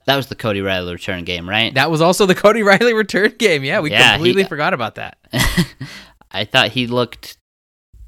that 0.09 0.15
was 0.15 0.25
the 0.25 0.35
Cody 0.35 0.59
Riley 0.61 0.91
return 0.91 1.23
game, 1.23 1.47
right? 1.47 1.71
That 1.75 1.91
was 1.91 2.01
also 2.01 2.25
the 2.25 2.33
Cody 2.33 2.63
Riley 2.69 2.93
return 2.95 3.35
game. 3.37 3.63
Yeah, 3.63 3.79
we 3.79 3.91
Yeah, 3.91 4.13
he- 4.13 4.15
completely 4.15 4.43
forgot 4.43 4.73
about 4.73 4.95
that. 4.95 5.19
I 6.31 6.45
thought 6.45 6.71
he 6.71 6.87
looked. 6.87 7.37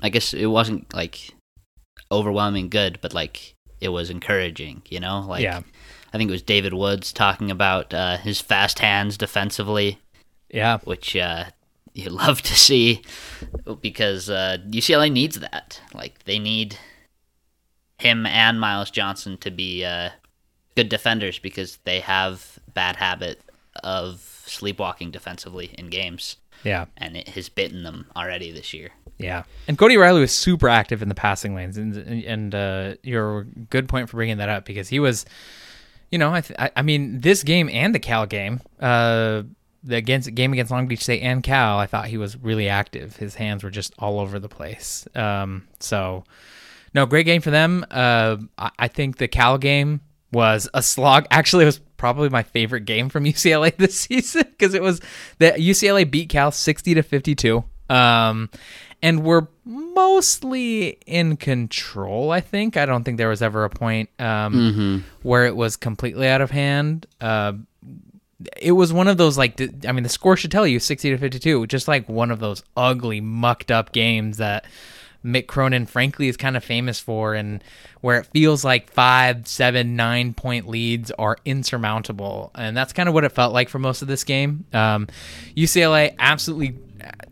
I 0.02 0.10
guess 0.10 0.34
it 0.34 0.48
wasn't 0.48 0.92
like 0.96 1.30
overwhelming 2.12 2.70
good, 2.70 2.98
but 3.02 3.14
like 3.14 3.54
it 3.80 3.90
was 3.90 4.10
encouraging. 4.10 4.82
You 4.90 5.00
know, 5.00 5.20
like 5.28 5.44
yeah, 5.44 5.62
I 6.12 6.18
think 6.18 6.30
it 6.30 6.32
was 6.32 6.42
David 6.42 6.74
Woods 6.74 7.14
talking 7.14 7.52
about 7.52 7.94
uh, 7.94 8.18
his 8.18 8.42
fast 8.42 8.80
hands 8.80 9.16
defensively, 9.16 10.00
yeah, 10.50 10.80
which 10.84 11.16
uh, 11.16 11.46
you 11.94 12.10
love 12.10 12.42
to 12.42 12.56
see 12.56 13.04
because 13.80 14.28
uh, 14.28 14.58
UCLA 14.68 15.12
needs 15.12 15.40
that. 15.40 15.80
Like 15.94 16.24
they 16.24 16.40
need 16.40 16.78
him 18.00 18.26
and 18.26 18.60
Myles 18.60 18.90
Johnson 18.90 19.38
to 19.38 19.52
be 19.52 19.86
uh, 19.86 20.10
good 20.76 20.90
defenders 20.90 21.40
because 21.40 21.78
they 21.84 22.00
have 22.00 22.60
bad 22.74 22.96
habit 22.96 23.42
of 23.84 24.44
sleepwalking 24.46 25.12
defensively 25.12 25.74
in 25.78 25.90
games, 25.90 26.38
yeah. 26.64 26.86
and 26.98 27.16
it 27.18 27.30
has 27.30 27.50
bitten 27.50 27.84
them 27.84 28.08
already 28.16 28.52
this 28.52 28.74
year. 28.74 28.92
Yeah, 29.18 29.44
and 29.68 29.78
Cody 29.78 29.98
Riley 29.98 30.22
was 30.22 30.32
super 30.32 30.68
active 30.68 31.02
in 31.02 31.10
the 31.10 31.16
passing 31.16 31.54
lanes, 31.54 31.78
and 31.78 31.96
and 31.96 32.56
uh, 32.56 32.96
you're 33.04 33.40
a 33.40 33.44
good 33.44 33.88
point 33.88 34.10
for 34.10 34.18
bringing 34.18 34.38
that 34.38 34.50
up 34.50 34.66
because 34.66 34.90
he 34.90 35.00
was, 35.00 35.26
you 36.12 36.18
know, 36.18 36.34
I 36.34 36.42
th- 36.42 36.60
I, 36.60 36.72
I 36.76 36.82
mean 36.82 37.22
this 37.22 37.44
game 37.44 37.70
and 37.70 37.94
the 37.94 38.00
Cal 38.00 38.26
game, 38.26 38.62
uh, 38.80 39.44
the 39.84 39.98
against 39.98 40.34
game 40.34 40.54
against 40.54 40.72
Long 40.72 40.88
Beach 40.88 41.04
State 41.04 41.22
and 41.22 41.44
Cal, 41.44 41.78
I 41.78 41.86
thought 41.86 42.08
he 42.08 42.18
was 42.18 42.36
really 42.36 42.68
active. 42.68 43.18
His 43.18 43.36
hands 43.36 43.64
were 43.64 43.70
just 43.70 43.94
all 44.00 44.20
over 44.20 44.40
the 44.40 44.50
place. 44.50 45.08
Um, 45.14 45.68
so 45.80 46.24
no, 46.94 47.06
great 47.06 47.26
game 47.26 47.42
for 47.42 47.52
them. 47.52 47.86
Uh, 47.92 48.38
I, 48.58 48.72
I 48.80 48.88
think 48.88 49.18
the 49.18 49.28
Cal 49.28 49.58
game 49.58 50.02
was 50.32 50.70
a 50.74 50.82
slog. 50.82 51.26
Actually, 51.32 51.64
it 51.64 51.68
was 51.68 51.80
probably 51.98 52.30
my 52.30 52.44
favorite 52.44 52.86
game 52.86 53.10
from 53.10 53.24
UCLA 53.26 53.76
this 53.76 54.00
season 54.00 54.44
because 54.50 54.74
it 54.74 54.82
was 54.82 55.02
that 55.40 55.58
UCLA 55.58 56.10
beat 56.10 56.30
Cal 56.30 56.52
sixty 56.52 56.94
to 56.94 57.04
fifty 57.04 57.36
two. 57.36 57.64
Um, 57.90 58.50
and 59.04 59.24
we're 59.24 59.48
mostly 59.66 61.00
in 61.06 61.38
control. 61.38 62.32
I 62.32 62.40
think. 62.40 62.78
I 62.78 62.86
don't 62.86 63.04
think 63.04 63.18
there 63.18 63.30
was 63.30 63.42
ever 63.42 63.64
a 63.64 63.70
point 63.70 64.10
um, 64.20 65.04
where 65.24 65.46
it 65.46 65.56
was 65.56 65.76
completely 65.76 66.28
out 66.28 66.42
of 66.42 66.52
hand. 66.52 67.06
Uh, 67.20 67.54
it 68.62 68.72
was 68.72 68.92
one 68.94 69.08
of 69.08 69.18
those 69.18 69.38
like 69.38 69.60
I 69.88 69.92
mean 69.92 70.04
the 70.04 70.10
score 70.10 70.36
should 70.36 70.52
tell 70.52 70.66
you 70.66 70.80
60 70.80 71.12
to 71.12 71.18
52 71.18 71.68
just 71.68 71.88
like 71.88 72.10
one 72.10 72.32
of 72.32 72.40
those 72.40 72.64
ugly 72.76 73.22
mucked 73.22 73.70
up 73.70 73.92
games 73.92 74.38
that 74.38 74.66
Mick 75.24 75.48
Cronin 75.48 75.86
frankly 75.86 76.28
is 76.28 76.38
kind 76.38 76.58
of 76.58 76.64
famous 76.64 77.00
for 77.00 77.34
and 77.34 77.64
where 78.02 78.20
it 78.20 78.26
feels 78.28 78.66
like 78.66 78.92
five 78.92 79.48
seven 79.48 79.96
nine 79.96 80.34
point 80.34 80.68
leads 80.68 81.12
are 81.12 81.38
insurmountable 81.46 82.52
and 82.56 82.76
that's 82.76 82.94
kind 82.94 83.08
of 83.08 83.14
what 83.14 83.24
it 83.24 83.32
felt 83.32 83.54
like 83.54 83.70
for 83.70 83.80
most 83.80 84.02
of 84.02 84.08
this 84.08 84.24
game 84.24 84.66
um, 84.74 85.08
UCLA 85.56 86.16
absolutely 86.20 86.76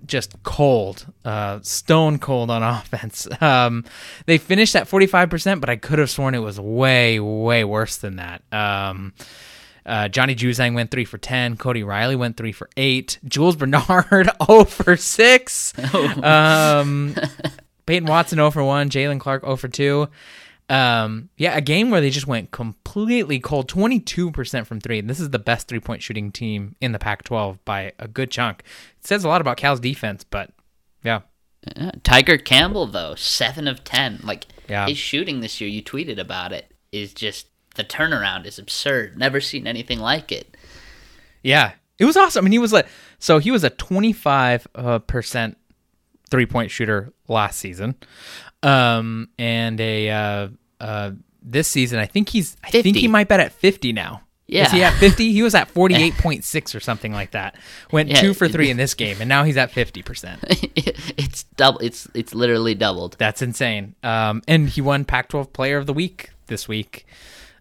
just 0.06 0.42
cold, 0.44 1.06
uh, 1.24 1.60
stone 1.62 2.20
cold 2.20 2.50
on 2.50 2.64
offense. 2.78 3.28
Um, 3.42 3.86
they 4.26 4.38
finished 4.38 4.76
at 4.76 4.90
45%, 4.90 5.62
but 5.62 5.70
I 5.70 5.76
could 5.78 6.00
have 6.00 6.10
sworn 6.10 6.36
it 6.36 6.40
was 6.40 6.60
way, 6.60 7.20
way 7.20 7.64
worse 7.64 7.98
than 7.98 8.18
that. 8.18 8.42
Um, 8.52 9.14
uh, 9.86 10.08
Johnny 10.08 10.36
Juzang 10.36 10.76
went 10.76 10.92
three 10.92 11.06
for 11.06 11.18
10. 11.18 11.58
Cody 11.58 11.84
Riley 11.84 12.16
went 12.16 12.38
three 12.38 12.52
for 12.52 12.70
eight. 12.78 13.18
Jules 13.26 13.56
Bernard, 13.56 14.30
0 14.46 14.64
for 14.66 14.98
six. 14.98 15.74
Um, 16.24 17.16
Peyton 17.90 18.08
Watson, 18.08 18.36
0 18.38 18.52
for 18.52 18.64
one. 18.64 18.90
Jaylen 18.92 19.20
Clark, 19.20 19.42
0 19.44 19.56
for 19.56 19.68
two. 19.68 20.08
Um, 20.70 21.30
yeah, 21.38 21.58
a 21.58 21.62
game 21.62 21.90
where 21.90 22.02
they 22.02 22.12
just 22.12 22.28
went 22.28 22.52
completely 22.52 23.40
cold, 23.40 23.68
22% 23.68 24.68
from 24.68 24.80
three. 24.80 25.00
And 25.00 25.10
this 25.10 25.20
is 25.20 25.32
the 25.32 25.40
best 25.40 25.68
three 25.68 25.80
point 25.80 26.04
shooting 26.04 26.32
team 26.32 26.76
in 26.80 26.92
the 26.92 27.00
Pac 27.00 27.24
12 27.24 27.66
by 27.66 27.94
a 27.98 28.08
good 28.08 28.30
chunk. 28.30 28.60
It 29.00 29.08
says 29.08 29.24
a 29.24 29.28
lot 29.28 29.42
about 29.42 29.58
Cal's 29.58 29.80
defense, 29.80 30.24
but 30.24 30.52
yeah. 31.04 31.22
Yeah. 31.76 31.90
Tiger 32.04 32.38
Campbell 32.38 32.86
though, 32.86 33.16
seven 33.16 33.68
of 33.68 33.84
ten. 33.84 34.20
Like 34.24 34.46
Yeah. 34.70 34.86
his 34.88 35.00
shooting 35.00 35.40
this 35.40 35.60
year, 35.60 35.68
you 35.70 35.82
tweeted 35.82 36.20
about 36.20 36.54
it, 36.54 36.72
is 36.92 37.12
just 37.12 37.48
the 37.74 37.84
turnaround 37.84 38.46
is 38.46 38.60
absurd. 38.60 39.18
Never 39.18 39.42
seen 39.42 39.66
anything 39.66 40.00
like 40.00 40.32
it. 40.32 40.56
Yeah, 41.42 41.72
it 41.98 42.06
was 42.06 42.16
awesome. 42.16 42.44
I 42.44 42.46
mean, 42.46 42.52
he 42.52 42.60
was 42.60 42.72
like, 42.72 42.88
so 43.18 43.40
he 43.40 43.50
was 43.50 43.64
a 43.64 43.72
25 43.72 44.68
uh, 44.76 45.00
percent 45.00 45.58
three 46.30 46.46
point 46.46 46.70
shooter 46.70 47.12
last 47.30 47.60
season, 47.60 47.96
um, 48.64 49.30
and 49.38 49.80
a 49.80 50.10
uh, 50.10 50.48
uh, 50.80 51.12
this 51.42 51.68
season 51.68 52.00
I 52.00 52.06
think 52.06 52.30
he's 52.30 52.58
I 52.64 52.70
think 52.72 52.96
he 52.98 53.08
might 53.08 53.28
bet 53.28 53.40
at 53.40 53.52
50 53.54 53.94
now. 53.94 54.22
Is 54.48 54.72
he 54.72 54.80
Yeah. 54.80 54.88
at 54.88 54.96
50? 54.96 55.32
He 55.32 55.44
was 55.44 55.54
at 55.54 55.72
48.6 55.74 56.74
or 56.74 56.80
something 56.80 57.12
like 57.14 57.32
that. 57.32 57.56
Went 57.92 58.10
Yeah. 58.10 58.20
two 58.20 58.34
for 58.34 58.48
three 58.48 58.72
in 58.72 58.78
this 58.78 58.96
game, 58.96 59.18
and 59.20 59.30
now 59.30 59.44
he's 59.44 59.58
at 59.58 59.70
50 59.72 60.02
percent. 60.02 60.44
it's 60.76 61.44
double. 61.56 61.80
It's 61.82 62.08
it's 62.16 62.34
literally 62.34 62.74
doubled. 62.76 63.16
That's 63.20 63.42
insane. 63.44 63.94
Um, 64.02 64.42
and 64.48 64.68
he 64.70 64.82
won 64.82 65.06
Pac-12 65.06 65.54
Player 65.54 65.78
of 65.78 65.86
the 65.86 65.94
Week 65.94 66.32
this 66.48 66.68
week. 66.68 67.06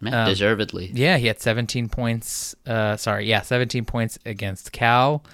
Yeah, 0.00 0.24
deservedly. 0.26 0.90
Yeah, 0.94 1.18
he 1.18 1.26
had 1.26 1.40
17 1.40 1.88
points. 1.88 2.54
Uh, 2.64 2.96
sorry, 2.96 3.26
yeah, 3.28 3.42
17 3.42 3.85
points 3.85 4.16
against 4.24 4.70
Cal, 4.72 5.24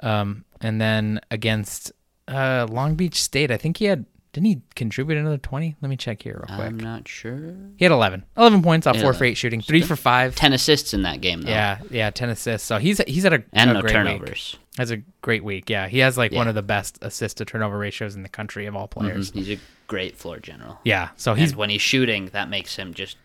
um, 0.00 0.44
and 0.60 0.80
then 0.80 1.20
against 1.30 1.92
uh, 2.28 2.66
Long 2.70 2.94
Beach 2.94 3.22
State. 3.22 3.50
I 3.50 3.56
think 3.56 3.76
he 3.78 3.86
had. 3.86 4.06
Didn't 4.32 4.46
he 4.46 4.62
contribute 4.74 5.18
another 5.18 5.36
20? 5.36 5.76
Let 5.82 5.88
me 5.90 5.96
check 5.98 6.22
here 6.22 6.42
real 6.48 6.56
quick. 6.56 6.66
I'm 6.68 6.80
not 6.80 7.06
sure. 7.06 7.54
he 7.76 7.84
had 7.84 7.92
11. 7.92 8.24
11 8.38 8.62
points 8.62 8.86
off 8.86 8.96
Yeah. 8.96 9.02
four 9.02 9.12
for 9.12 9.24
eight 9.24 9.36
shooting, 9.36 9.60
three 9.60 9.82
for 9.82 9.94
five. 9.94 10.34
Ten 10.34 10.54
assists 10.54 10.94
in 10.94 11.02
that 11.02 11.20
game 11.20 11.42
though. 11.42 11.50
Yeah, 11.50 11.80
yeah, 11.90 12.08
10 12.08 12.30
assists. 12.30 12.66
So 12.66 12.78
he's 12.78 12.96
he's 13.06 13.24
had 13.24 13.34
a 13.34 13.44
and 13.52 13.70
a 13.70 13.74
no 13.74 13.80
great 13.82 13.92
turnovers. 13.92 14.56
Week. 14.58 14.78
Has 14.78 14.90
a 14.90 15.02
great 15.20 15.44
week. 15.44 15.68
Yeah, 15.68 15.86
he 15.86 15.98
has 15.98 16.16
like 16.16 16.32
one 16.32 16.48
of 16.48 16.54
the 16.54 16.62
best 16.62 16.98
assist 17.02 17.36
to 17.36 17.44
turnover 17.44 17.76
ratios 17.76 18.14
in 18.16 18.22
the 18.22 18.28
country 18.30 18.64
of 18.64 18.74
all 18.74 18.88
players. 18.88 19.32
Mhm. 19.32 19.34
He's 19.34 19.50
a 19.50 19.58
great 19.86 20.16
floor 20.16 20.38
general. 20.38 20.78
Yeah, 20.82 21.10
so 21.16 21.34
He's 21.34 21.50
he's 21.50 21.56
when 21.56 21.68
he's 21.68 21.82
shooting, 21.82 22.30
that 22.32 22.48
makes 22.48 22.76
him 22.76 22.94
just. 22.94 23.18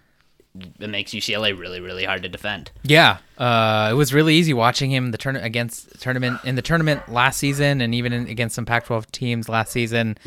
It 0.80 0.90
makes 0.90 1.12
UCLA 1.12 1.58
really, 1.58 1.80
really 1.80 2.06
hard 2.06 2.24
to 2.24 2.30
defend. 2.30 2.72
Yeah, 2.84 3.18
uh, 3.38 3.90
it 3.92 3.96
was 3.96 4.14
really 4.14 4.36
easy 4.36 4.54
watching 4.54 4.92
him 4.92 5.12
the 5.12 5.18
turn 5.18 5.36
against 5.36 6.00
tournament 6.02 6.40
in 6.44 6.56
the 6.56 6.62
tournament 6.62 7.12
last 7.12 7.38
season, 7.38 7.82
and 7.82 7.94
even 7.94 8.14
in, 8.14 8.28
against 8.28 8.56
some 8.56 8.66
Pac-12 8.66 9.12
teams 9.12 9.50
last 9.50 9.72
season. 9.72 10.18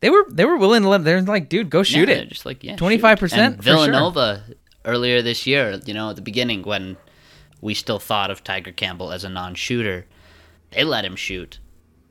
They 0.00 0.10
were 0.10 0.26
they 0.28 0.44
were 0.44 0.58
willing 0.58 0.82
to 0.82 0.88
let. 0.90 1.02
They're 1.02 1.22
like, 1.22 1.48
dude, 1.48 1.70
go 1.70 1.82
shoot 1.82 2.10
Yeah, 2.10 2.16
it. 2.16 2.28
Just 2.28 2.44
like 2.44 2.62
yeah, 2.62 2.76
25% 2.76 3.18
shoot. 3.18 3.32
And 3.38 3.56
for 3.56 3.62
sure. 3.62 3.76
Villanova 3.86 4.44
earlier 4.84 5.22
this 5.22 5.46
year, 5.46 5.80
you 5.86 5.94
know, 5.94 6.10
at 6.10 6.16
the 6.16 6.22
beginning 6.22 6.62
when 6.62 6.98
we 7.62 7.72
still 7.72 7.98
thought 7.98 8.30
of 8.30 8.44
Tiger 8.44 8.70
Campbell 8.70 9.12
as 9.12 9.24
a 9.24 9.30
non-shooter, 9.30 10.04
they 10.72 10.84
let 10.84 11.06
him 11.06 11.16
shoot. 11.16 11.58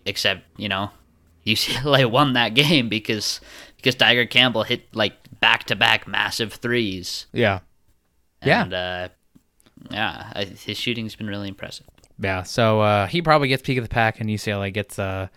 Except 0.07 0.41
you 0.57 0.67
know, 0.67 0.89
UCLA 1.45 2.09
won 2.09 2.33
that 2.33 2.49
game 2.55 2.89
because 2.89 3.39
because 3.77 3.93
Tiger 3.93 4.25
Campbell 4.25 4.63
hit 4.63 4.87
like 4.95 5.13
back-to-back 5.43 6.07
massive 6.07 6.53
threes. 6.53 7.25
Yeah, 7.33 7.59
Yeah. 8.45 8.63
And, 8.63 8.73
uh, 8.73 9.09
yeah, 9.91 10.31
I, 10.33 10.45
his 10.45 10.77
shooting's 10.77 11.15
been 11.15 11.27
really 11.27 11.49
impressive. 11.49 11.85
yeah. 12.17 12.43
So 12.43 12.79
uh, 12.79 13.07
he 13.07 13.21
probably 13.21 13.49
gets 13.49 13.61
peak 13.61 13.77
of 13.77 13.83
the 13.83 13.89
pack, 13.89 14.21
and 14.21 14.29
UCLA 14.29 14.71
gets 14.71 14.97
a 14.97 15.29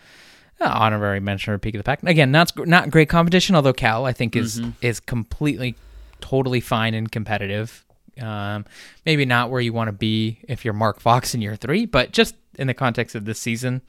uh, 0.60 0.64
honorary 0.64 1.18
mention 1.18 1.52
or 1.52 1.58
peak 1.58 1.74
of 1.74 1.80
the 1.80 1.84
pack. 1.84 2.04
Again, 2.04 2.30
not 2.30 2.52
not 2.66 2.90
great 2.90 3.08
competition, 3.08 3.56
although 3.56 3.72
Cal 3.72 4.06
I 4.06 4.12
think 4.12 4.36
is 4.36 4.62
is 4.80 5.00
completely, 5.00 5.74
totally 6.20 6.60
fine 6.60 6.94
and 6.94 7.10
competitive. 7.10 7.84
Um, 8.20 8.64
maybe 9.04 9.24
not 9.26 9.50
where 9.50 9.60
you 9.60 9.72
want 9.72 9.88
to 9.88 9.92
be 9.92 10.38
if 10.48 10.64
you're 10.64 10.72
Mark 10.72 11.00
Fox 11.00 11.34
in 11.34 11.42
year 11.42 11.56
three, 11.56 11.84
but 11.84 12.12
just 12.12 12.36
in 12.58 12.68
the 12.68 12.74
context 12.74 13.16
of 13.16 13.24
this 13.24 13.40
season, 13.40 13.82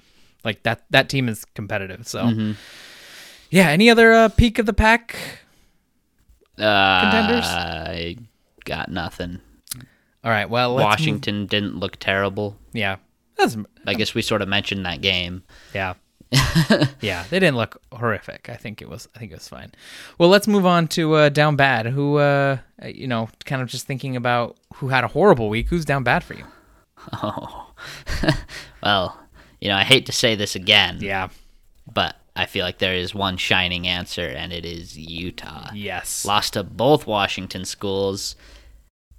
like 0.44 0.64
that 0.64 0.84
that 0.90 1.10
team 1.10 1.30
is 1.30 1.46
competitive. 1.54 2.08
So, 2.08 2.56
yeah. 3.52 3.70
Any 3.70 3.92
other 3.92 4.12
uh, 4.14 4.30
peak 4.30 4.58
of 4.58 4.66
the 4.66 4.74
pack? 4.74 5.16
Uh, 6.58 7.02
Contenders? 7.02 7.46
I 7.46 8.16
got 8.66 8.90
nothing. 8.90 9.40
All 10.24 10.32
right. 10.32 10.50
Well, 10.50 10.74
let's 10.74 10.84
move- 10.84 10.86
Washington 10.92 11.46
didn't 11.46 11.78
look 11.78 11.98
terrible. 12.00 12.58
yeah. 12.74 12.98
That's 13.38 13.56
I 13.86 13.94
guess 13.94 14.16
we 14.16 14.24
sort 14.24 14.42
of 14.42 14.48
mentioned 14.48 14.84
that 14.88 15.00
game. 15.02 15.44
Yeah. 15.74 15.94
yeah, 17.02 17.24
they 17.30 17.40
didn't 17.40 17.56
look 17.56 17.80
horrific. 17.94 18.50
I 18.50 18.56
think 18.56 18.82
it 18.82 18.90
was 18.90 19.08
I 19.16 19.20
think 19.20 19.32
it 19.32 19.36
was 19.36 19.48
fine. 19.48 19.72
Well, 20.18 20.28
let's 20.30 20.48
move 20.48 20.66
on 20.66 20.88
to 20.90 21.14
uh, 21.14 21.30
down 21.30 21.56
bad. 21.56 21.86
Who 21.86 22.18
uh 22.18 22.58
you 22.84 23.08
know, 23.08 23.30
kind 23.46 23.62
of 23.62 23.68
just 23.68 23.86
thinking 23.86 24.16
about 24.16 24.58
who 24.78 24.88
had 24.90 25.04
a 25.04 25.08
horrible 25.08 25.50
week. 25.50 25.68
Who's 25.70 25.86
down 25.86 26.04
bad 26.04 26.24
for 26.24 26.34
you? 26.34 26.46
Oh, 27.24 27.72
well, 28.84 29.18
you 29.62 29.70
know, 29.70 29.76
I 29.76 29.84
hate 29.84 30.08
to 30.08 30.12
say 30.12 30.36
this 30.36 30.56
again, 30.56 30.98
Yeah. 31.00 31.30
but 31.94 32.18
I 32.38 32.46
feel 32.46 32.64
like 32.64 32.78
there 32.78 32.94
is 32.94 33.16
one 33.16 33.38
shining 33.38 33.88
answer, 33.88 34.28
and 34.28 34.54
it 34.54 34.66
is 34.66 34.98
Utah. 34.98 35.72
Yes. 35.74 36.24
Lost 36.24 36.54
to 36.54 36.64
both 36.64 37.08
Washington 37.08 37.66
schools, 37.66 38.36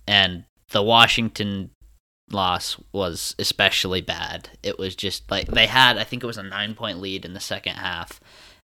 and 0.06 0.44
the 0.70 0.82
Washington 0.82 1.70
loss 2.30 2.80
was 2.92 3.34
especially 3.38 4.00
bad. 4.00 4.50
It 4.62 4.78
was 4.78 4.94
just 4.94 5.30
like 5.30 5.48
they 5.48 5.66
had, 5.66 5.98
I 5.98 6.04
think 6.04 6.22
it 6.22 6.26
was 6.26 6.38
a 6.38 6.42
nine 6.42 6.74
point 6.74 7.00
lead 7.00 7.24
in 7.24 7.34
the 7.34 7.40
second 7.40 7.74
half, 7.74 8.20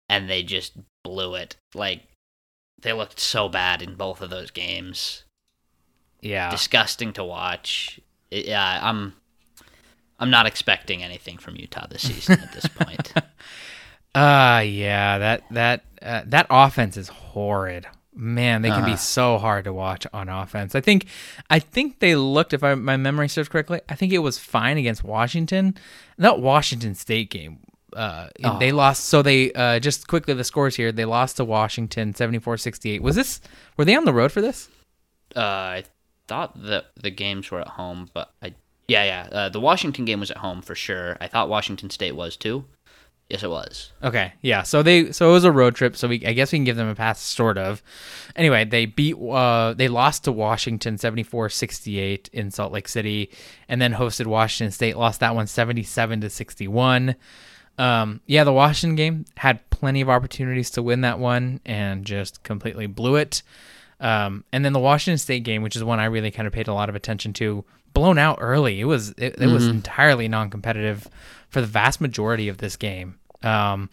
and 0.08 0.30
they 0.30 0.42
just 0.44 0.74
blew 1.04 1.36
it. 1.36 1.58
Like, 1.76 2.04
they 2.82 2.94
looked 2.94 3.20
so 3.20 3.50
bad 3.50 3.82
in 3.82 3.96
both 3.96 4.22
of 4.22 4.30
those 4.30 4.52
games. 4.52 5.24
Yeah. 6.22 6.52
disgusting 6.52 7.14
to 7.14 7.24
watch. 7.24 8.00
Yeah, 8.30 8.80
I'm 8.82 9.14
I'm 10.20 10.30
not 10.30 10.46
expecting 10.46 11.02
anything 11.02 11.38
from 11.38 11.56
Utah 11.56 11.88
this 11.88 12.08
season 12.08 12.40
at 12.42 12.52
this 12.54 12.68
point. 12.68 13.14
Uh 14.16 14.64
yeah, 14.66 15.18
that 15.20 15.44
that 15.52 15.84
uh, 16.02 16.22
that 16.26 16.48
offense 16.50 16.98
is 16.98 17.10
horrid. 17.10 17.86
Man, 18.16 18.64
they 18.64 18.70
can 18.70 18.84
be 18.84 18.92
Uh-huh. 18.92 18.98
so 18.98 19.38
hard 19.38 19.64
to 19.66 19.72
watch 19.72 20.06
on 20.12 20.28
offense. 20.28 20.76
I 20.76 20.82
think 20.82 21.06
I 21.50 21.60
think 21.60 22.00
they 22.00 22.16
looked 22.16 22.54
if 22.54 22.64
I, 22.64 22.76
my 22.76 22.98
memory 22.98 23.30
serves 23.30 23.48
correctly, 23.48 23.80
I 23.88 23.96
think 23.96 24.12
it 24.12 24.18
was 24.20 24.38
fine 24.38 24.78
against 24.78 25.04
Washington. 25.04 25.76
That 26.18 26.40
Washington 26.40 26.96
State 26.96 27.30
game 27.30 27.60
uh 27.96 28.28
they 28.60 28.72
lost 28.72 29.06
so 29.06 29.22
they 29.24 29.52
uh 29.54 29.80
just 29.80 30.08
quickly 30.08 30.34
the 30.34 30.44
scores 30.44 30.76
here. 30.76 30.92
They 30.92 31.06
lost 31.06 31.38
to 31.38 31.46
Washington 31.46 32.14
74-68. 32.14 33.00
Was 33.02 33.16
this 33.16 33.42
were 33.78 33.86
they 33.86 33.96
on 33.96 34.06
the 34.06 34.14
road 34.14 34.32
for 34.32 34.42
this? 34.42 34.70
uh, 35.36 35.40
I 35.40 35.84
thought 36.28 36.62
that 36.64 36.88
the 37.02 37.12
games 37.12 37.50
were 37.52 37.62
at 37.62 37.68
home, 37.70 38.10
but 38.14 38.32
I 38.44 38.54
yeah 38.88 39.04
yeah 39.06 39.28
uh, 39.32 39.50
the 39.50 39.60
Washington 39.62 40.04
game 40.06 40.20
was 40.20 40.30
at 40.32 40.38
home 40.38 40.62
for 40.62 40.76
sure. 40.76 41.16
I 41.22 41.28
thought 41.28 41.48
Washington 41.48 41.90
State 41.90 42.16
was 42.16 42.36
too. 42.36 42.66
Yes, 43.30 43.44
it 43.44 43.50
was. 43.50 43.92
Okay, 44.04 44.34
yeah. 44.42 44.64
So 44.64 44.82
they 44.82 45.12
so 45.12 45.30
it 45.30 45.34
was 45.34 45.44
a 45.44 45.52
road 45.52 45.76
trip. 45.76 45.96
So 45.96 46.08
we 46.08 46.26
I 46.26 46.34
guess 46.34 46.52
we 46.52 46.58
can 46.58 46.66
give 46.66 46.78
them 46.78 46.88
a 46.88 46.96
pass, 46.96 47.22
sort 47.22 47.60
of. 47.60 47.84
Anyway, 48.36 48.66
they 48.66 48.88
beat 48.88 49.16
uh 49.16 49.76
they 49.76 49.88
lost 49.88 50.24
to 50.24 50.32
Washington 50.32 50.96
74-68 50.96 52.30
in 52.34 52.50
Salt 52.50 52.72
Lake 52.72 52.88
City, 52.88 53.30
and 53.68 53.80
then 53.80 53.94
hosted 53.94 54.26
Washington 54.26 54.72
State. 54.72 54.98
Lost 54.98 55.20
that 55.20 55.36
one 55.36 55.46
77 55.46 56.22
to 56.22 56.30
61. 56.30 57.16
Um, 57.78 58.20
yeah, 58.26 58.44
the 58.44 58.52
Washington 58.52 58.96
game 58.96 59.26
had 59.38 59.70
plenty 59.70 60.02
of 60.02 60.10
opportunities 60.10 60.72
to 60.72 60.82
win 60.82 61.02
that 61.02 61.20
one 61.20 61.62
and 61.66 62.06
just 62.06 62.42
completely 62.44 62.88
blew 62.88 63.16
it. 63.16 63.44
Um, 64.02 64.44
and 64.52 64.66
then 64.66 64.74
the 64.74 64.80
Washington 64.80 65.18
State 65.18 65.44
game, 65.44 65.62
which 65.62 65.76
is 65.76 65.84
one 65.84 66.00
I 66.00 66.06
really 66.06 66.32
kind 66.32 66.48
of 66.48 66.54
paid 66.54 66.68
a 66.68 66.74
lot 66.74 66.90
of 66.90 66.96
attention 66.96 67.32
to, 67.34 67.64
blown 67.94 68.18
out 68.18 68.38
early. 68.42 68.80
It 68.80 68.86
was 68.86 69.10
it, 69.18 69.36
it 69.42 69.48
was 69.48 69.68
entirely 69.68 70.28
non-competitive 70.28 71.08
for 71.50 71.62
the 71.62 71.68
vast 71.68 72.00
majority 72.02 72.48
of 72.50 72.58
this 72.60 72.76
game. 72.78 73.16
Um, 73.44 73.90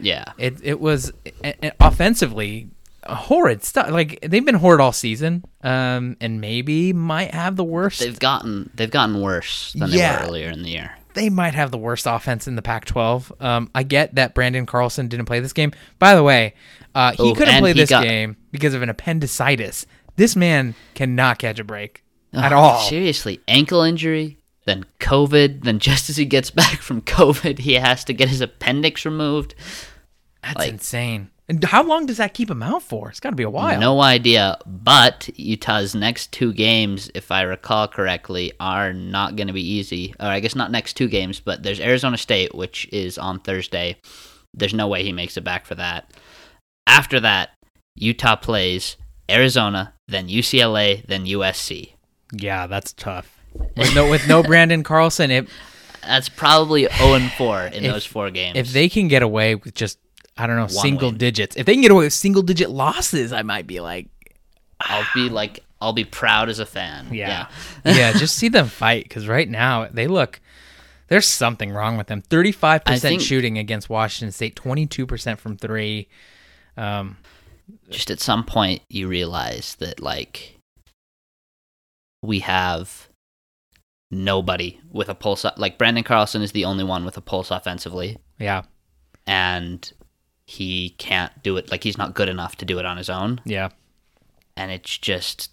Yeah. 0.00 0.24
it 0.38 0.58
it 0.62 0.80
was 0.80 1.12
a- 1.44 1.66
a- 1.68 1.72
offensively 1.80 2.68
horrid 3.06 3.62
stuff. 3.62 3.90
Like 3.90 4.18
they've 4.22 4.44
been 4.44 4.56
horrid 4.56 4.80
all 4.80 4.92
season, 4.92 5.44
um, 5.62 6.16
and 6.20 6.40
maybe 6.40 6.92
might 6.92 7.32
have 7.34 7.56
the 7.56 7.64
worst. 7.64 8.00
They've 8.00 8.18
gotten 8.18 8.70
they've 8.74 8.90
gotten 8.90 9.20
worse 9.20 9.72
than 9.74 9.90
they 9.90 9.98
were 9.98 10.26
earlier 10.26 10.50
in 10.50 10.62
the 10.62 10.70
year. 10.70 10.92
they 11.14 11.30
might 11.30 11.54
have 11.54 11.70
the 11.70 11.78
worst 11.78 12.06
offense 12.06 12.46
in 12.46 12.56
the 12.56 12.62
Pac-12. 12.62 13.32
Um, 13.42 13.70
I 13.74 13.84
get 13.84 14.16
that 14.16 14.34
Branden 14.34 14.66
Carlson 14.66 15.08
didn't 15.08 15.24
play 15.24 15.40
this 15.40 15.54
game. 15.54 15.72
By 15.98 16.14
the 16.14 16.22
way, 16.22 16.52
uh, 16.94 17.12
he 17.12 17.22
Oh, 17.22 17.34
couldn't 17.34 17.58
play 17.60 17.72
this 17.72 17.88
got- 17.88 18.02
game 18.02 18.36
because 18.52 18.74
of 18.74 18.82
an 18.82 18.90
appendicitis. 18.90 19.86
This 20.16 20.36
man 20.36 20.74
cannot 20.94 21.38
catch 21.38 21.58
a 21.58 21.64
break 21.64 22.02
at 22.32 22.52
Oh, 22.52 22.56
all. 22.56 22.80
Seriously, 22.88 23.40
ankle 23.48 23.82
injury, 23.82 24.38
then 24.64 24.84
COVID, 25.00 25.62
then 25.64 25.78
just 25.78 26.10
as 26.10 26.16
he 26.16 26.24
gets 26.24 26.50
back 26.62 26.80
from 26.80 27.00
COVID, 27.02 27.58
he 27.60 27.74
has 27.74 28.04
to 28.04 28.12
get 28.12 28.28
his 28.28 28.40
appendix 28.40 29.04
removed. 29.04 29.54
That's 30.42 30.56
like- 30.56 30.72
insane. 30.72 31.30
And 31.48 31.62
how 31.62 31.84
long 31.84 32.06
does 32.06 32.16
that 32.16 32.34
keep 32.34 32.50
him 32.50 32.60
out 32.60 32.82
for? 32.82 33.08
It's 33.08 33.20
got 33.20 33.30
to 33.30 33.36
be 33.36 33.44
a 33.44 33.48
while. 33.50 33.78
No 33.78 34.00
idea. 34.00 34.58
But 34.66 35.30
Utah's 35.36 35.94
next 35.94 36.32
two 36.32 36.52
games, 36.52 37.08
if 37.14 37.30
I 37.30 37.42
recall 37.42 37.86
correctly, 37.86 38.50
are 38.58 38.92
not 38.92 39.36
going 39.36 39.46
to 39.46 39.52
be 39.52 39.62
easy. 39.64 40.12
Or 40.18 40.26
I 40.26 40.40
guess 40.40 40.56
not 40.56 40.72
next 40.72 40.94
two 40.94 41.06
games, 41.06 41.38
but 41.38 41.62
there's 41.62 41.78
Arizona 41.78 42.16
State, 42.18 42.52
which 42.52 42.88
is 42.92 43.16
on 43.16 43.38
Thursday. 43.38 43.94
There's 44.54 44.74
no 44.74 44.88
way 44.88 45.04
he 45.04 45.12
makes 45.12 45.36
it 45.36 45.44
back 45.44 45.66
for 45.66 45.76
that. 45.76 46.10
After 46.88 47.20
that, 47.20 47.50
Utah 47.94 48.34
plays 48.34 48.96
Arizona, 49.30 49.94
then 50.08 50.26
UCLA, 50.26 51.06
then 51.06 51.26
USC. 51.26 51.92
Yeah, 52.32 52.66
that's 52.66 52.92
tough. 52.92 53.32
With 53.76 53.94
no, 53.94 54.10
with 54.10 54.26
no 54.28 54.42
Branden 54.42 54.84
Carlson, 54.84 55.30
it, 55.30 55.48
That's 56.02 56.28
probably 56.28 56.86
0 56.98 57.14
and 57.14 57.32
4 57.32 57.62
in 57.62 57.84
If- 57.84 57.92
those 57.92 58.06
four 58.06 58.30
games. 58.30 58.56
if 58.56 58.72
they 58.72 58.88
can 58.88 59.08
get 59.08 59.22
away 59.22 59.54
with 59.56 59.74
just 59.74 59.98
I 60.36 60.46
don't 60.46 60.56
know 60.56 60.66
single 60.68 61.08
win. 61.08 61.18
digits, 61.18 61.56
if 61.56 61.66
they 61.66 61.72
can 61.72 61.82
get 61.82 61.90
away 61.90 62.04
with 62.04 62.12
single 62.12 62.42
digit 62.42 62.70
losses, 62.70 63.32
I 63.32 63.42
might 63.42 63.66
be 63.66 63.80
like, 63.80 64.06
I'll 64.80 65.06
be 65.14 65.28
like, 65.30 65.64
I'll 65.80 65.92
be 65.94 66.04
proud 66.04 66.48
as 66.48 66.58
a 66.58 66.66
fan. 66.66 67.08
yeah, 67.12 67.48
yeah, 67.84 68.12
just 68.16 68.36
see 68.36 68.48
them 68.48 68.66
fight 68.68 69.04
because 69.04 69.26
right 69.26 69.48
now 69.48 69.88
they 69.90 70.06
look. 70.06 70.40
There's 71.08 71.26
something 71.26 71.70
wrong 71.72 71.96
with 71.96 72.08
them. 72.08 72.20
35% 72.22 72.98
think- 73.00 73.22
shooting 73.22 73.58
against 73.58 73.88
Washington 73.88 74.30
State, 74.32 74.54
twenty-two 74.56 75.06
percent 75.06 75.40
from 75.40 75.56
three. 75.56 76.08
Um, 76.76 77.16
just 77.90 78.10
at 78.10 78.20
some 78.20 78.44
point 78.44 78.82
you 78.88 79.08
realize 79.08 79.74
that 79.80 80.00
like 80.00 80.55
we 82.22 82.40
have 82.40 83.08
nobody 84.10 84.80
with 84.90 85.08
a 85.08 85.14
pulse 85.14 85.44
like 85.56 85.78
Branden 85.78 86.04
Carlson 86.04 86.42
is 86.42 86.52
the 86.52 86.64
only 86.64 86.84
one 86.84 87.04
with 87.04 87.16
a 87.16 87.20
pulse 87.20 87.50
offensively. 87.50 88.18
Yeah, 88.38 88.62
and 89.26 89.90
he 90.46 90.90
can't 90.98 91.32
do 91.42 91.56
it 91.56 91.70
like 91.70 91.82
he's 91.82 91.98
not 91.98 92.14
good 92.14 92.28
enough 92.28 92.56
to 92.56 92.64
do 92.64 92.78
it 92.78 92.86
on 92.86 92.96
his 92.96 93.10
own. 93.10 93.40
Yeah, 93.44 93.70
and 94.56 94.70
it's 94.70 94.96
just 94.98 95.50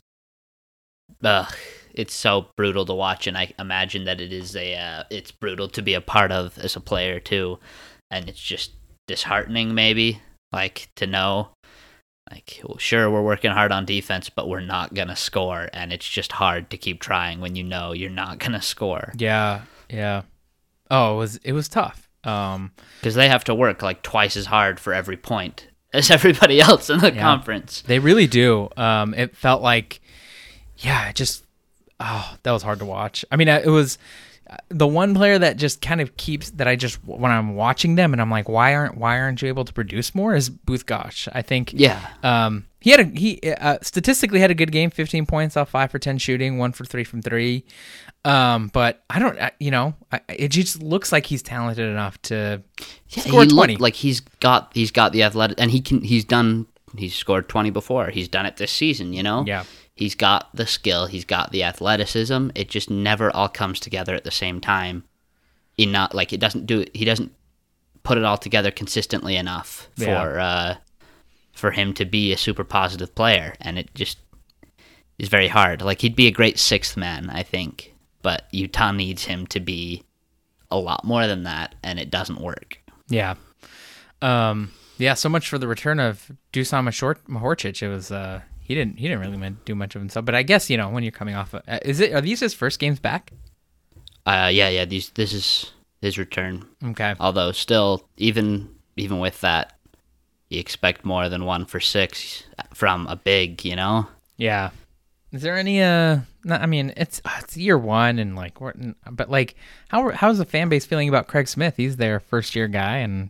ugh, 1.23 1.54
it's 1.93 2.13
so 2.13 2.47
brutal 2.56 2.86
to 2.86 2.93
watch. 2.93 3.28
And 3.28 3.38
I 3.38 3.54
imagine 3.60 4.06
that 4.06 4.21
it 4.21 4.34
is 4.34 4.56
a 4.56 4.76
uh, 4.76 5.04
it's 5.10 5.32
brutal 5.32 5.67
to 5.69 5.82
be 5.82 5.93
a 5.93 6.02
part 6.02 6.32
of 6.32 6.58
as 6.58 6.76
a 6.76 6.82
player 6.82 7.19
too. 7.19 7.60
And 8.12 8.30
it's 8.30 8.41
just 8.41 8.73
disheartening 9.08 9.73
maybe 9.73 10.21
like 10.52 10.89
to 10.95 11.08
know 11.08 11.49
like 12.31 12.62
well, 12.63 12.77
sure 12.77 13.09
we're 13.12 13.21
working 13.21 13.51
hard 13.51 13.71
on 13.71 13.86
defense 13.86 14.29
but 14.29 14.47
we're 14.47 14.59
not 14.59 14.93
gonna 14.93 15.15
score 15.15 15.69
and 15.73 15.91
it's 15.93 16.07
just 16.07 16.31
hard 16.33 16.69
to 16.69 16.77
keep 16.77 16.99
trying 17.01 17.39
when 17.41 17.55
you 17.55 17.63
know 17.63 17.91
you're 17.91 18.09
not 18.09 18.39
gonna 18.39 18.62
score 18.62 19.13
yeah, 19.17 19.62
yeah. 19.89 20.21
Oh, 20.91 21.15
it 21.15 21.17
was 21.17 21.36
it 21.38 21.53
was 21.53 21.67
tough. 21.67 22.07
Um, 22.23 22.71
because 23.01 23.15
they 23.15 23.27
have 23.27 23.43
to 23.45 23.55
work 23.55 23.81
like 23.81 24.01
twice 24.01 24.38
as 24.38 24.45
hard 24.45 24.79
for 24.79 24.93
every 24.93 25.17
point 25.17 25.67
as 25.93 26.09
everybody 26.12 26.62
else 26.62 26.89
in 26.89 26.99
the 26.99 27.13
Yeah. 27.13 27.21
conference 27.21 27.81
They 27.81 27.99
really 27.99 28.27
do. 28.27 28.69
Um, 28.77 29.13
it 29.13 29.36
felt 29.36 29.62
like, 29.62 29.99
yeah, 30.77 31.09
it 31.09 31.15
just, 31.15 31.45
oh, 31.99 32.36
that 32.43 32.51
was 32.51 32.63
hard 32.63 32.79
to 32.79 32.86
watch. 32.86 33.25
I 33.31 33.36
mean, 33.36 33.47
it 33.49 33.65
was 33.67 33.97
the 34.69 34.87
one 34.87 35.13
player 35.13 35.37
that 35.39 35.57
just 35.57 35.81
kind 35.81 36.01
of 36.01 36.15
keeps 36.17 36.51
that 36.51 36.67
I 36.67 36.75
just 36.75 37.03
when 37.05 37.31
I'm 37.31 37.55
watching 37.55 37.95
them 37.95 38.13
and 38.13 38.21
I'm 38.21 38.29
like, 38.31 38.47
why 38.49 38.73
aren't 38.75 38.97
why 38.97 39.19
aren't 39.19 39.41
you 39.41 39.47
able 39.47 39.65
to 39.65 39.73
produce 39.73 40.13
more? 40.15 40.35
Is 40.35 40.49
Both 40.49 40.85
Gach? 40.85 41.27
I 41.33 41.41
think, 41.41 41.71
yeah 41.73 41.99
um, 42.23 42.65
he 42.79 42.91
had 42.91 42.99
a 42.99 43.03
he 43.05 43.39
uh, 43.43 43.77
statistically 43.81 44.39
had 44.39 44.51
a 44.51 44.55
good 44.55 44.71
game, 44.71 44.89
15 44.91 45.25
points 45.25 45.55
off 45.57 45.69
five 45.69 45.91
for 45.91 45.99
10 45.99 46.17
shooting, 46.17 46.57
one 46.57 46.71
for 46.73 46.85
three 46.85 47.03
from 47.03 47.21
three. 47.21 47.65
Um, 48.25 48.69
but 48.73 49.03
I 49.09 49.19
don't, 49.19 49.37
I, 49.39 49.51
you 49.59 49.69
know, 49.71 49.95
I, 50.11 50.21
it 50.29 50.47
just 50.49 50.81
looks 50.81 51.11
like 51.11 51.25
he's 51.25 51.41
talented 51.41 51.89
enough 51.89 52.21
to 52.23 52.61
Yeah, 53.09 53.23
score 53.23 53.41
he 53.41 53.47
looked 53.49 53.51
20. 53.53 53.75
like 53.77 53.95
he's 53.95 54.19
got 54.21 54.71
he's 54.73 54.91
got 54.91 55.11
the 55.11 55.23
athletic, 55.23 55.59
and 55.59 55.69
he 55.71 55.81
can 55.81 56.01
he's 56.01 56.23
done 56.25 56.67
he's 56.97 57.15
scored 57.15 57.49
twenty 57.49 57.69
before. 57.69 58.09
He's 58.11 58.27
done 58.29 58.45
it 58.45 58.57
this 58.57 58.71
season. 58.71 59.11
You 59.13 59.23
know. 59.23 59.43
Yeah. 59.45 59.63
He's 59.95 60.15
got 60.15 60.56
the 60.56 60.65
skill. 60.65 61.06
He's 61.06 61.25
got 61.25 61.51
the 61.51 61.63
athleticism. 61.63 62.49
It 62.56 62.69
just 62.69 62.89
never 62.89 63.29
all 63.36 63.47
comes 63.49 63.79
together 63.79 64.15
at 64.15 64.23
the 64.23 64.32
same 64.32 64.60
time. 64.60 65.03
Enough 65.77 66.13
like 66.13 66.34
it 66.34 66.39
doesn't 66.39 66.65
do. 66.65 66.86
He 66.93 67.06
doesn't 67.06 67.32
put 68.03 68.17
it 68.17 68.23
all 68.23 68.38
together 68.38 68.69
consistently 68.71 69.36
enough 69.36 69.89
for 69.95 70.03
Yeah. 70.03 70.21
uh, 70.45 70.75
for 71.53 71.71
him 71.71 71.93
to 71.93 72.06
be 72.06 72.32
a 72.34 72.38
super 72.38 72.63
positive 72.63 73.13
player, 73.15 73.56
and 73.62 73.77
it 73.79 73.93
just 73.95 74.17
is 75.19 75.29
very 75.29 75.47
hard. 75.47 75.82
Like 75.82 76.01
he'd 76.01 76.15
be 76.15 76.27
a 76.27 76.32
great 76.32 76.58
sixth 76.60 76.97
man, 76.97 77.29
I 77.29 77.43
think, 77.43 77.93
but 78.21 78.47
Utah 78.51 78.91
needs 78.91 79.25
him 79.25 79.45
to 79.47 79.60
be 79.60 80.03
a 80.71 80.77
lot 80.77 81.03
more 81.06 81.27
than 81.27 81.43
that, 81.43 81.75
and 81.84 81.99
it 81.99 82.10
doesn't 82.12 82.41
work. 82.41 82.79
Yeah. 83.10 83.36
Um 84.21 84.71
yeah, 84.97 85.13
so 85.15 85.27
much 85.29 85.49
for 85.49 85.58
the 85.58 85.67
return 85.67 85.99
of 85.99 86.32
Dusan 86.51 86.84
Mahor- 86.88 87.17
Mahorcic. 87.27 87.82
It 87.82 87.89
was 87.89 88.12
uh 88.12 88.41
he 88.63 88.73
didn't 88.76 88.97
he 88.99 89.08
didn't 89.08 89.19
really 89.19 89.56
do 89.65 89.76
much 89.76 89.95
of 89.95 90.02
himself, 90.02 90.26
but 90.26 90.36
I 90.36 90.43
guess, 90.43 90.69
you 90.69 90.78
know, 90.78 90.89
when 90.89 91.04
you're 91.04 91.12
coming 91.12 91.36
off 91.36 91.54
of, 91.54 91.62
uh, 91.67 91.80
is 91.84 91.99
it 91.99 92.13
are 92.13 92.21
these 92.21 92.39
his 92.39 92.54
first 92.54 92.80
games 92.80 92.99
back? 92.99 93.32
Uh, 94.26 94.49
yeah, 94.52 94.69
yeah. 94.69 94.86
These 94.86 95.10
this 95.10 95.34
is 95.34 95.71
his 96.02 96.17
return. 96.17 96.65
Okay. 96.84 97.13
Although 97.19 97.52
still, 97.52 98.08
even 98.17 98.69
even 98.95 99.19
with 99.19 99.41
that, 99.41 99.73
you 100.49 100.60
expect 100.60 101.04
more 101.04 101.30
than 101.30 101.45
one 101.45 101.65
for 101.65 101.80
six 101.80 102.43
from 102.73 103.06
a 103.08 103.15
big. 103.15 103.65
You 103.65 103.76
know. 103.76 104.08
Yeah. 104.38 104.71
Is 105.32 105.41
there 105.41 105.58
any 105.58 105.82
uh 105.82 106.19
no, 106.45 106.56
I 106.56 106.65
mean, 106.67 106.93
it's 106.95 107.21
uh, 107.26 107.39
it's 107.39 107.58
year 107.58 107.78
1 107.78 108.19
and 108.19 108.36
like 108.36 108.58
but 109.12 109.30
like 109.30 109.56
how 109.89 110.10
how's 110.12 110.38
the 110.38 110.45
fan 110.45 110.69
base 110.69 110.86
feeling 110.86 111.10
about 111.10 111.28
Craig 111.28 111.47
Smith? 111.47 111.76
He's 111.76 111.97
their 111.97 112.19
first 112.19 112.56
year 112.56 112.67
guy 112.67 112.97
and 112.97 113.30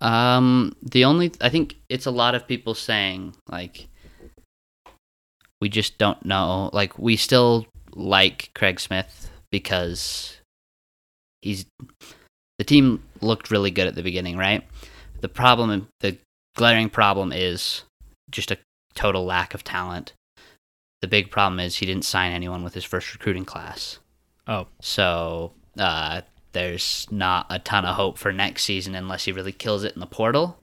Um, 0.00 0.74
the 0.82 1.04
only 1.04 1.32
I 1.40 1.48
think 1.50 1.76
it's 1.88 2.06
a 2.06 2.10
lot 2.10 2.34
of 2.34 2.46
people 2.46 2.74
saying 2.74 3.34
like 3.48 3.88
we 5.60 5.68
just 5.68 5.98
don't 5.98 6.24
know. 6.24 6.70
Like 6.72 6.98
we 6.98 7.16
still 7.16 7.66
like 7.92 8.50
Craig 8.54 8.80
Smith 8.80 9.30
because 9.50 10.38
he's 11.42 11.66
the 12.58 12.64
team 12.64 13.02
looked 13.20 13.50
really 13.50 13.70
good 13.70 13.86
at 13.86 13.94
the 13.94 14.02
beginning, 14.02 14.36
right? 14.36 14.66
The 15.20 15.28
problem, 15.28 15.88
the 16.00 16.18
glaring 16.56 16.90
problem, 16.90 17.32
is 17.32 17.84
just 18.30 18.50
a 18.50 18.58
total 18.94 19.24
lack 19.24 19.54
of 19.54 19.64
talent. 19.64 20.12
The 21.00 21.08
big 21.08 21.30
problem 21.30 21.58
is 21.60 21.76
he 21.76 21.86
didn't 21.86 22.04
sign 22.04 22.32
anyone 22.32 22.62
with 22.62 22.74
his 22.74 22.84
first 22.84 23.12
recruiting 23.14 23.46
class. 23.46 23.98
oh, 24.46 24.66
So 24.82 25.52
uh, 25.78 26.20
there's 26.52 27.06
not 27.10 27.46
a 27.48 27.58
ton 27.58 27.86
of 27.86 27.96
hope 27.96 28.18
for 28.18 28.32
next 28.32 28.64
season 28.64 28.94
unless 28.94 29.24
he 29.24 29.32
really 29.32 29.52
kills 29.52 29.84
it 29.84 29.94
in 29.94 30.00
the 30.00 30.06
portal. 30.06 30.58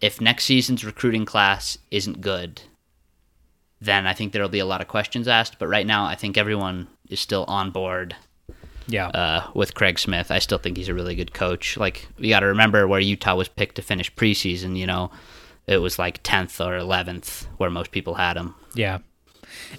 If 0.00 0.20
next 0.20 0.44
season's 0.44 0.84
recruiting 0.84 1.24
class 1.24 1.78
isn't 1.90 2.20
good, 2.20 2.62
then 3.80 4.06
I 4.06 4.12
think 4.12 4.32
there'll 4.32 4.48
be 4.48 4.58
a 4.58 4.66
lot 4.66 4.80
of 4.80 4.88
questions 4.88 5.28
asked. 5.28 5.58
But 5.58 5.68
right 5.68 5.86
now, 5.86 6.04
I 6.04 6.14
think 6.14 6.36
everyone 6.36 6.88
is 7.08 7.20
still 7.20 7.44
on 7.48 7.70
board 7.70 8.14
yeah. 8.86 9.08
uh, 9.08 9.50
with 9.54 9.74
Craig 9.74 9.98
Smith. 9.98 10.30
I 10.30 10.38
still 10.38 10.58
think 10.58 10.76
he's 10.76 10.88
a 10.88 10.94
really 10.94 11.14
good 11.14 11.32
coach. 11.32 11.76
Like 11.76 12.08
we 12.18 12.28
got 12.28 12.40
to 12.40 12.46
remember 12.46 12.86
where 12.86 13.00
Utah 13.00 13.36
was 13.36 13.48
picked 13.48 13.76
to 13.76 13.82
finish 13.82 14.14
preseason. 14.14 14.76
You 14.76 14.86
know, 14.86 15.10
it 15.66 15.78
was 15.78 15.98
like 15.98 16.20
tenth 16.22 16.60
or 16.60 16.76
eleventh 16.76 17.46
where 17.56 17.70
most 17.70 17.90
people 17.90 18.14
had 18.14 18.36
him. 18.36 18.54
Yeah, 18.74 18.98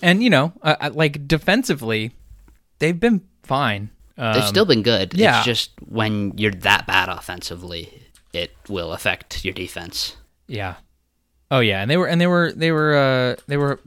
and 0.02 0.24
you 0.24 0.30
know, 0.30 0.54
uh, 0.62 0.90
like 0.94 1.28
defensively, 1.28 2.12
they've 2.80 3.00
been 3.00 3.22
fine. 3.44 3.90
Um, 4.18 4.34
They've 4.34 4.48
still 4.48 4.66
been 4.66 4.84
good. 4.84 5.14
yeah. 5.16 5.38
It's 5.38 5.46
just 5.46 5.72
when 5.88 6.38
you're 6.38 6.52
that 6.52 6.86
bad 6.86 7.10
offensively, 7.10 8.04
it 8.34 8.52
will 8.70 8.94
affect 8.94 9.44
your 9.44 9.54
defense. 9.54 10.16
Yeah. 10.48 10.76
Oh 11.50 11.60
yeah, 11.60 11.82
and 11.82 11.90
they 11.90 11.98
were 11.98 12.08
and 12.08 12.22
they 12.22 12.28
were 12.28 12.52
they 12.52 12.72
were 12.72 12.96
uh 12.96 13.42
they 13.48 13.58
were 13.58 13.80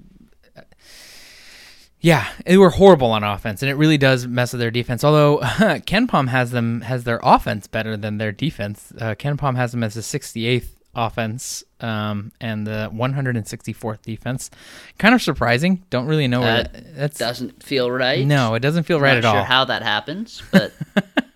yeah, 2.04 2.28
they 2.44 2.58
were 2.58 2.68
horrible 2.68 3.12
on 3.12 3.24
offense, 3.24 3.62
and 3.62 3.70
it 3.70 3.76
really 3.76 3.96
does 3.96 4.26
mess 4.26 4.52
with 4.52 4.60
their 4.60 4.70
defense. 4.70 5.02
Although 5.02 5.38
KenPom 5.42 6.28
has 6.28 6.50
them 6.50 6.82
has 6.82 7.04
their 7.04 7.18
offense 7.22 7.66
better 7.66 7.96
than 7.96 8.18
their 8.18 8.30
defense. 8.30 8.92
Uh, 9.00 9.14
KenPom 9.14 9.56
has 9.56 9.72
them 9.72 9.82
as 9.82 9.94
the 9.94 10.02
68th 10.02 10.68
offense 10.94 11.64
um, 11.80 12.30
and 12.42 12.66
the 12.66 12.90
164th 12.92 14.02
defense. 14.02 14.50
Kind 14.98 15.14
of 15.14 15.22
surprising. 15.22 15.82
Don't 15.88 16.04
really 16.04 16.28
know 16.28 16.40
where 16.42 16.64
That. 16.64 17.14
Doesn't 17.14 17.62
feel 17.62 17.90
right. 17.90 18.26
no, 18.26 18.52
it 18.52 18.60
doesn't 18.60 18.82
feel 18.82 19.00
right 19.00 19.14
Not 19.14 19.24
at 19.24 19.30
sure 19.30 19.38
all. 19.38 19.44
how 19.44 19.64
that 19.64 19.82
happens, 19.82 20.42
but 20.52 20.74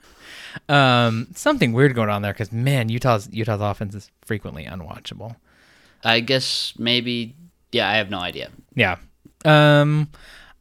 um, 0.69 1.29
something 1.35 1.73
weird 1.73 1.95
going 1.95 2.11
on 2.11 2.21
there 2.21 2.35
because 2.35 2.53
man, 2.53 2.91
Utah's 2.91 3.27
Utah's 3.33 3.63
offense 3.63 3.95
is 3.95 4.11
frequently 4.21 4.67
unwatchable. 4.67 5.37
I 6.05 6.21
guess 6.21 6.75
maybe. 6.77 7.37
Yeah, 7.73 7.89
I 7.89 7.95
have 7.97 8.11
no 8.11 8.19
idea. 8.19 8.51
Yeah. 8.75 8.97
Um, 9.47 10.09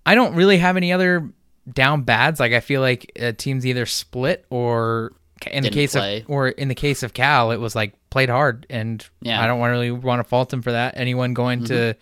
I 0.08 0.16
don't 0.16 0.34
really 0.36 0.58
have 0.58 0.78
any 0.78 0.92
other 0.94 1.30
down 1.72 2.04
bads. 2.04 2.40
Like 2.40 2.54
I 2.54 2.60
feel 2.62 2.82
like 2.82 3.12
uh, 3.22 3.34
teams 3.38 3.66
either 3.66 3.86
split 3.86 4.46
or 4.50 5.14
in 5.46 5.62
the 5.64 5.70
Didn't 5.70 5.74
case 5.74 5.92
play. 5.92 6.22
of 6.22 6.30
or 6.30 6.48
in 6.48 6.68
the 6.68 6.76
case 6.76 7.04
of 7.04 7.14
Cal, 7.14 7.52
it 7.52 7.58
was 7.58 7.76
like 7.76 7.94
played 8.10 8.30
hard, 8.30 8.66
and 8.70 9.06
Yeah. 9.22 9.42
I 9.44 9.48
don't 9.48 9.60
want 9.60 9.72
really 9.72 9.92
want 9.92 10.20
to 10.20 10.24
fault 10.24 10.52
him 10.52 10.62
for 10.62 10.72
that. 10.72 10.94
Anyone 10.98 11.34
going 11.34 11.66
to 11.66 11.94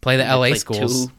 play 0.00 0.16
the 0.16 0.24
They 0.24 0.34
LA 0.34 0.54
schools? 0.54 1.06
Two, 1.06 1.12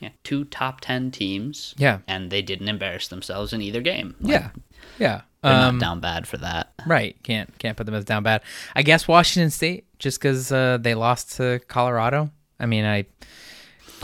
yeah, 0.00 0.10
two 0.22 0.44
top 0.44 0.80
ten 0.82 1.10
teams. 1.10 1.74
Yeah. 1.78 1.98
and 2.06 2.30
they 2.30 2.42
didn't 2.42 2.68
embarrass 2.68 3.08
themselves 3.08 3.52
in 3.52 3.62
either 3.62 3.80
game. 3.80 4.14
Like, 4.20 4.32
yeah, 4.32 4.50
yeah. 4.98 5.20
they're 5.42 5.52
Um, 5.52 5.78
not 5.78 5.80
down 5.80 6.00
bad 6.00 6.28
for 6.28 6.36
that. 6.36 6.72
Right. 6.86 7.16
Can't 7.22 7.58
can't 7.58 7.76
put 7.76 7.86
them 7.86 7.94
as 7.94 8.04
down 8.04 8.22
bad. 8.22 8.42
I 8.76 8.82
guess 8.82 9.08
Washington 9.08 9.50
State 9.50 9.86
just 9.98 10.20
because 10.20 10.52
uh, 10.52 10.78
they 10.80 10.94
lost 10.94 11.36
to 11.38 11.60
Colorado. 11.68 12.30
I 12.60 12.66
mean, 12.66 12.84
I 12.84 13.06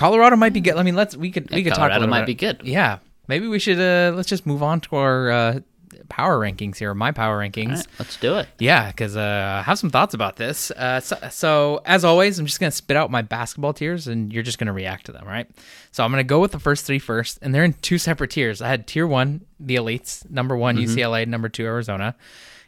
Colorado 0.01 0.37
might 0.37 0.55
be 0.55 0.61
good. 0.63 0.77
I 0.77 0.83
mean, 0.83 0.97
let's 0.97 1.15
we 1.15 1.31
could 1.31 1.51
we 1.51 1.59
Yeah, 1.59 1.65
could 1.65 1.71
talk. 1.75 1.91
a 1.91 1.93
Colorado 1.93 2.07
might 2.07 2.25
be 2.25 2.35
good. 2.35 2.63
Yeah, 2.65 3.01
maybe 3.29 3.47
we 3.49 3.59
should. 3.59 3.79
Uh, 3.79 4.15
let's 4.17 4.31
just 4.31 4.47
move 4.47 4.63
on 4.63 4.81
to 4.81 4.97
our 4.97 5.31
uh, 5.31 5.61
power 6.09 6.39
rankings 6.41 6.79
here. 6.79 6.95
My 6.95 7.13
power 7.13 7.39
rankings. 7.39 7.77
Right, 7.77 7.87
let's 7.99 8.17
do 8.17 8.37
it. 8.39 8.49
Yeah, 8.59 8.89
because 8.91 9.15
uh, 9.15 9.59
I 9.61 9.63
have 9.63 9.79
some 9.79 9.91
thoughts 9.91 10.15
about 10.15 10.37
this. 10.37 10.71
Uh, 10.71 11.01
so, 11.01 11.19
so, 11.31 11.83
as 11.85 12.03
always, 12.05 12.39
I'm 12.39 12.47
just 12.47 12.61
going 12.61 12.71
to 12.71 12.77
spit 12.77 12.97
out 12.97 13.11
my 13.11 13.21
basketball 13.21 13.75
tiers 13.75 14.07
and 14.07 14.33
you're 14.33 14.43
just 14.43 14.59
going 14.59 14.69
to 14.69 14.73
react 14.73 15.05
to 15.07 15.13
them, 15.13 15.27
right? 15.27 15.47
So, 15.93 16.03
I'm 16.03 16.11
going 16.11 16.25
to 16.25 16.27
go 16.29 16.41
with 16.41 16.53
the 16.53 16.59
first 16.59 16.87
three 16.87 16.99
first, 16.99 17.39
and 17.43 17.55
they're 17.55 17.65
in 17.65 17.75
two 17.75 17.99
separate 17.99 18.31
tiers. 18.31 18.63
I 18.63 18.69
had 18.69 18.87
tier 18.87 19.07
one, 19.07 19.43
the 19.61 19.77
elites, 19.77 20.29
number 20.31 20.57
one, 20.57 20.79
UCLA, 20.79 21.27
number 21.27 21.51
two, 21.51 21.67
Arizona. 21.67 22.17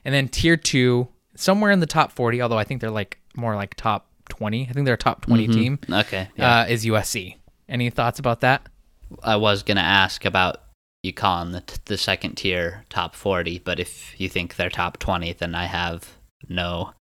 And 0.05 0.15
then 0.15 0.29
tier 0.29 0.59
two, 0.59 1.09
somewhere 1.35 1.71
in 1.71 1.81
the 1.81 1.87
top 1.87 2.13
40, 2.13 2.43
although 2.43 2.59
I 2.59 2.65
think 2.65 2.83
they're 2.83 2.91
like 2.91 3.19
more 3.35 3.57
like 3.57 3.75
top 3.75 4.09
20. 4.29 4.69
I 4.69 4.73
think 4.73 4.85
they're 4.85 4.95
a 4.95 4.99
top 4.99 5.27
20 5.27 5.49
team, 5.49 5.79
Okay. 5.91 6.29
Yeah. 6.37 6.61
uh, 6.61 6.67
is 6.67 6.85
USC. 6.85 7.37
Any 7.69 7.91
thoughts 7.91 8.19
about 8.19 8.41
that? 8.41 8.63
I 9.23 9.37
was 9.37 9.63
gonna 9.63 9.81
ask 9.81 10.25
about 10.25 10.63
UConn, 11.05 11.53
the, 11.53 11.61
t- 11.63 11.77
the 11.87 11.99
second 11.99 12.37
tier 12.37 12.85
top 12.89 13.15
forty, 13.15 13.59
but 13.59 13.79
if 13.81 14.19
you 14.21 14.29
think 14.29 14.57
they're 14.57 14.71
top 14.71 14.99
twenty, 14.99 15.33
then 15.33 15.55
I 15.55 15.67
have 15.67 16.17
no 16.49 16.93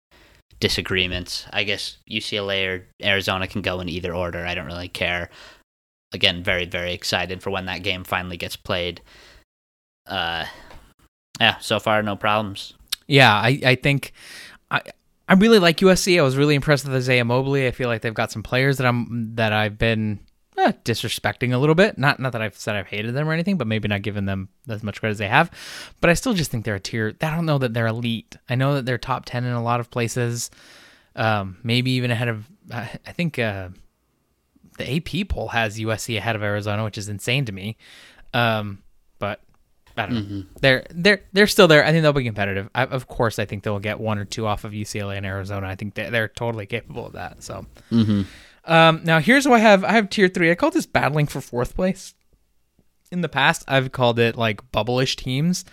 disagreements. 0.58 1.46
I 1.52 1.64
guess 1.64 1.98
UCLA 2.10 2.66
or 2.68 2.86
Arizona 3.02 3.46
can 3.46 3.62
go 3.62 3.80
in 3.80 3.88
either 3.88 4.14
order. 4.14 4.44
I 4.44 4.54
don't 4.54 4.66
really 4.66 4.88
care. 4.88 5.30
Again, 6.12 6.42
very 6.42 6.64
very 6.66 6.92
excited 6.92 7.42
for 7.42 7.50
when 7.50 7.66
that 7.66 7.82
game 7.82 8.04
finally 8.04 8.36
gets 8.36 8.56
played. 8.56 9.00
Uh, 10.06 10.46
yeah. 11.40 11.58
So 11.58 11.78
far, 11.78 12.02
no 12.02 12.16
problems. 12.16 12.74
Yeah, 13.06 13.32
I, 13.32 13.60
I 13.64 13.74
think 13.76 14.12
I 14.70 14.82
I 15.30 15.34
really 15.34 15.60
like 15.60 15.76
USC. 15.76 16.18
I 16.18 16.22
was 16.22 16.36
really 16.36 16.56
impressed 16.56 16.84
with 16.84 16.92
Isaiah 16.92 17.24
Mobley. 17.24 17.68
I 17.68 17.70
feel 17.70 17.88
like 17.88 18.02
they've 18.02 18.12
got 18.12 18.32
some 18.32 18.42
players 18.42 18.78
that 18.78 18.86
I'm 18.86 19.36
that 19.36 19.52
I've 19.52 19.78
been 19.78 20.18
eh, 20.58 20.72
disrespecting 20.84 21.54
a 21.54 21.58
little 21.58 21.76
bit. 21.76 21.96
Not 21.98 22.18
not 22.18 22.32
that 22.32 22.42
I've 22.42 22.58
said 22.58 22.74
I've 22.74 22.88
hated 22.88 23.14
them 23.14 23.28
or 23.28 23.32
anything, 23.32 23.56
but 23.56 23.68
maybe 23.68 23.86
not 23.86 24.02
giving 24.02 24.24
them 24.24 24.48
as 24.68 24.82
much 24.82 24.98
credit 24.98 25.12
as 25.12 25.18
they 25.18 25.28
have. 25.28 25.48
But 26.00 26.10
I 26.10 26.14
still 26.14 26.34
just 26.34 26.50
think 26.50 26.64
they're 26.64 26.74
a 26.74 26.80
tier. 26.80 27.14
I 27.20 27.30
don't 27.30 27.46
know 27.46 27.58
that 27.58 27.72
they're 27.74 27.86
elite. 27.86 28.34
I 28.48 28.56
know 28.56 28.74
that 28.74 28.86
they're 28.86 28.98
top 28.98 29.24
ten 29.24 29.44
in 29.44 29.52
a 29.52 29.62
lot 29.62 29.78
of 29.78 29.88
places. 29.88 30.50
Um, 31.14 31.58
maybe 31.62 31.92
even 31.92 32.10
ahead 32.10 32.26
of. 32.26 32.50
I 32.72 32.90
I 33.06 33.12
think 33.12 33.38
uh, 33.38 33.68
the 34.78 34.96
AP 34.96 35.28
poll 35.28 35.46
has 35.46 35.78
USC 35.78 36.18
ahead 36.18 36.34
of 36.34 36.42
Arizona, 36.42 36.82
which 36.82 36.98
is 36.98 37.08
insane 37.08 37.44
to 37.44 37.52
me. 37.52 37.76
Um, 38.34 38.82
but 39.20 39.40
I 39.96 40.06
don't 40.06 40.14
know. 40.14 40.44
They're 40.60 40.86
they're 40.90 41.22
they're 41.32 41.46
still 41.46 41.68
there. 41.68 41.84
I 41.84 41.90
think 41.90 42.02
they'll 42.02 42.12
be 42.12 42.24
competitive. 42.24 42.68
I, 42.74 42.84
of 42.84 43.06
course, 43.08 43.38
I 43.38 43.44
think 43.44 43.62
they'll 43.64 43.78
get 43.80 43.98
one 44.00 44.18
or 44.18 44.24
two 44.24 44.46
off 44.46 44.64
of 44.64 44.72
UCLA 44.72 45.16
and 45.16 45.26
Arizona. 45.26 45.66
I 45.66 45.74
think 45.74 45.94
they're, 45.94 46.10
they're 46.10 46.28
totally 46.28 46.66
capable 46.66 47.06
of 47.06 47.12
that. 47.14 47.42
So, 47.42 47.66
um, 48.64 49.00
now 49.04 49.18
here's 49.20 49.46
what 49.46 49.56
I 49.56 49.60
have. 49.60 49.84
I 49.84 49.92
have 49.92 50.08
tier 50.10 50.28
three. 50.28 50.50
I 50.50 50.54
call 50.54 50.70
this 50.70 50.86
battling 50.86 51.26
for 51.26 51.40
fourth 51.40 51.74
place. 51.74 52.14
In 53.10 53.20
the 53.22 53.28
past, 53.28 53.64
I've 53.66 53.90
called 53.90 54.18
it 54.20 54.36
like 54.36 54.70
bubble-ish 54.70 55.16
teams, 55.16 55.64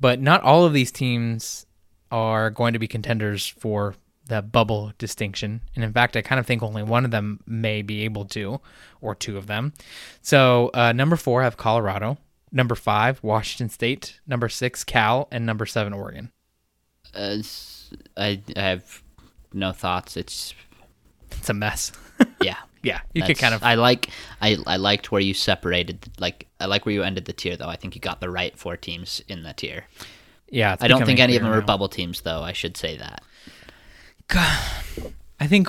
but 0.00 0.20
not 0.20 0.42
all 0.42 0.64
of 0.64 0.72
these 0.72 0.92
teams 0.92 1.66
are 2.12 2.50
going 2.50 2.74
to 2.74 2.78
be 2.78 2.86
contenders 2.86 3.46
for 3.46 3.96
the 4.28 4.42
bubble 4.42 4.92
distinction. 4.98 5.60
And 5.74 5.84
in 5.84 5.92
fact, 5.92 6.16
I 6.16 6.22
kind 6.22 6.38
of 6.38 6.46
think 6.46 6.62
only 6.62 6.82
one 6.82 7.04
of 7.04 7.10
them 7.10 7.40
may 7.46 7.82
be 7.82 8.04
able 8.04 8.24
to, 8.26 8.60
or 9.00 9.14
two 9.14 9.36
of 9.36 9.46
them. 9.48 9.72
So 10.22 10.70
uh, 10.74 10.92
number 10.92 11.16
four, 11.16 11.40
I 11.40 11.44
have 11.44 11.56
Colorado. 11.56 12.18
Number 12.52 12.74
five, 12.74 13.22
Washington 13.22 13.68
State. 13.68 14.20
Number 14.26 14.48
six, 14.48 14.84
Cal, 14.84 15.28
and 15.30 15.44
number 15.44 15.66
seven, 15.66 15.92
Oregon. 15.92 16.30
Uh, 17.14 17.38
I, 18.16 18.40
I 18.56 18.60
have 18.60 19.02
no 19.52 19.72
thoughts. 19.72 20.16
It's 20.16 20.54
It's 21.32 21.48
a 21.48 21.54
mess. 21.54 21.92
yeah. 22.42 22.56
yeah, 22.82 23.00
you 23.14 23.22
could 23.22 23.38
kind 23.38 23.54
of. 23.54 23.62
I 23.62 23.74
like. 23.74 24.10
I 24.40 24.56
I 24.66 24.76
liked 24.76 25.10
where 25.10 25.20
you 25.20 25.34
separated. 25.34 26.08
Like 26.18 26.46
I 26.60 26.66
like 26.66 26.86
where 26.86 26.94
you 26.94 27.02
ended 27.02 27.24
the 27.24 27.32
tier, 27.32 27.56
though. 27.56 27.68
I 27.68 27.76
think 27.76 27.94
you 27.94 28.00
got 28.00 28.20
the 28.20 28.30
right 28.30 28.56
four 28.56 28.76
teams 28.76 29.22
in 29.28 29.42
the 29.42 29.52
tier. 29.52 29.84
yeah, 30.48 30.76
I 30.80 30.88
don't 30.88 31.04
think 31.04 31.18
any 31.18 31.36
of 31.36 31.42
them 31.42 31.52
are 31.52 31.60
bubble 31.60 31.88
teams, 31.88 32.20
though. 32.20 32.42
I 32.42 32.52
should 32.52 32.76
say 32.76 32.96
that. 32.96 33.22
God, 34.28 34.58
I 35.40 35.46
think 35.46 35.68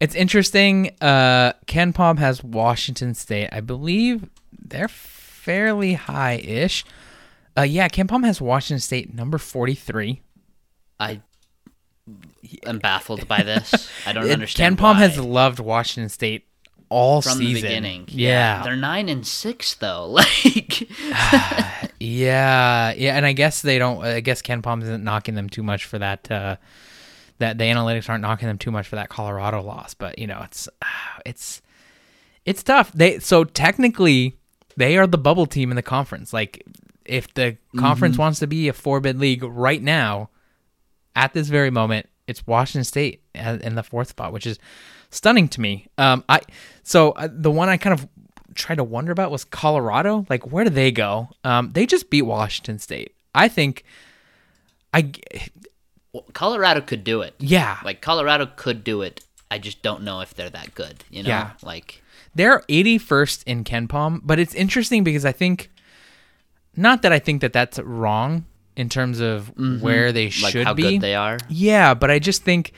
it's 0.00 0.14
interesting. 0.14 0.94
Uh, 1.00 1.52
KenPom 1.66 2.18
has 2.18 2.42
Washington 2.42 3.14
State. 3.14 3.48
I 3.52 3.60
believe 3.60 4.28
they're 4.58 4.88
fairly 5.46 5.94
high-ish. 5.94 6.84
Uh, 7.56 7.62
yeah, 7.62 7.88
KenPom 7.88 8.24
has 8.24 8.40
Washington 8.40 8.80
State 8.80 9.14
number 9.14 9.38
forty-three. 9.38 10.20
I 11.00 11.22
am 12.66 12.80
baffled 12.80 13.26
by 13.28 13.42
this. 13.42 13.88
I 14.04 14.12
don't 14.12 14.28
understand. 14.30 14.76
KenPom 14.76 14.82
why. 14.82 14.94
has 14.94 15.18
loved 15.18 15.60
Washington 15.60 16.08
State 16.08 16.46
all 16.88 17.22
from 17.22 17.38
season. 17.38 17.54
the 17.54 17.62
beginning. 17.62 18.04
Yeah, 18.08 18.62
they're 18.62 18.76
nine 18.76 19.08
and 19.08 19.26
six 19.26 19.74
though. 19.74 20.18
Like, 20.44 20.88
yeah, 22.00 22.92
yeah. 22.92 23.16
And 23.16 23.24
I 23.24 23.32
guess 23.32 23.62
they 23.62 23.78
don't. 23.78 24.04
I 24.04 24.20
guess 24.20 24.42
KenPom 24.42 24.82
isn't 24.82 25.04
knocking 25.04 25.36
them 25.36 25.48
too 25.48 25.62
much 25.62 25.84
for 25.84 25.98
that. 25.98 26.30
Uh, 26.30 26.56
that 27.38 27.58
the 27.58 27.64
analytics 27.64 28.08
aren't 28.08 28.22
knocking 28.22 28.48
them 28.48 28.58
too 28.58 28.70
much 28.70 28.88
for 28.88 28.96
that 28.96 29.08
Colorado 29.08 29.62
loss. 29.62 29.94
But 29.94 30.18
you 30.18 30.26
know, 30.26 30.42
it's 30.44 30.68
it's 31.24 31.62
it's 32.44 32.62
tough. 32.62 32.92
They 32.92 33.20
so 33.20 33.44
technically 33.44 34.36
they 34.76 34.96
are 34.98 35.06
the 35.06 35.18
bubble 35.18 35.46
team 35.46 35.70
in 35.70 35.76
the 35.76 35.82
conference. 35.82 36.32
Like 36.32 36.64
if 37.04 37.32
the 37.34 37.56
conference 37.76 38.18
wants 38.18 38.38
to 38.40 38.46
be 38.46 38.68
a 38.68 38.72
four 38.72 39.00
bid 39.00 39.18
league 39.18 39.42
right 39.42 39.82
now, 39.82 40.30
at 41.14 41.32
this 41.32 41.48
very 41.48 41.70
moment, 41.70 42.08
it's 42.26 42.46
Washington 42.46 42.84
State 42.84 43.22
in 43.34 43.74
the 43.74 43.82
fourth 43.82 44.08
spot, 44.08 44.32
which 44.32 44.46
is 44.46 44.58
stunning 45.10 45.48
to 45.48 45.60
me. 45.60 45.86
Um, 45.98 46.24
I 46.28 46.40
so 46.82 47.12
uh, 47.12 47.28
the 47.30 47.50
one 47.50 47.68
I 47.68 47.76
kind 47.76 47.94
of 47.98 48.08
tried 48.54 48.76
to 48.76 48.84
wonder 48.84 49.12
about 49.12 49.30
was 49.30 49.44
Colorado. 49.44 50.26
Like, 50.28 50.50
where 50.50 50.64
do 50.64 50.70
they 50.70 50.90
go? 50.90 51.28
Um, 51.44 51.70
they 51.72 51.86
just 51.86 52.10
beat 52.10 52.22
Washington 52.22 52.78
State. 52.78 53.14
I 53.34 53.48
think. 53.48 53.84
I 54.94 55.12
Colorado 56.32 56.80
could 56.80 57.04
do 57.04 57.20
it. 57.20 57.34
yeah, 57.38 57.78
Like 57.84 58.00
Colorado 58.00 58.46
could 58.56 58.82
do 58.82 59.02
it. 59.02 59.22
I 59.50 59.58
just 59.58 59.82
don't 59.82 60.02
know 60.02 60.20
if 60.22 60.34
they're 60.34 60.50
that 60.50 60.74
good. 60.74 61.04
You 61.10 61.22
know, 61.22 61.28
Yeah. 61.28 61.50
like 61.62 62.02
They're 62.36 62.60
81st 62.68 63.44
in 63.44 63.64
KenPom, 63.64 64.20
but 64.24 64.38
it's 64.38 64.54
interesting 64.54 65.02
because 65.04 65.24
I 65.24 65.32
think, 65.32 65.70
not 66.76 67.02
that 67.02 67.12
I 67.12 67.18
think 67.18 67.40
that 67.40 67.52
that's 67.52 67.78
wrong 67.78 68.44
in 68.76 68.88
terms 68.90 69.20
of 69.20 69.48
where 69.80 70.12
they 70.12 70.26
Mm-hmm. 70.28 70.42
like 70.44 70.52
should 70.52 70.66
how 70.66 70.74
be. 70.74 70.82
good 70.82 71.00
they 71.00 71.14
are. 71.14 71.38
Yeah, 71.48 71.94
but 71.94 72.10
I 72.10 72.18
just 72.18 72.44
think, 72.44 72.72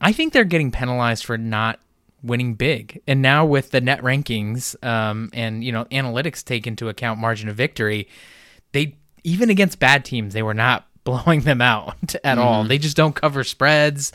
I 0.00 0.12
think 0.12 0.32
they're 0.32 0.44
getting 0.44 0.70
penalized 0.70 1.24
for 1.24 1.38
not 1.38 1.80
winning 2.22 2.54
big. 2.54 3.00
And 3.06 3.22
now 3.22 3.46
with 3.46 3.70
the 3.70 3.80
net 3.80 4.02
rankings 4.02 4.76
um, 4.84 5.30
and 5.32 5.64
you 5.64 5.72
know 5.72 5.84
analytics 5.86 6.44
take 6.44 6.66
into 6.66 6.88
account 6.88 7.18
margin 7.18 7.48
of 7.48 7.56
victory, 7.56 8.08
they 8.72 8.96
even 9.24 9.48
against 9.50 9.78
bad 9.78 10.04
teams 10.04 10.34
they 10.34 10.42
were 10.42 10.52
not 10.54 10.86
blowing 11.04 11.40
them 11.40 11.62
out 11.62 12.14
at 12.24 12.36
all. 12.36 12.60
Mm-hmm. 12.60 12.68
They 12.68 12.78
just 12.78 12.96
don't 12.96 13.14
cover 13.14 13.42
spreads. 13.44 14.12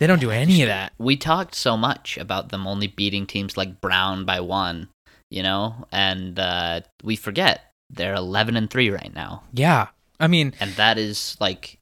They 0.00 0.06
don't 0.06 0.18
do 0.18 0.30
any 0.30 0.62
of 0.62 0.68
that. 0.68 0.94
We 0.98 1.16
talked 1.16 1.54
so 1.54 1.76
much 1.76 2.16
about 2.16 2.48
them 2.48 2.66
only 2.66 2.86
beating 2.86 3.26
teams 3.26 3.58
like 3.58 3.82
Brown 3.82 4.24
by 4.24 4.40
one, 4.40 4.88
you 5.30 5.42
know, 5.42 5.86
and 5.92 6.38
uh, 6.38 6.80
we 7.04 7.16
forget 7.16 7.70
they're 7.90 8.14
eleven 8.14 8.56
and 8.56 8.70
three 8.70 8.88
right 8.90 9.14
now, 9.14 9.44
Yeah, 9.52 9.88
I 10.18 10.26
mean, 10.26 10.54
and 10.58 10.72
that 10.72 10.96
is 10.96 11.36
like 11.38 11.78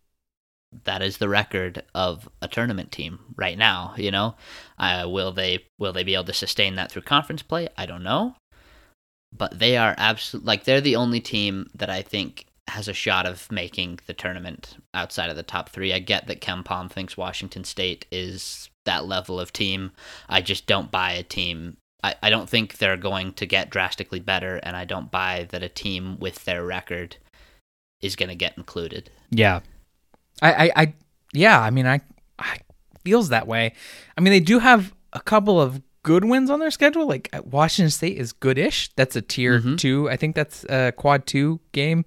that 0.85 1.01
is 1.01 1.19
the 1.19 1.29
record 1.29 1.85
of 1.95 2.29
a 2.43 2.49
tournament 2.49 2.91
team 2.91 3.21
right 3.37 3.57
now. 3.57 3.95
You 3.97 4.11
know, 4.11 4.35
uh, 4.79 5.07
will 5.09 5.31
they 5.31 5.66
will 5.79 5.93
they 5.93 6.03
be 6.03 6.14
able 6.14 6.25
to 6.25 6.33
sustain 6.33 6.75
that 6.75 6.91
through 6.91 7.03
conference 7.03 7.43
play? 7.43 7.69
I 7.77 7.87
don't 7.87 8.03
know, 8.03 8.35
but 9.33 9.61
they 9.61 9.77
are 9.77 9.95
absolutely 9.97 10.49
like 10.49 10.64
they're 10.64 10.81
the 10.81 10.97
only 10.97 11.21
team 11.21 11.71
that 11.73 11.89
I 11.89 12.03
think 12.03 12.47
has 12.69 12.89
a 12.89 12.93
shot 12.93 13.27
of 13.27 13.51
making 13.51 13.99
the 14.07 14.14
tournament 14.14 14.77
outside 14.95 15.31
of 15.31 15.37
the 15.37 15.43
top 15.43 15.69
three. 15.71 15.93
I 15.93 15.99
get 15.99 16.27
that 16.27 16.41
KenPom 16.41 16.91
thinks 16.91 17.16
Washington 17.16 17.64
State 17.64 18.07
is 18.12 18.71
that 18.85 19.07
level 19.07 19.41
of 19.41 19.53
team. 19.53 19.93
I 20.29 20.41
just 20.41 20.66
don't 20.66 20.91
buy 20.91 21.12
a 21.12 21.23
team. 21.23 21.77
I, 22.03 22.14
I 22.23 22.31
don't 22.31 22.49
think 22.49 22.79
they're 22.79 22.97
going 22.97 23.33
to 23.35 23.47
get 23.47 23.71
drastically 23.71 24.21
better, 24.21 24.57
and 24.62 24.77
I 24.77 24.85
don't 24.85 25.11
buy 25.11 25.47
that 25.51 25.62
a 25.62 25.69
team 25.69 26.19
with 26.21 26.45
their 26.45 26.64
record 26.64 27.16
is 28.01 28.14
going 28.16 28.29
to 28.29 28.35
get 28.37 28.57
included. 28.57 29.11
Yeah. 29.31 29.61
I, 30.41 30.53
I, 30.66 30.73
I 30.77 30.95
yeah, 31.33 31.61
I 31.61 31.71
mean, 31.71 31.87
I, 31.87 32.01
I 32.39 32.59
feels 33.05 33.31
that 33.31 33.47
way. 33.47 33.73
I 34.16 34.21
mean, 34.21 34.31
they 34.33 34.41
do 34.41 34.61
have 34.61 34.95
a 35.12 35.21
couple 35.21 35.61
of 35.61 35.83
good 36.05 36.25
wins 36.25 36.49
on 36.51 36.61
their 36.61 36.71
schedule. 36.71 37.07
Like 37.09 37.29
uh, 37.33 37.43
Washington 37.45 37.91
State 37.91 38.16
is 38.16 38.33
goodish. 38.33 38.91
That's 38.95 39.16
a 39.16 39.21
tier 39.23 39.61
Mhm. 39.61 39.77
two. 39.79 40.09
I 40.09 40.16
think 40.16 40.37
that's 40.37 40.64
a 40.69 40.93
quad 40.97 41.27
two 41.27 41.59
game. 41.73 42.05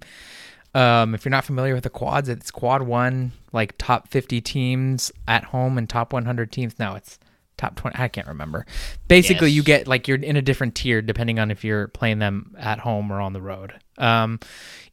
Um, 0.74 1.14
if 1.14 1.24
you're 1.24 1.30
not 1.30 1.44
familiar 1.44 1.74
with 1.74 1.84
the 1.84 1.90
quads, 1.90 2.28
it's 2.28 2.50
quad 2.50 2.82
one, 2.82 3.32
like 3.52 3.74
top 3.78 4.08
50 4.08 4.40
teams 4.40 5.12
at 5.28 5.44
home 5.44 5.76
and 5.76 5.88
top 5.88 6.12
100 6.12 6.50
teams. 6.50 6.78
No, 6.78 6.94
it's 6.94 7.18
top 7.58 7.76
20. 7.76 7.96
I 7.98 8.08
can't 8.08 8.26
remember. 8.26 8.64
Basically, 9.06 9.48
Yes. 9.50 9.56
you 9.56 9.62
get 9.62 9.86
like 9.86 10.08
you're 10.08 10.16
in 10.18 10.36
a 10.36 10.42
different 10.42 10.74
tier 10.74 11.02
depending 11.02 11.38
on 11.38 11.50
if 11.50 11.62
you're 11.62 11.88
playing 11.88 12.20
them 12.20 12.54
at 12.58 12.78
home 12.78 13.12
or 13.12 13.20
on 13.20 13.34
the 13.34 13.42
road. 13.42 13.74
Um, 13.98 14.40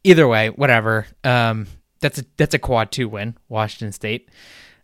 either 0.03 0.27
way, 0.27 0.49
whatever. 0.49 1.07
Um, 1.23 1.67
that's 2.01 2.19
a 2.19 2.25
that's 2.37 2.53
a 2.53 2.59
quad 2.59 2.91
two 2.91 3.07
win, 3.07 3.37
Washington 3.47 3.93
State. 3.93 4.29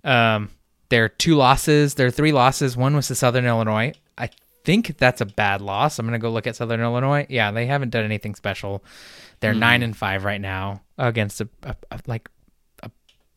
Um, 0.03 0.49
their 0.89 1.09
two 1.09 1.35
losses, 1.35 1.95
their 1.95 2.11
three 2.11 2.31
losses. 2.31 2.77
One 2.77 2.95
was 2.95 3.07
to 3.07 3.15
Southern 3.15 3.45
Illinois. 3.45 3.93
I 4.17 4.29
think 4.63 4.97
that's 4.97 5.19
a 5.19 5.25
bad 5.25 5.61
loss. 5.61 5.99
I'm 5.99 6.05
gonna 6.05 6.19
go 6.19 6.31
look 6.31 6.47
at 6.47 6.55
Southern 6.55 6.79
Illinois. 6.79 7.25
Yeah, 7.29 7.51
they 7.51 7.65
haven't 7.65 7.89
done 7.89 8.05
anything 8.05 8.35
special. 8.35 8.83
They're 9.41 9.53
nine 9.53 9.83
and 9.83 9.95
five 9.95 10.23
right 10.23 10.39
now 10.39 10.81
against 10.97 11.41
a, 11.41 11.49
a, 11.63 11.75
a 11.91 11.99
like 12.07 12.29
a 12.83 12.91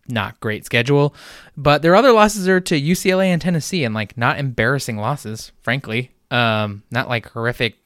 not 0.09 0.39
great 0.41 0.65
schedule, 0.65 1.15
but 1.57 1.83
their 1.83 1.97
other 1.97 2.13
losses 2.13 2.49
are 2.49 2.61
to 2.61 2.81
UCLA 2.81 3.27
and 3.27 3.41
Tennessee, 3.43 3.85
and 3.85 3.95
like 3.95 4.17
not 4.17 4.39
embarrassing 4.39 4.97
losses, 4.97 5.53
frankly. 5.63 6.13
Um, 6.31 6.83
not 6.91 7.09
like 7.09 7.29
horrific, 7.31 7.77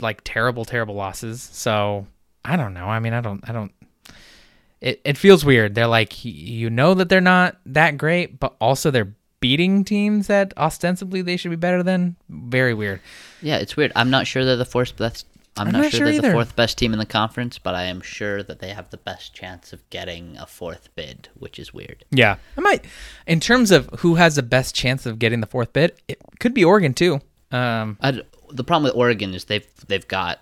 like 0.00 0.22
terrible, 0.24 0.64
terrible 0.64 0.94
losses. 0.94 1.42
So 1.42 2.06
I 2.44 2.56
don't 2.56 2.74
know. 2.74 2.86
I 2.86 2.98
mean, 3.00 3.12
I 3.12 3.20
don't, 3.20 3.48
I 3.48 3.52
don't. 3.52 3.72
It 4.80 5.00
it 5.04 5.18
feels 5.18 5.44
weird. 5.44 5.74
They're 5.74 5.86
like 5.86 6.24
you 6.24 6.70
know 6.70 6.94
that 6.94 7.08
they're 7.08 7.20
not 7.20 7.56
that 7.66 7.96
great, 7.96 8.38
but 8.38 8.54
also 8.60 8.90
they're 8.90 9.14
beating 9.40 9.84
teams 9.84 10.26
that 10.28 10.56
ostensibly 10.56 11.20
they 11.20 11.36
should 11.36 11.50
be 11.50 11.56
better 11.56 11.82
than. 11.82 12.16
Very 12.28 12.74
weird. 12.74 13.00
Yeah, 13.42 13.56
it's 13.56 13.76
weird. 13.76 13.92
I'm 13.94 14.10
not 14.10 14.26
sure 14.26 14.44
they're 14.44 14.56
the 14.56 14.64
fourth 14.64 14.96
best. 14.96 15.26
I'm, 15.56 15.68
I'm 15.68 15.72
not, 15.72 15.82
not 15.82 15.90
sure, 15.92 15.98
sure 15.98 16.06
they're 16.06 16.14
either. 16.14 16.28
the 16.28 16.34
fourth 16.34 16.56
best 16.56 16.78
team 16.78 16.92
in 16.92 16.98
the 16.98 17.06
conference, 17.06 17.58
but 17.58 17.74
I 17.76 17.84
am 17.84 18.00
sure 18.00 18.42
that 18.42 18.58
they 18.58 18.70
have 18.70 18.90
the 18.90 18.96
best 18.96 19.34
chance 19.34 19.72
of 19.72 19.88
getting 19.90 20.36
a 20.36 20.46
fourth 20.46 20.88
bid, 20.96 21.28
which 21.34 21.58
is 21.60 21.72
weird. 21.72 22.04
Yeah, 22.10 22.36
I 22.58 22.60
might. 22.60 22.84
In 23.26 23.38
terms 23.38 23.70
of 23.70 23.88
who 24.00 24.16
has 24.16 24.34
the 24.34 24.42
best 24.42 24.74
chance 24.74 25.06
of 25.06 25.18
getting 25.20 25.40
the 25.40 25.46
fourth 25.46 25.72
bid, 25.72 25.92
it 26.08 26.18
could 26.40 26.54
be 26.54 26.64
Oregon 26.64 26.92
too. 26.92 27.20
Um, 27.52 27.98
the 28.50 28.64
problem 28.64 28.82
with 28.84 28.94
Oregon 28.96 29.32
is 29.32 29.44
they've 29.44 29.66
they've 29.86 30.06
got 30.08 30.40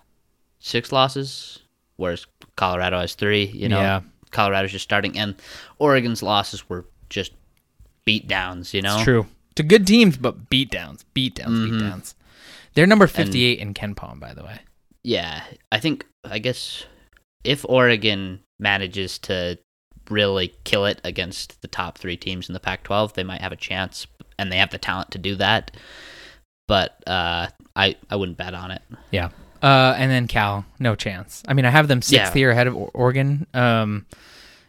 six 0.60 0.92
losses, 0.92 1.58
whereas 1.96 2.26
Colorado 2.56 2.98
has 3.00 3.14
three. 3.14 3.44
You 3.44 3.68
know, 3.68 3.80
Yeah. 3.80 4.00
Colorado's 4.30 4.72
just 4.72 4.84
starting, 4.84 5.18
and 5.18 5.34
Oregon's 5.78 6.22
losses 6.22 6.68
were 6.70 6.86
just 7.10 7.32
beat 8.06 8.26
downs. 8.28 8.72
You 8.72 8.80
know, 8.80 8.94
It's 8.94 9.04
true. 9.04 9.26
To 9.56 9.62
good 9.62 9.86
teams, 9.86 10.16
but 10.16 10.48
beatdowns, 10.48 11.04
beatdowns, 11.14 11.48
Mhm. 11.48 11.68
beatdowns. 11.80 12.14
They're 12.72 12.86
number 12.86 13.06
fifty-eight 13.06 13.58
in 13.58 13.74
KenPom, 13.74 14.18
by 14.18 14.32
the 14.32 14.42
way. 14.42 14.60
Yeah, 15.04 15.42
I 15.70 15.78
think 15.80 16.06
I 16.24 16.38
guess 16.38 16.84
if 17.44 17.64
Oregon 17.68 18.40
manages 18.60 19.18
to 19.20 19.58
really 20.10 20.54
kill 20.64 20.84
it 20.86 21.00
against 21.04 21.60
the 21.62 21.68
top 21.68 21.98
three 21.98 22.16
teams 22.16 22.48
in 22.48 22.52
the 22.52 22.60
Pac-12, 22.60 23.14
they 23.14 23.24
might 23.24 23.40
have 23.40 23.52
a 23.52 23.56
chance, 23.56 24.06
and 24.38 24.50
they 24.52 24.56
have 24.58 24.70
the 24.70 24.78
talent 24.78 25.10
to 25.12 25.18
do 25.18 25.34
that. 25.36 25.72
But 26.68 26.96
uh, 27.08 27.48
I 27.74 27.96
I 28.10 28.16
wouldn't 28.16 28.38
bet 28.38 28.54
on 28.54 28.70
it. 28.70 28.82
Yeah. 29.10 29.30
Uh, 29.60 29.94
and 29.96 30.10
then 30.10 30.26
Cal, 30.26 30.64
no 30.80 30.94
chance. 30.96 31.42
I 31.46 31.54
mean, 31.54 31.64
I 31.64 31.70
have 31.70 31.86
them 31.88 32.02
sixth 32.02 32.34
Yeah. 32.34 32.38
here 32.38 32.50
ahead 32.50 32.66
of 32.66 32.76
Oregon. 32.94 33.46
Um, 33.54 34.06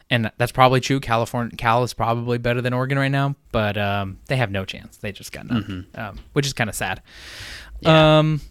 and 0.10 0.30
that's 0.38 0.52
probably 0.52 0.82
true. 0.82 1.00
California, 1.00 1.56
Cal 1.58 1.82
is 1.84 1.94
probably 1.96 2.38
better 2.38 2.62
than 2.62 2.74
Oregon 2.74 3.00
right 3.00 3.08
now, 3.12 3.36
but 3.52 3.76
um, 3.78 4.20
they 4.28 4.36
have 4.36 4.52
no 4.52 4.66
chance. 4.66 4.98
They 4.98 5.12
just 5.12 5.32
got 5.32 5.48
none, 5.48 5.88
um, 5.96 6.20
which 6.34 6.46
is 6.46 6.54
kind 6.54 6.70
of 6.70 6.76
sad. 6.76 7.02
Yeah. 7.82 8.20
Um. 8.20 8.42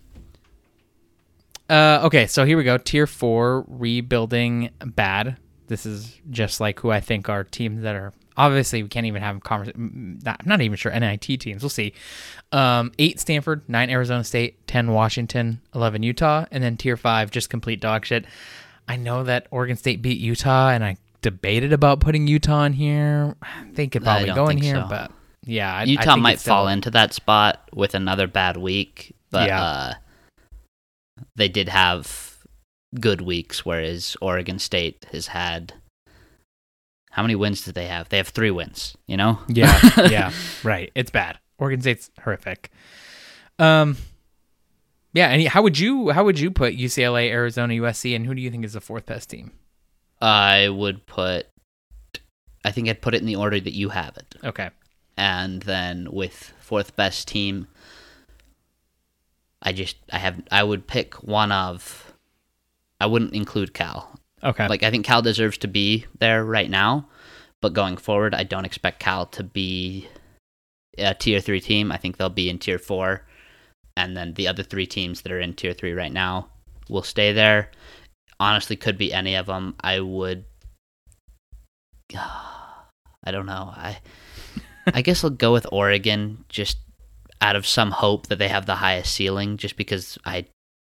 Uh, 1.73 2.03
okay, 2.05 2.27
so 2.27 2.45
here 2.45 2.59
we 2.59 2.65
go. 2.65 2.77
Tier 2.77 3.07
four, 3.07 3.65
rebuilding 3.67 4.71
bad. 4.85 5.39
This 5.69 5.87
is 5.87 6.21
just 6.31 6.61
like 6.61 6.79
who 6.81 6.91
I 6.91 7.01
think 7.01 7.29
are 7.31 7.45
teams 7.45 7.83
that 7.83 7.97
are 7.97 8.13
obviously 8.37 8.83
we 8.83 8.89
can't 8.91 9.07
even 9.07 9.23
have 9.23 9.43
conversation. 9.43 10.21
I'm 10.27 10.37
not 10.45 10.61
even 10.61 10.77
sure 10.77 10.93
NIT 10.93 11.23
teams. 11.41 11.63
We'll 11.63 11.71
see. 11.71 11.95
Um, 12.51 12.93
eight 12.99 13.21
Stanford, 13.21 13.67
nine 13.69 13.89
Arizona 13.89 14.23
State, 14.23 14.67
ten 14.67 14.93
Washington, 14.93 15.63
eleven 15.75 16.03
Utah, 16.03 16.45
and 16.51 16.63
then 16.63 16.77
tier 16.77 16.99
five 16.99 17.31
just 17.31 17.49
complete 17.49 17.81
dog 17.81 18.05
shit. 18.05 18.27
I 18.87 18.97
know 18.97 19.25
that 19.25 19.47
Oregon 19.51 19.77
State 19.77 20.03
beat 20.03 20.19
Utah, 20.19 20.69
and 20.69 20.85
I 20.85 20.99
debated 21.23 21.73
about 21.73 22.01
putting 22.01 22.27
Utah 22.27 22.65
in 22.65 22.75
here. 22.75 23.35
They 23.73 23.87
could 23.87 24.03
I 24.03 24.05
probably 24.25 24.35
go 24.35 24.49
in 24.49 24.59
here, 24.59 24.75
so. 24.75 24.87
but 24.91 25.11
yeah, 25.45 25.73
I, 25.75 25.81
I 25.81 25.85
Utah 25.85 26.03
think 26.03 26.23
might 26.23 26.33
it's 26.35 26.43
still- 26.43 26.55
fall 26.55 26.69
into 26.69 26.91
that 26.91 27.15
spot 27.15 27.67
with 27.73 27.95
another 27.95 28.27
bad 28.27 28.59
week, 28.59 29.15
but 29.31 29.47
Yeah. 29.49 29.63
uh, 29.63 29.95
they 31.37 31.49
did 31.49 31.69
have 31.69 32.39
good 33.01 33.21
weeks, 33.21 33.65
whereas 33.65 34.17
Oregon 34.21 34.59
State 34.59 35.07
has 35.13 35.29
had. 35.29 35.75
How 37.11 37.23
many 37.23 37.35
wins 37.35 37.63
did 37.63 37.75
they 37.75 37.87
have? 37.89 38.09
They 38.09 38.17
have 38.17 38.29
three 38.29 38.51
wins. 38.51 38.97
You 39.07 39.17
know. 39.17 39.39
Yeah, 39.49 39.79
yeah, 40.09 40.33
right. 40.65 40.91
It's 40.95 41.11
bad. 41.11 41.39
Oregon 41.59 41.81
State's 41.81 42.11
horrific. 42.23 42.71
Um, 43.59 43.97
yeah. 45.13 45.29
And 45.29 45.47
how 45.49 45.63
would 45.63 45.79
you 45.79 46.11
how 46.11 46.25
would 46.25 46.39
you 46.41 46.51
put 46.51 46.75
UCLA, 46.77 47.29
Arizona, 47.31 47.75
USC, 47.75 48.17
and 48.17 48.27
who 48.27 48.35
do 48.35 48.41
you 48.41 48.51
think 48.51 48.65
is 48.65 48.73
the 48.73 48.81
fourth 48.81 49.07
best 49.07 49.29
team? 49.31 49.53
I 50.21 50.69
would 50.69 51.05
put. 51.07 51.47
I 52.65 52.71
think 52.71 52.89
I'd 52.89 53.03
put 53.03 53.15
it 53.15 53.21
in 53.21 53.27
the 53.27 53.37
order 53.37 53.59
that 53.61 53.73
you 53.75 53.89
have 53.89 54.17
it, 54.17 54.37
Okay. 54.45 54.71
and 55.17 55.63
then 55.63 56.09
with 56.13 56.53
fourth 56.61 56.95
best 56.97 57.27
team. 57.29 57.67
I 59.63 59.73
just 59.73 59.97
I 60.13 60.19
have 60.19 60.43
I 60.51 60.63
would 60.63 60.87
pick 60.87 61.15
one 61.23 61.53
of. 61.53 62.13
I 63.01 63.07
wouldn't 63.07 63.35
include 63.35 63.75
Cal. 63.75 64.19
Okay. 64.45 64.69
Like 64.69 64.83
I 64.83 64.91
think 64.91 65.07
Cal 65.07 65.23
deserves 65.23 65.59
to 65.59 65.69
be 65.69 66.07
there 66.19 66.45
right 66.45 66.71
now, 66.71 67.09
but 67.61 67.73
going 67.73 67.97
forward, 67.97 68.35
I 68.35 68.45
don't 68.45 68.65
expect 68.65 69.01
Cal 69.01 69.27
to 69.27 69.43
be 69.43 70.09
a 70.99 71.15
tier 71.15 71.41
three 71.41 71.61
team. 71.61 71.93
I 71.93 71.97
think 71.97 72.17
they'll 72.17 72.29
be 72.29 72.51
in 72.51 72.59
tier 72.59 72.79
four, 72.79 73.25
and 73.97 74.17
then 74.17 74.35
the 74.35 74.49
other 74.49 74.63
three 74.63 74.87
teams 74.87 75.23
that 75.23 75.33
are 75.33 75.41
in 75.41 75.55
tier 75.55 75.73
three 75.73 75.93
right 75.93 76.13
now 76.13 76.49
will 76.89 77.03
stay 77.03 77.33
there. 77.33 77.71
Honestly, 78.41 78.77
could 78.77 78.99
be 78.99 79.13
any 79.13 79.37
of 79.37 79.47
them. 79.47 79.75
I 79.81 80.01
would. 80.01 80.45
I 83.25 83.31
don't 83.31 83.47
know. 83.47 83.73
I 83.75 84.01
I 84.87 85.03
guess 85.03 85.23
I'll 85.23 85.31
go 85.31 85.53
with 85.53 85.67
Oregon 85.71 86.45
just 86.49 86.79
out 87.43 87.57
of 87.57 87.67
some 87.67 87.91
hope 87.91 88.29
that 88.29 88.39
they 88.39 88.49
have 88.49 88.65
the 88.65 88.77
highest 88.77 89.13
ceiling, 89.13 89.59
just 89.59 89.77
because 89.77 90.17
I 90.25 90.47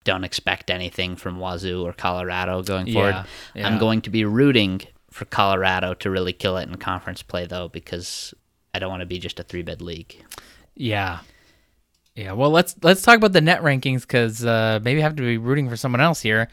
don't 0.05 0.23
expect 0.23 0.71
anything 0.71 1.17
from 1.17 1.39
Wazoo 1.39 1.83
or 1.83 1.93
Colorado 1.93 2.63
going 2.63 2.93
forward. 2.93 3.15
yeah, 3.15 3.25
yeah. 3.55 3.67
I'm 3.67 3.79
going 3.79 4.03
to 4.03 4.11
be 4.11 4.25
rooting 4.25 4.83
for 5.11 5.25
Colorado 5.25 5.95
to 5.95 6.11
really 6.11 6.35
kill 6.35 6.59
it 6.59 6.69
in 6.69 6.77
conference 6.77 7.23
play, 7.23 7.47
though, 7.47 7.69
because 7.69 8.35
I 8.75 8.79
don't 8.79 8.91
want 8.91 9.01
to 9.01 9.07
be 9.07 9.19
just 9.19 9.41
a 9.41 9.43
three 9.43 9.63
bid 9.63 9.81
league. 9.81 10.23
Yeah. 10.77 11.21
Yeah. 12.15 12.33
Well, 12.33 12.51
let's 12.51 12.77
let's 12.83 13.03
talk 13.03 13.17
about 13.17 13.33
the 13.33 13.41
net 13.41 13.63
rankings 13.63 14.03
because 14.03 14.45
uh, 14.45 14.81
maybe 14.83 15.01
I 15.01 15.05
have 15.05 15.17
to 15.17 15.23
be 15.23 15.39
rooting 15.39 15.69
for 15.69 15.77
someone 15.77 16.01
else 16.01 16.21
here. 16.21 16.49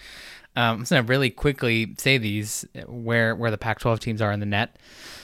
Um, 0.56 0.64
I'm 0.64 0.80
just 0.80 0.92
gonna 0.92 1.04
really 1.04 1.30
quickly 1.30 1.96
say 1.98 2.18
these 2.18 2.66
where 2.88 3.36
where 3.36 3.52
the 3.52 3.58
Pac-12 3.58 4.00
teams 4.00 4.22
are 4.22 4.32
in 4.32 4.39
the 4.39 4.46
net. 4.46 4.78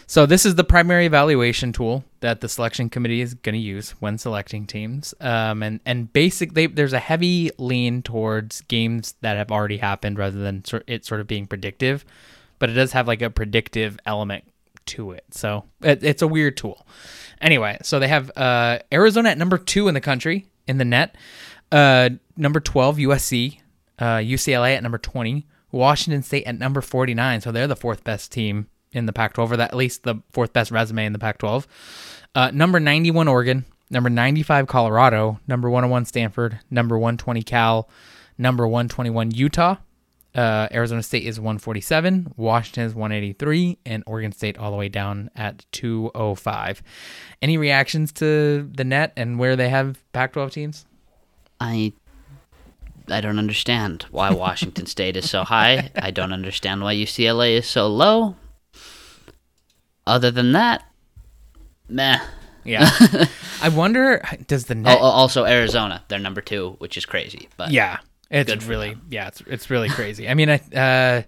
So 0.10 0.26
this 0.26 0.46
is 0.46 0.56
the 0.56 0.64
primary 0.64 1.06
evaluation 1.06 1.74
tool 1.74 2.06
that 2.22 2.40
the 2.40 2.48
selection 2.48 2.90
committee 2.90 3.20
is 3.20 3.34
going 3.34 3.56
to 3.56 3.60
use 3.60 3.92
when 4.00 4.18
selecting 4.18 4.66
teams. 4.66 5.14
Um, 5.20 5.62
and 5.62 5.82
and 5.86 6.12
basically, 6.14 6.68
there's 6.68 6.94
a 6.94 7.00
heavy 7.00 7.52
lean 7.58 8.02
towards 8.02 8.62
games 8.62 9.16
that 9.20 9.36
have 9.36 9.52
already 9.52 9.78
happened 9.78 10.18
rather 10.18 10.40
than 10.40 10.64
it 10.88 11.04
sort 11.04 11.20
of 11.20 11.28
being 11.28 11.46
predictive. 11.46 12.06
But 12.58 12.70
it 12.70 12.74
does 12.74 12.94
have 12.94 13.06
like 13.06 13.22
a 13.22 13.30
predictive 13.30 14.00
element 14.06 14.46
to 14.88 15.12
it. 15.12 15.26
So 15.32 15.66
it, 15.82 16.02
it's 16.02 16.22
a 16.22 16.28
weird 16.28 16.56
tool. 16.56 16.88
Anyway, 17.42 17.78
so 17.84 18.00
they 18.00 18.08
have 18.08 18.32
uh, 18.38 18.80
Arizona 18.94 19.30
at 19.30 19.38
number 19.38 19.58
two 19.58 19.90
in 19.90 19.94
the 19.94 20.02
country 20.02 20.48
in 20.68 20.78
the 20.78 20.86
net. 20.86 21.16
Uh, 21.70 22.12
number 22.38 22.62
12, 22.62 22.98
USC. 22.98 23.60
Uh, 24.00 24.18
UCLA 24.18 24.76
at 24.78 24.84
number 24.84 24.98
20. 24.98 25.46
Washington 25.72 26.24
State 26.24 26.46
at 26.46 26.58
number 26.58 26.82
49. 26.82 27.42
So 27.42 27.52
they're 27.52 27.68
the 27.68 27.76
fourth 27.76 28.06
best 28.06 28.32
team 28.32 28.68
in 28.98 29.06
the 29.06 29.14
Pac-12, 29.14 29.52
or 29.52 29.58
that, 29.58 29.72
at 29.72 29.78
least 29.78 30.04
the 30.04 30.16
fourth 30.32 30.54
best 30.54 30.72
resume 30.72 31.06
in 31.06 31.14
the 31.14 31.20
Pac-12. 31.20 31.66
Uh, 32.36 32.52
number 32.54 32.80
91 32.80 33.28
Oregon, 33.28 33.66
number 33.90 34.10
95 34.10 34.68
Colorado, 34.68 35.40
number 35.48 35.70
101 35.70 36.06
Stanford, 36.06 36.60
number 36.70 36.98
120 36.98 37.44
Cal, 37.44 37.90
number 38.38 38.68
121 38.68 39.32
Utah. 39.32 39.78
Uh, 40.36 40.68
Arizona 40.72 41.02
State 41.02 41.24
is 41.24 41.40
147, 41.40 42.34
Washington 42.38 42.84
is 42.84 42.94
183, 42.94 43.80
and 43.88 44.04
Oregon 44.06 44.32
State 44.32 44.58
all 44.58 44.70
the 44.70 44.78
way 44.78 44.88
down 44.88 45.32
at 45.36 45.66
205. 45.72 46.84
Any 47.42 47.58
reactions 47.58 48.12
to 48.14 48.70
the 48.72 48.84
net 48.84 49.14
and 49.18 49.40
where 49.40 49.56
they 49.56 49.70
have 49.70 50.04
Pac-12 50.14 50.52
teams? 50.52 50.86
I 51.60 51.94
I 53.10 53.22
don't 53.22 53.40
understand 53.40 54.06
why 54.12 54.32
Washington 54.32 54.86
State 54.86 55.16
is 55.16 55.30
so 55.30 55.44
high. 55.44 55.92
I 55.96 56.12
don't 56.12 56.34
understand 56.34 56.84
why 56.84 56.94
UCLA 56.94 57.58
is 57.58 57.68
so 57.68 57.88
low. 57.88 58.36
Other 60.08 60.32
than 60.32 60.54
that, 60.54 60.84
meh. 61.90 62.20
Yeah. 62.64 62.90
I 63.62 63.70
wonder 63.70 64.22
does 64.48 64.66
the 64.66 64.76
net 64.76 64.98
also 65.00 65.46
Arizona, 65.46 66.04
they're 66.08 66.20
number 66.20 66.42
two, 66.42 66.76
which 66.80 66.98
is 66.98 67.06
crazy. 67.06 67.48
But 67.56 67.72
Yeah, 67.72 68.00
it's 68.30 68.52
Good 68.52 68.64
really 68.64 68.90
them. 68.90 69.06
yeah, 69.10 69.28
it's 69.28 69.42
it's 69.48 69.70
really 69.70 69.90
crazy. 69.90 70.28
I 70.28 70.34
mean, 70.34 70.50
I 70.50 70.62
uh, 70.76 71.22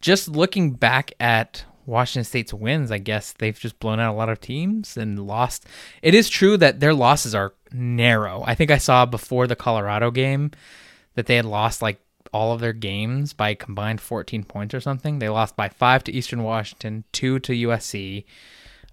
just 0.00 0.28
looking 0.28 0.72
back 0.72 1.12
at 1.18 1.64
Washington 1.86 2.24
State's 2.24 2.54
wins, 2.54 2.92
I 2.92 2.98
guess 2.98 3.32
they've 3.32 3.58
just 3.58 3.80
blown 3.80 3.98
out 3.98 4.12
a 4.12 4.16
lot 4.16 4.28
of 4.28 4.40
teams 4.40 4.96
and 4.96 5.26
lost. 5.26 5.66
It 6.02 6.14
is 6.14 6.28
true 6.28 6.56
that 6.58 6.78
their 6.78 6.94
losses 6.94 7.34
are 7.34 7.54
narrow. 7.72 8.44
I 8.46 8.54
think 8.54 8.70
I 8.70 8.78
saw 8.78 9.06
before 9.06 9.48
the 9.48 9.56
Colorado 9.56 10.10
game 10.12 10.52
that 11.14 11.26
they 11.26 11.34
had 11.36 11.44
lost 11.46 11.82
like 11.82 12.00
all 12.32 12.52
of 12.52 12.60
their 12.60 12.72
games 12.72 13.32
by 13.32 13.54
combined 13.54 14.00
14 14.00 14.44
points 14.44 14.74
or 14.74 14.80
something. 14.80 15.18
They 15.18 15.28
lost 15.28 15.56
by 15.56 15.68
5 15.68 16.04
to 16.04 16.12
Eastern 16.12 16.42
Washington, 16.42 17.04
2 17.12 17.38
to 17.40 17.52
USC, 17.52 18.24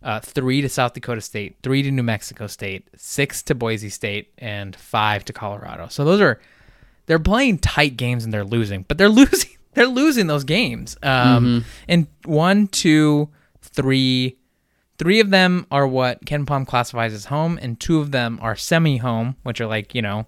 uh, 0.04 0.20
3 0.20 0.62
to 0.62 0.70
South 0.70 0.94
Dakota 0.94 1.22
State, 1.22 1.58
3 1.64 1.84
to 1.84 1.92
New 1.92 2.04
Mexico 2.04 2.48
State, 2.48 2.88
6 2.96 3.44
to 3.44 3.56
Boise 3.56 3.90
State, 3.90 4.32
and 4.38 4.76
5 4.76 5.26
to 5.26 5.34
Colorado. 5.34 5.88
So 5.90 6.04
those 6.06 6.22
are 6.22 6.40
they're 7.08 7.20
playing 7.20 7.60
tight 7.60 7.96
games 7.98 8.26
and 8.26 8.34
they're 8.34 8.44
losing, 8.44 8.84
but 8.88 8.98
they're 8.98 9.10
losing. 9.24 9.52
They're 9.74 9.88
losing 9.88 10.26
those 10.28 10.44
games. 10.44 10.98
Um, 11.04 11.64
And 11.88 12.08
one, 12.26 12.68
two, 12.68 13.30
three, 13.62 14.38
three 14.98 15.20
of 15.20 15.30
them 15.30 15.68
are 15.70 15.88
what 15.88 16.26
KenPom 16.26 16.66
classifies 16.66 17.14
as 17.14 17.26
home, 17.26 17.60
and 17.62 17.80
two 17.80 18.00
of 18.00 18.10
them 18.12 18.40
are 18.42 18.56
semi-home, 18.56 19.36
which 19.44 19.62
are 19.62 19.68
like 19.68 19.94
you 19.94 20.02
know, 20.02 20.26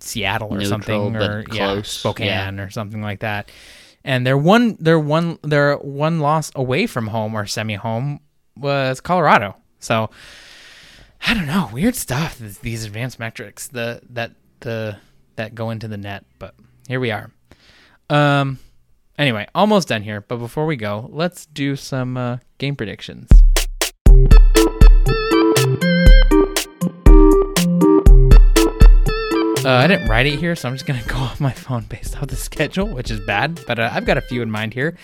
Seattle 0.00 0.48
or 0.48 0.58
Neutral, 0.58 0.68
something, 0.68 1.16
or 1.16 1.44
yeah, 1.52 1.82
Spokane 1.82 2.60
or 2.60 2.70
something 2.70 3.02
like 3.02 3.20
that. 3.20 3.50
And 4.04 4.26
they're 4.26 4.38
one, 4.38 4.76
they're 4.80 4.98
one, 4.98 5.38
they're 5.42 5.76
one 5.76 6.20
loss 6.20 6.50
away 6.54 6.86
from 6.86 7.08
home 7.08 7.34
or 7.34 7.46
semi-home 7.46 8.20
was 8.56 9.00
Colorado. 9.00 9.56
So 9.80 10.10
I 11.26 11.34
don't 11.34 11.46
know, 11.46 11.68
weird 11.72 11.96
stuff. 11.96 12.38
These 12.38 12.84
advanced 12.84 13.18
metrics, 13.18 13.68
the 13.68 14.00
that 14.10 14.32
the 14.60 14.98
that 15.36 15.54
go 15.54 15.70
into 15.70 15.88
the 15.88 15.96
net, 15.96 16.24
but 16.38 16.54
here 16.86 17.00
we 17.00 17.10
are. 17.10 17.30
Um. 18.08 18.58
Anyway, 19.18 19.48
almost 19.52 19.88
done 19.88 20.02
here. 20.02 20.20
But 20.20 20.36
before 20.36 20.64
we 20.64 20.76
go, 20.76 21.10
let's 21.12 21.46
do 21.46 21.74
some 21.74 22.16
uh, 22.16 22.38
game 22.58 22.76
predictions. 22.76 23.28
Uh, 29.64 29.70
I 29.70 29.88
didn't 29.88 30.08
write 30.08 30.26
it 30.26 30.38
here, 30.38 30.54
so 30.54 30.68
I'm 30.68 30.74
just 30.74 30.86
gonna 30.86 31.02
go 31.08 31.16
off 31.16 31.40
my 31.40 31.52
phone 31.52 31.82
based 31.82 32.16
off 32.16 32.28
the 32.28 32.36
schedule, 32.36 32.86
which 32.86 33.10
is 33.10 33.18
bad. 33.20 33.60
But 33.66 33.78
uh, 33.78 33.90
I've 33.92 34.04
got 34.04 34.16
a 34.16 34.20
few 34.20 34.40
in 34.40 34.50
mind 34.50 34.72
here. 34.72 34.96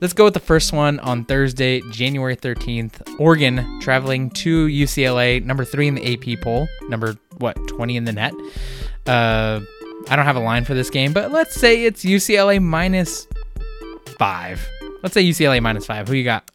Let's 0.00 0.14
go 0.14 0.24
with 0.24 0.34
the 0.34 0.40
first 0.40 0.72
one 0.72 0.98
on 1.00 1.24
Thursday, 1.24 1.82
January 1.90 2.34
13th. 2.34 3.20
Oregon 3.20 3.80
traveling 3.80 4.30
to 4.30 4.66
UCLA, 4.66 5.44
number 5.44 5.64
three 5.64 5.88
in 5.88 5.94
the 5.94 6.14
AP 6.14 6.40
poll, 6.40 6.68
number 6.88 7.16
what 7.36 7.56
20 7.68 7.96
in 7.96 8.04
the 8.04 8.12
net. 8.12 8.32
Uh, 9.06 9.60
I 10.08 10.16
don't 10.16 10.24
have 10.24 10.36
a 10.36 10.40
line 10.40 10.64
for 10.64 10.74
this 10.74 10.88
game, 10.88 11.12
but 11.12 11.30
let's 11.30 11.54
say 11.54 11.84
it's 11.84 12.04
UCLA 12.04 12.62
minus 12.62 13.26
five. 14.18 14.66
Let's 15.02 15.14
say 15.14 15.22
UCLA 15.22 15.60
minus 15.60 15.84
five. 15.84 16.08
Who 16.08 16.14
you 16.14 16.24
got? 16.24 16.50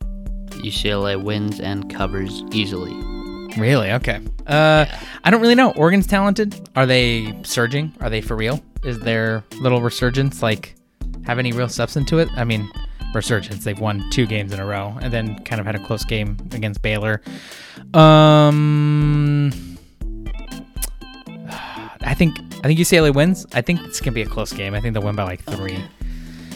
UCLA 0.49 1.21
wins 1.21 1.59
and 1.59 1.93
covers 1.93 2.43
easily. 2.51 3.12
Really? 3.57 3.91
Okay. 3.91 4.19
Uh, 4.47 4.85
I 5.23 5.29
don't 5.29 5.41
really 5.41 5.55
know. 5.55 5.71
Oregon's 5.71 6.07
talented. 6.07 6.69
Are 6.75 6.85
they 6.85 7.33
surging? 7.43 7.93
Are 8.01 8.09
they 8.09 8.21
for 8.21 8.35
real? 8.35 8.61
Is 8.83 8.99
their 8.99 9.43
little 9.59 9.81
resurgence 9.81 10.41
like 10.41 10.75
have 11.25 11.39
any 11.39 11.51
real 11.51 11.69
substance 11.69 12.09
to 12.09 12.19
it? 12.19 12.29
I 12.35 12.43
mean, 12.43 12.69
resurgence. 13.13 13.63
They've 13.63 13.79
won 13.79 14.03
two 14.11 14.25
games 14.25 14.53
in 14.53 14.59
a 14.59 14.65
row 14.65 14.97
and 15.01 15.13
then 15.13 15.41
kind 15.43 15.59
of 15.59 15.65
had 15.65 15.75
a 15.75 15.85
close 15.85 16.03
game 16.03 16.37
against 16.51 16.81
Baylor. 16.81 17.21
Um, 17.93 19.51
I 22.01 22.13
think 22.13 22.37
I 22.63 22.67
think 22.67 22.79
UCLA 22.79 23.13
wins. 23.13 23.45
I 23.53 23.61
think 23.61 23.81
it's 23.81 24.01
gonna 24.01 24.13
be 24.13 24.23
a 24.23 24.27
close 24.27 24.51
game. 24.51 24.73
I 24.73 24.81
think 24.81 24.93
they'll 24.93 25.03
win 25.03 25.15
by 25.15 25.23
like 25.23 25.43
three. 25.43 25.83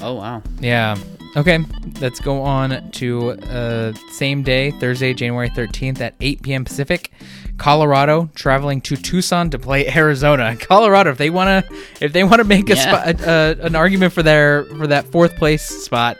Oh 0.01 0.13
wow. 0.15 0.41
Yeah. 0.59 0.97
Okay. 1.35 1.59
Let's 2.01 2.19
go 2.19 2.41
on 2.41 2.89
to 2.91 3.31
uh, 3.31 3.93
same 4.11 4.43
day, 4.43 4.71
Thursday, 4.71 5.13
January 5.13 5.49
13th 5.49 5.99
at 6.01 6.15
8 6.19 6.41
p.m. 6.41 6.65
Pacific. 6.65 7.11
Colorado 7.57 8.29
traveling 8.35 8.81
to 8.81 8.95
Tucson 8.95 9.49
to 9.49 9.59
play 9.59 9.87
Arizona. 9.95 10.55
Colorado, 10.55 11.11
if 11.11 11.17
they 11.17 11.29
wanna, 11.29 11.63
if 11.99 12.13
they 12.13 12.23
wanna 12.23 12.43
make 12.43 12.69
a, 12.69 12.75
Yeah. 12.75 13.13
spot, 13.13 13.27
uh, 13.27 13.55
an 13.61 13.75
argument 13.75 14.13
for 14.13 14.23
their 14.23 14.65
for 14.65 14.87
that 14.87 15.05
fourth 15.11 15.35
place 15.37 15.63
spot, 15.63 16.17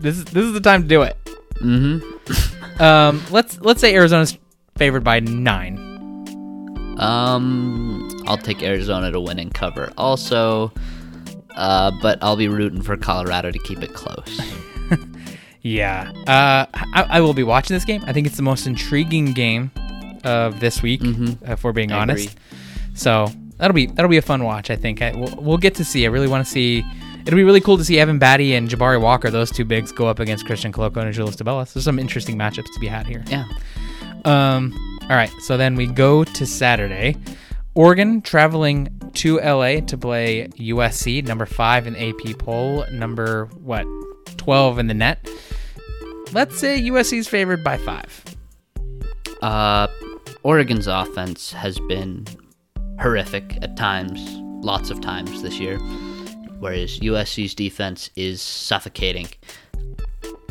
this 0.00 0.16
is 0.16 0.24
this 0.26 0.44
is 0.44 0.52
the 0.54 0.60
time 0.60 0.82
to 0.82 0.88
do 0.88 1.02
it. 1.02 1.16
Mm-hmm. 1.62 2.54
Um, 2.82 3.20
let's 3.32 3.60
let's 3.60 3.80
say 3.80 3.92
Arizona's 3.96 4.38
favored 4.76 5.02
by 5.02 5.18
nine. 5.18 5.76
Um, 6.98 8.08
I'll 8.28 8.38
take 8.38 8.62
Arizona 8.62 9.10
to 9.10 9.20
win 9.20 9.40
and 9.40 9.52
cover. 9.52 9.92
Also, 9.98 10.72
uh, 11.58 11.90
but 12.00 12.18
I'll 12.22 12.36
be 12.36 12.48
rooting 12.48 12.80
for 12.80 12.96
Colorado 12.96 13.50
to 13.50 13.58
keep 13.58 13.82
it 13.82 13.92
close. 13.92 14.40
Yeah. 15.60 16.12
Uh, 16.20 16.66
I, 16.94 17.06
I 17.10 17.20
will 17.20 17.34
be 17.34 17.42
watching 17.42 17.74
this 17.74 17.84
game. 17.84 18.02
I 18.06 18.12
think 18.12 18.26
it's 18.28 18.36
the 18.36 18.42
most 18.44 18.66
intriguing 18.66 19.32
game 19.32 19.70
of 20.24 20.60
this 20.60 20.82
week, 20.82 21.00
Mhm. 21.02 21.36
if 21.50 21.64
we're 21.64 21.72
being 21.72 21.90
I 21.92 21.98
honest. 22.00 22.26
agree. 22.30 22.40
So 22.94 23.26
that'll 23.58 23.74
be 23.74 23.86
that'll 23.86 24.08
be 24.08 24.16
a 24.16 24.22
fun 24.22 24.44
watch. 24.44 24.70
I 24.70 24.76
think 24.76 25.02
I, 25.02 25.10
we'll, 25.12 25.34
we'll 25.36 25.58
get 25.58 25.74
to 25.74 25.84
see. 25.84 26.06
I 26.06 26.08
really 26.08 26.28
want 26.28 26.46
to 26.46 26.50
see. 26.50 26.84
It'll 27.26 27.36
be 27.36 27.44
really 27.44 27.60
cool 27.60 27.76
to 27.76 27.84
see 27.84 27.98
Evan 27.98 28.18
Battey 28.20 28.56
and 28.56 28.68
Jabari 28.68 29.00
Walker, 29.00 29.30
those 29.30 29.50
two 29.50 29.64
bigs, 29.64 29.90
go 29.92 30.06
up 30.06 30.20
against 30.20 30.46
Christian 30.46 30.72
Koloko 30.72 30.98
and 31.02 31.12
Julius 31.12 31.36
Tubelis. 31.36 31.74
There's 31.74 31.84
some 31.84 31.98
interesting 31.98 32.36
matchups 32.38 32.72
to 32.72 32.80
be 32.80 32.86
had 32.86 33.06
here. 33.06 33.24
Yeah. 33.28 33.44
Um. 34.24 34.74
All 35.02 35.16
right. 35.16 35.30
So 35.40 35.56
then 35.56 35.74
we 35.74 35.86
go 35.86 36.22
to 36.24 36.46
Saturday. 36.46 37.16
Oregon 37.78 38.22
traveling 38.22 38.88
to 39.14 39.36
LA 39.36 39.78
to 39.82 39.96
play 39.96 40.48
USC, 40.48 41.24
number 41.24 41.46
five 41.46 41.86
in 41.86 41.94
AP 41.94 42.36
poll, 42.36 42.84
number 42.90 43.44
what, 43.62 43.86
twelve 44.36 44.80
in 44.80 44.88
the 44.88 44.94
net. 44.94 45.30
Let's 46.32 46.58
say 46.58 46.82
USC's 46.82 47.28
favored 47.28 47.62
by 47.62 47.76
five. 47.76 48.24
Uh, 49.42 49.86
Oregon's 50.42 50.88
offense 50.88 51.52
has 51.52 51.78
been 51.86 52.26
horrific 52.98 53.56
at 53.62 53.76
times, 53.76 54.28
lots 54.64 54.90
of 54.90 55.00
times 55.00 55.40
this 55.42 55.60
year, 55.60 55.78
whereas 56.58 56.98
USC's 56.98 57.54
defense 57.54 58.10
is 58.16 58.42
suffocating. 58.42 59.28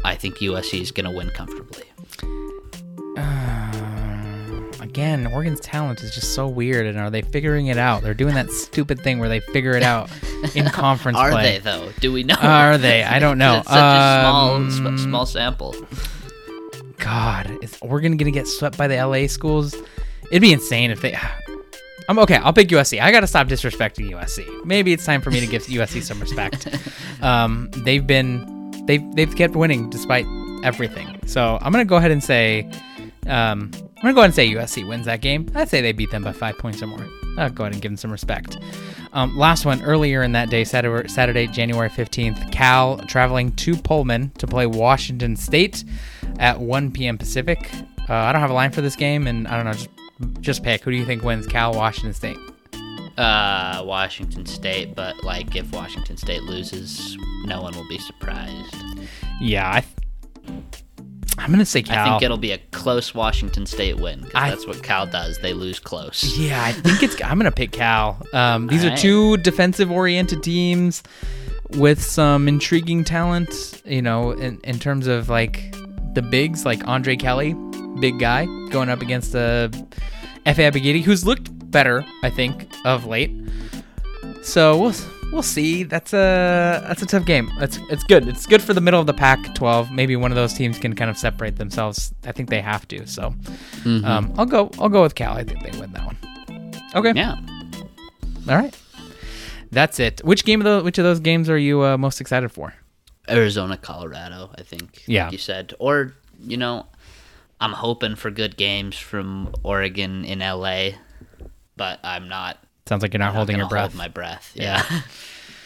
I 0.06 0.16
think 0.16 0.38
USC 0.38 0.80
is 0.80 0.92
going 0.92 1.12
to 1.12 1.18
win 1.18 1.30
comfortably. 1.32 1.84
Again, 4.80 5.28
Oregon's 5.28 5.60
talent 5.60 6.02
is 6.02 6.14
just 6.14 6.34
so 6.36 6.48
weird, 6.48 6.86
and 6.86 6.98
are 7.00 7.10
they 7.10 7.22
figuring 7.22 7.68
it 7.68 7.78
out? 7.78 8.04
They're 8.04 8.14
doing 8.14 8.36
that 8.36 8.50
stupid 8.52 9.00
thing 9.02 9.18
where 9.20 9.30
they 9.30 9.40
figure 9.40 9.72
it 9.76 9.84
out 9.84 10.10
in 10.56 10.66
conference 10.70 11.18
Are 11.18 11.32
play. 11.32 11.54
they 11.54 11.60
though? 11.60 11.90
Do 12.00 12.12
we 12.14 12.24
know? 12.24 12.36
Are 12.42 12.78
they? 12.78 13.04
I 13.04 13.20
don't 13.20 13.38
know. 13.40 13.58
it's 13.60 13.68
such 13.68 13.76
a 13.78 14.22
small, 14.22 14.56
Um, 14.56 14.98
small 14.98 15.26
sample. 15.26 15.76
God, 16.98 17.52
is 17.64 17.78
Oregon 17.82 18.18
gonna 18.18 18.32
get 18.32 18.48
swept 18.48 18.78
by 18.78 18.88
the 18.88 18.96
LA 19.04 19.28
schools? 19.28 19.76
It'd 20.32 20.42
be 20.42 20.54
insane 20.54 20.92
if 20.92 21.02
they. 21.02 21.18
I'm 22.10 22.20
okay. 22.20 22.36
I'll 22.36 22.54
pick 22.54 22.70
USC. 22.70 23.02
I 23.02 23.12
gotta 23.12 23.28
stop 23.28 23.48
disrespecting 23.48 24.10
USC. 24.12 24.66
Maybe 24.66 24.94
it's 24.94 25.06
time 25.06 25.22
for 25.22 25.30
me 25.32 25.40
to 25.42 25.48
give 25.48 25.64
USC 25.64 26.02
some 26.04 26.20
respect. 26.20 26.68
Um, 27.22 27.70
they've 27.78 28.06
been, 28.06 28.72
they've 28.86 29.04
they've 29.16 29.36
kept 29.36 29.56
winning 29.56 29.90
despite 29.90 30.26
everything. 30.64 31.20
So 31.28 31.58
I'm 31.62 31.72
gonna 31.72 31.84
go 31.86 31.98
ahead 31.98 32.12
and 32.12 32.24
say, 32.24 32.70
um, 33.28 33.72
I'm 33.98 34.02
gonna 34.02 34.14
go 34.14 34.22
ahead 34.22 34.30
and 34.30 34.36
say 34.36 34.50
USC 34.54 34.88
wins 34.88 35.08
that 35.08 35.22
game. 35.22 35.50
I'd 35.56 35.70
say 35.70 35.82
they 35.82 35.92
beat 35.92 36.12
them 36.12 36.24
by 36.24 36.32
five 36.32 36.58
points 36.60 36.84
or 36.84 36.88
more. 36.88 37.08
I'll 37.38 37.50
go 37.50 37.64
ahead 37.64 37.74
and 37.74 37.82
give 37.82 37.92
them 37.92 37.98
some 37.98 38.12
respect. 38.12 38.58
Um, 39.14 39.36
last 39.36 39.66
one 39.66 39.82
earlier 39.84 40.22
in 40.22 40.34
that 40.34 40.50
day, 40.50 40.64
Saturday, 40.64 41.08
Saturday, 41.08 41.48
January 41.48 41.90
15th, 41.90 42.52
Cal 42.52 42.98
traveling 43.08 43.52
to 43.54 43.76
Pullman 43.76 44.32
to 44.38 44.46
play 44.46 44.68
Washington 44.68 45.36
State 45.36 45.84
at 46.38 46.60
1 46.60 46.92
p.m. 46.92 47.18
Pacific. 47.18 47.72
Uh, 48.10 48.14
I 48.14 48.32
don't 48.32 48.42
have 48.42 48.52
a 48.52 48.54
line 48.54 48.72
for 48.72 48.82
this 48.82 48.96
game, 48.96 49.26
and 49.28 49.48
I 49.48 49.56
don't 49.56 49.66
know. 49.66 49.74
Just 49.74 49.90
just 50.42 50.64
pick. 50.64 50.84
Who 50.84 50.92
do 50.92 50.98
you 50.98 51.06
think 51.06 51.24
wins? 51.24 51.48
Cal, 51.48 51.74
Washington 51.74 52.14
State. 52.14 52.38
Uh, 53.18 53.84
Washington 53.86 54.46
State, 54.46 54.96
but 54.96 55.24
like 55.24 55.56
if 55.56 55.72
Washington 55.72 56.18
State 56.18 56.44
loses, 56.44 57.18
no 57.46 57.62
one 57.62 57.76
will 57.76 57.88
be 57.88 57.98
surprised. 57.98 58.76
Yeah, 59.42 59.68
I, 59.68 59.84
I'm 61.38 61.52
gonna 61.52 61.66
say 61.66 61.84
Cal. 61.84 62.06
I 62.06 62.10
think 62.10 62.24
it'll 62.24 62.38
be 62.38 62.52
a 62.52 62.58
close 62.72 63.14
Washington 63.14 63.66
State 63.66 63.98
win. 63.98 64.22
'cause 64.24 64.32
I- 64.36 64.50
that's 64.50 64.66
what 64.66 64.82
Cal 64.84 65.06
does. 65.06 65.38
They 65.40 65.54
lose 65.54 65.80
close. 65.80 66.36
Yeah, 66.38 66.64
I 66.64 66.72
think 66.72 67.04
it's. 67.04 67.16
I'm 67.24 67.38
gonna 67.38 67.52
pick 67.52 67.72
Cal. 67.72 68.18
Um, 68.34 68.68
these 68.68 68.84
are 68.84 68.88
Alright. 68.88 69.00
two 69.00 69.38
defensive-oriented 69.38 70.42
teams 70.44 71.04
with 71.72 72.02
some 72.02 72.48
intriguing 72.48 73.04
talent. 73.04 73.82
You 73.86 74.02
know, 74.02 74.32
in 74.32 74.60
in 74.64 74.80
terms 74.80 75.06
of 75.08 75.30
like 75.30 75.76
the 76.14 76.22
bigs, 76.22 76.66
like 76.66 76.86
Andre 76.88 77.16
Kelly, 77.16 77.56
big 78.00 78.18
guy, 78.20 78.46
going 78.72 78.90
up 78.90 79.02
against 79.02 79.32
the 79.34 79.70
Efe 80.48 80.72
Abogidi, 80.72 81.04
who's 81.04 81.26
looked 81.26 81.50
better, 81.70 82.04
I 82.24 82.30
think, 82.32 82.68
of 82.86 83.06
late. 83.06 83.32
So 84.42 84.78
we'll 84.78 84.94
we'll 85.32 85.44
see. 85.44 85.84
That's 85.84 86.14
a 86.14 86.84
that's 86.88 87.02
a 87.02 87.06
tough 87.06 87.26
game. 87.26 87.50
It's 87.60 87.80
it's 87.90 88.04
good. 88.04 88.28
It's 88.28 88.46
good 88.46 88.62
for 88.62 88.74
the 88.74 88.82
middle 88.82 89.00
of 89.00 89.08
the 89.08 89.14
pack. 89.14 89.56
Twelve. 89.56 89.92
Maybe 89.92 90.16
one 90.16 90.32
of 90.32 90.36
those 90.36 90.54
teams 90.54 90.80
can 90.80 90.96
kind 90.96 91.10
of 91.10 91.18
separate 91.18 91.58
themselves. 91.58 92.14
I 92.26 92.32
think 92.32 92.50
they 92.50 92.62
have 92.62 92.88
to. 92.90 93.08
So 93.08 93.34
um, 93.86 94.34
I'll 94.38 94.46
go. 94.46 94.72
I'll 94.80 94.90
go 94.90 95.02
with 95.02 95.16
Cal. 95.16 95.34
I 95.34 95.44
think 95.44 95.64
they 95.64 95.78
win 95.80 95.92
that 95.94 96.06
one. 96.06 96.18
Okay. 96.96 97.14
Yeah. 97.16 97.36
All 98.50 98.56
right. 98.56 98.78
That's 99.72 100.00
it. 100.00 100.22
Which 100.24 100.46
game 100.46 100.62
of 100.62 100.66
the 100.66 100.84
which 100.84 100.98
of 100.98 101.04
those 101.04 101.20
games 101.20 101.50
are 101.50 101.58
you 101.58 101.84
uh, 101.84 101.98
most 101.98 102.22
excited 102.22 102.52
for? 102.52 102.74
Arizona, 103.30 103.78
Colorado, 103.78 104.50
I 104.58 104.64
think. 104.64 105.04
Yeah. 105.06 105.26
Like 105.26 105.34
you 105.34 105.38
said. 105.38 105.74
Or, 105.80 106.14
you 106.40 106.58
know, 106.58 106.86
I'm 107.60 107.74
hoping 107.74 108.16
for 108.16 108.32
good 108.32 108.58
games 108.58 108.98
from 108.98 109.54
Oregon 109.64 110.24
in 110.24 110.40
LA, 110.40 110.92
but 111.76 112.00
I'm 112.04 112.30
not 112.30 112.58
Sounds 112.88 113.02
like 113.02 113.14
you're 113.14 113.20
not 113.20 113.30
I'm 113.30 113.36
holding 113.36 113.56
gonna 113.56 113.64
your 113.64 113.70
breath. 113.70 113.92
Hold 113.92 113.96
my 113.98 114.08
breath. 114.08 114.52
Yeah. 114.56 114.84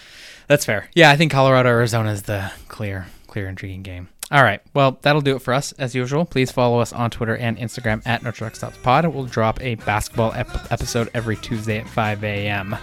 That's 0.47 0.65
fair. 0.65 0.89
Yeah, 0.93 1.11
I 1.11 1.15
think 1.15 1.31
Colorado 1.31 1.69
Arizona 1.69 2.11
is 2.11 2.23
the 2.23 2.51
clear, 2.67 3.07
clear, 3.27 3.47
intriguing 3.47 3.83
game. 3.83 4.09
All 4.31 4.43
right. 4.43 4.61
Well, 4.73 4.97
that'll 5.01 5.21
do 5.21 5.35
it 5.35 5.41
for 5.41 5.53
us 5.53 5.73
as 5.73 5.93
usual. 5.93 6.23
Please 6.25 6.51
follow 6.51 6.79
us 6.79 6.93
on 6.93 7.09
Twitter 7.09 7.35
and 7.35 7.57
Instagram 7.57 8.01
at 8.05 8.23
No 8.23 8.31
Truck 8.31 8.55
Stops 8.55 8.77
Pod. 8.77 9.05
We'll 9.05 9.25
drop 9.25 9.61
a 9.61 9.75
basketball 9.75 10.31
ep- 10.33 10.71
episode 10.71 11.09
every 11.13 11.35
Tuesday 11.37 11.79
at 11.79 11.87
5 11.89 12.23
a.m. 12.23 12.77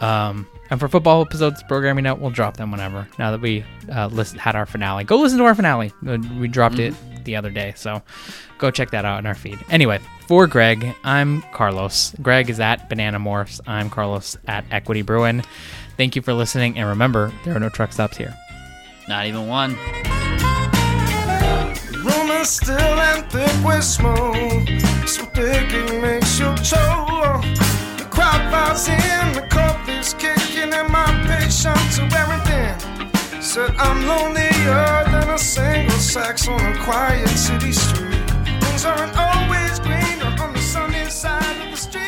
Um, 0.00 0.46
and 0.70 0.78
for 0.80 0.88
football 0.88 1.22
episodes 1.22 1.62
programming 1.64 2.06
out, 2.06 2.20
we'll 2.20 2.30
drop 2.30 2.56
them 2.56 2.70
whenever. 2.70 3.08
Now 3.18 3.32
that 3.32 3.40
we 3.40 3.64
uh, 3.92 4.06
list, 4.08 4.36
had 4.36 4.54
our 4.54 4.66
finale, 4.66 5.02
go 5.04 5.16
listen 5.18 5.38
to 5.38 5.44
our 5.44 5.54
finale. 5.54 5.92
Uh, 6.06 6.18
We 6.38 6.46
dropped 6.48 6.78
it 6.78 6.94
the 7.24 7.36
other 7.36 7.50
day, 7.50 7.72
so 7.76 8.00
go 8.58 8.70
check 8.70 8.90
that 8.90 9.04
out 9.04 9.18
in 9.18 9.26
our 9.26 9.34
feed. 9.34 9.58
Anyway, 9.70 10.00
for 10.26 10.46
Greg, 10.46 10.94
I'm 11.04 11.42
Carlos. 11.52 12.14
Greg 12.22 12.48
is 12.48 12.58
at 12.58 12.88
Banana 12.88 13.20
Morphs. 13.20 13.60
I'm 13.66 13.90
Carlos 13.90 14.36
at 14.46 14.64
Equity 14.70 15.02
Bruin. 15.02 15.42
Thank 15.96 16.16
you 16.16 16.22
for 16.22 16.32
listening, 16.32 16.78
and 16.78 16.88
remember, 16.88 17.32
there 17.44 17.54
are 17.54 17.60
no 17.60 17.68
truck 17.68 17.92
stops 17.92 18.16
here. 18.16 18.34
Not 19.06 19.26
even 19.26 19.46
one. 19.46 19.72
Room 22.02 22.30
is 22.40 22.48
still 22.48 22.78
and 22.78 23.30
thick 23.30 23.64
with 23.64 23.84
smoke. 23.84 24.68
So 25.06 25.24
thick 25.26 25.72
it 25.72 26.00
makes 26.00 26.38
you 26.38 26.46
choke. 26.56 27.44
The 27.98 28.08
crowd 28.10 28.40
vibes 28.52 28.88
in, 28.88 29.34
the 29.34 29.46
coffee's 29.50 30.14
kicking, 30.14 30.72
and 30.72 30.90
my 30.90 31.04
patience 31.26 31.96
to 31.96 32.04
everything. 32.16 33.42
Said 33.42 33.74
I'm 33.78 34.06
lonelier 34.06 35.04
than 35.10 35.30
a 35.30 35.38
single 35.38 35.98
sax 35.98 36.48
on 36.48 36.60
a 36.60 36.78
quiet 36.82 37.28
city 37.28 37.72
street 37.72 38.14
side 41.24 41.62
of 41.62 41.70
the 41.70 41.76
street. 41.76 42.03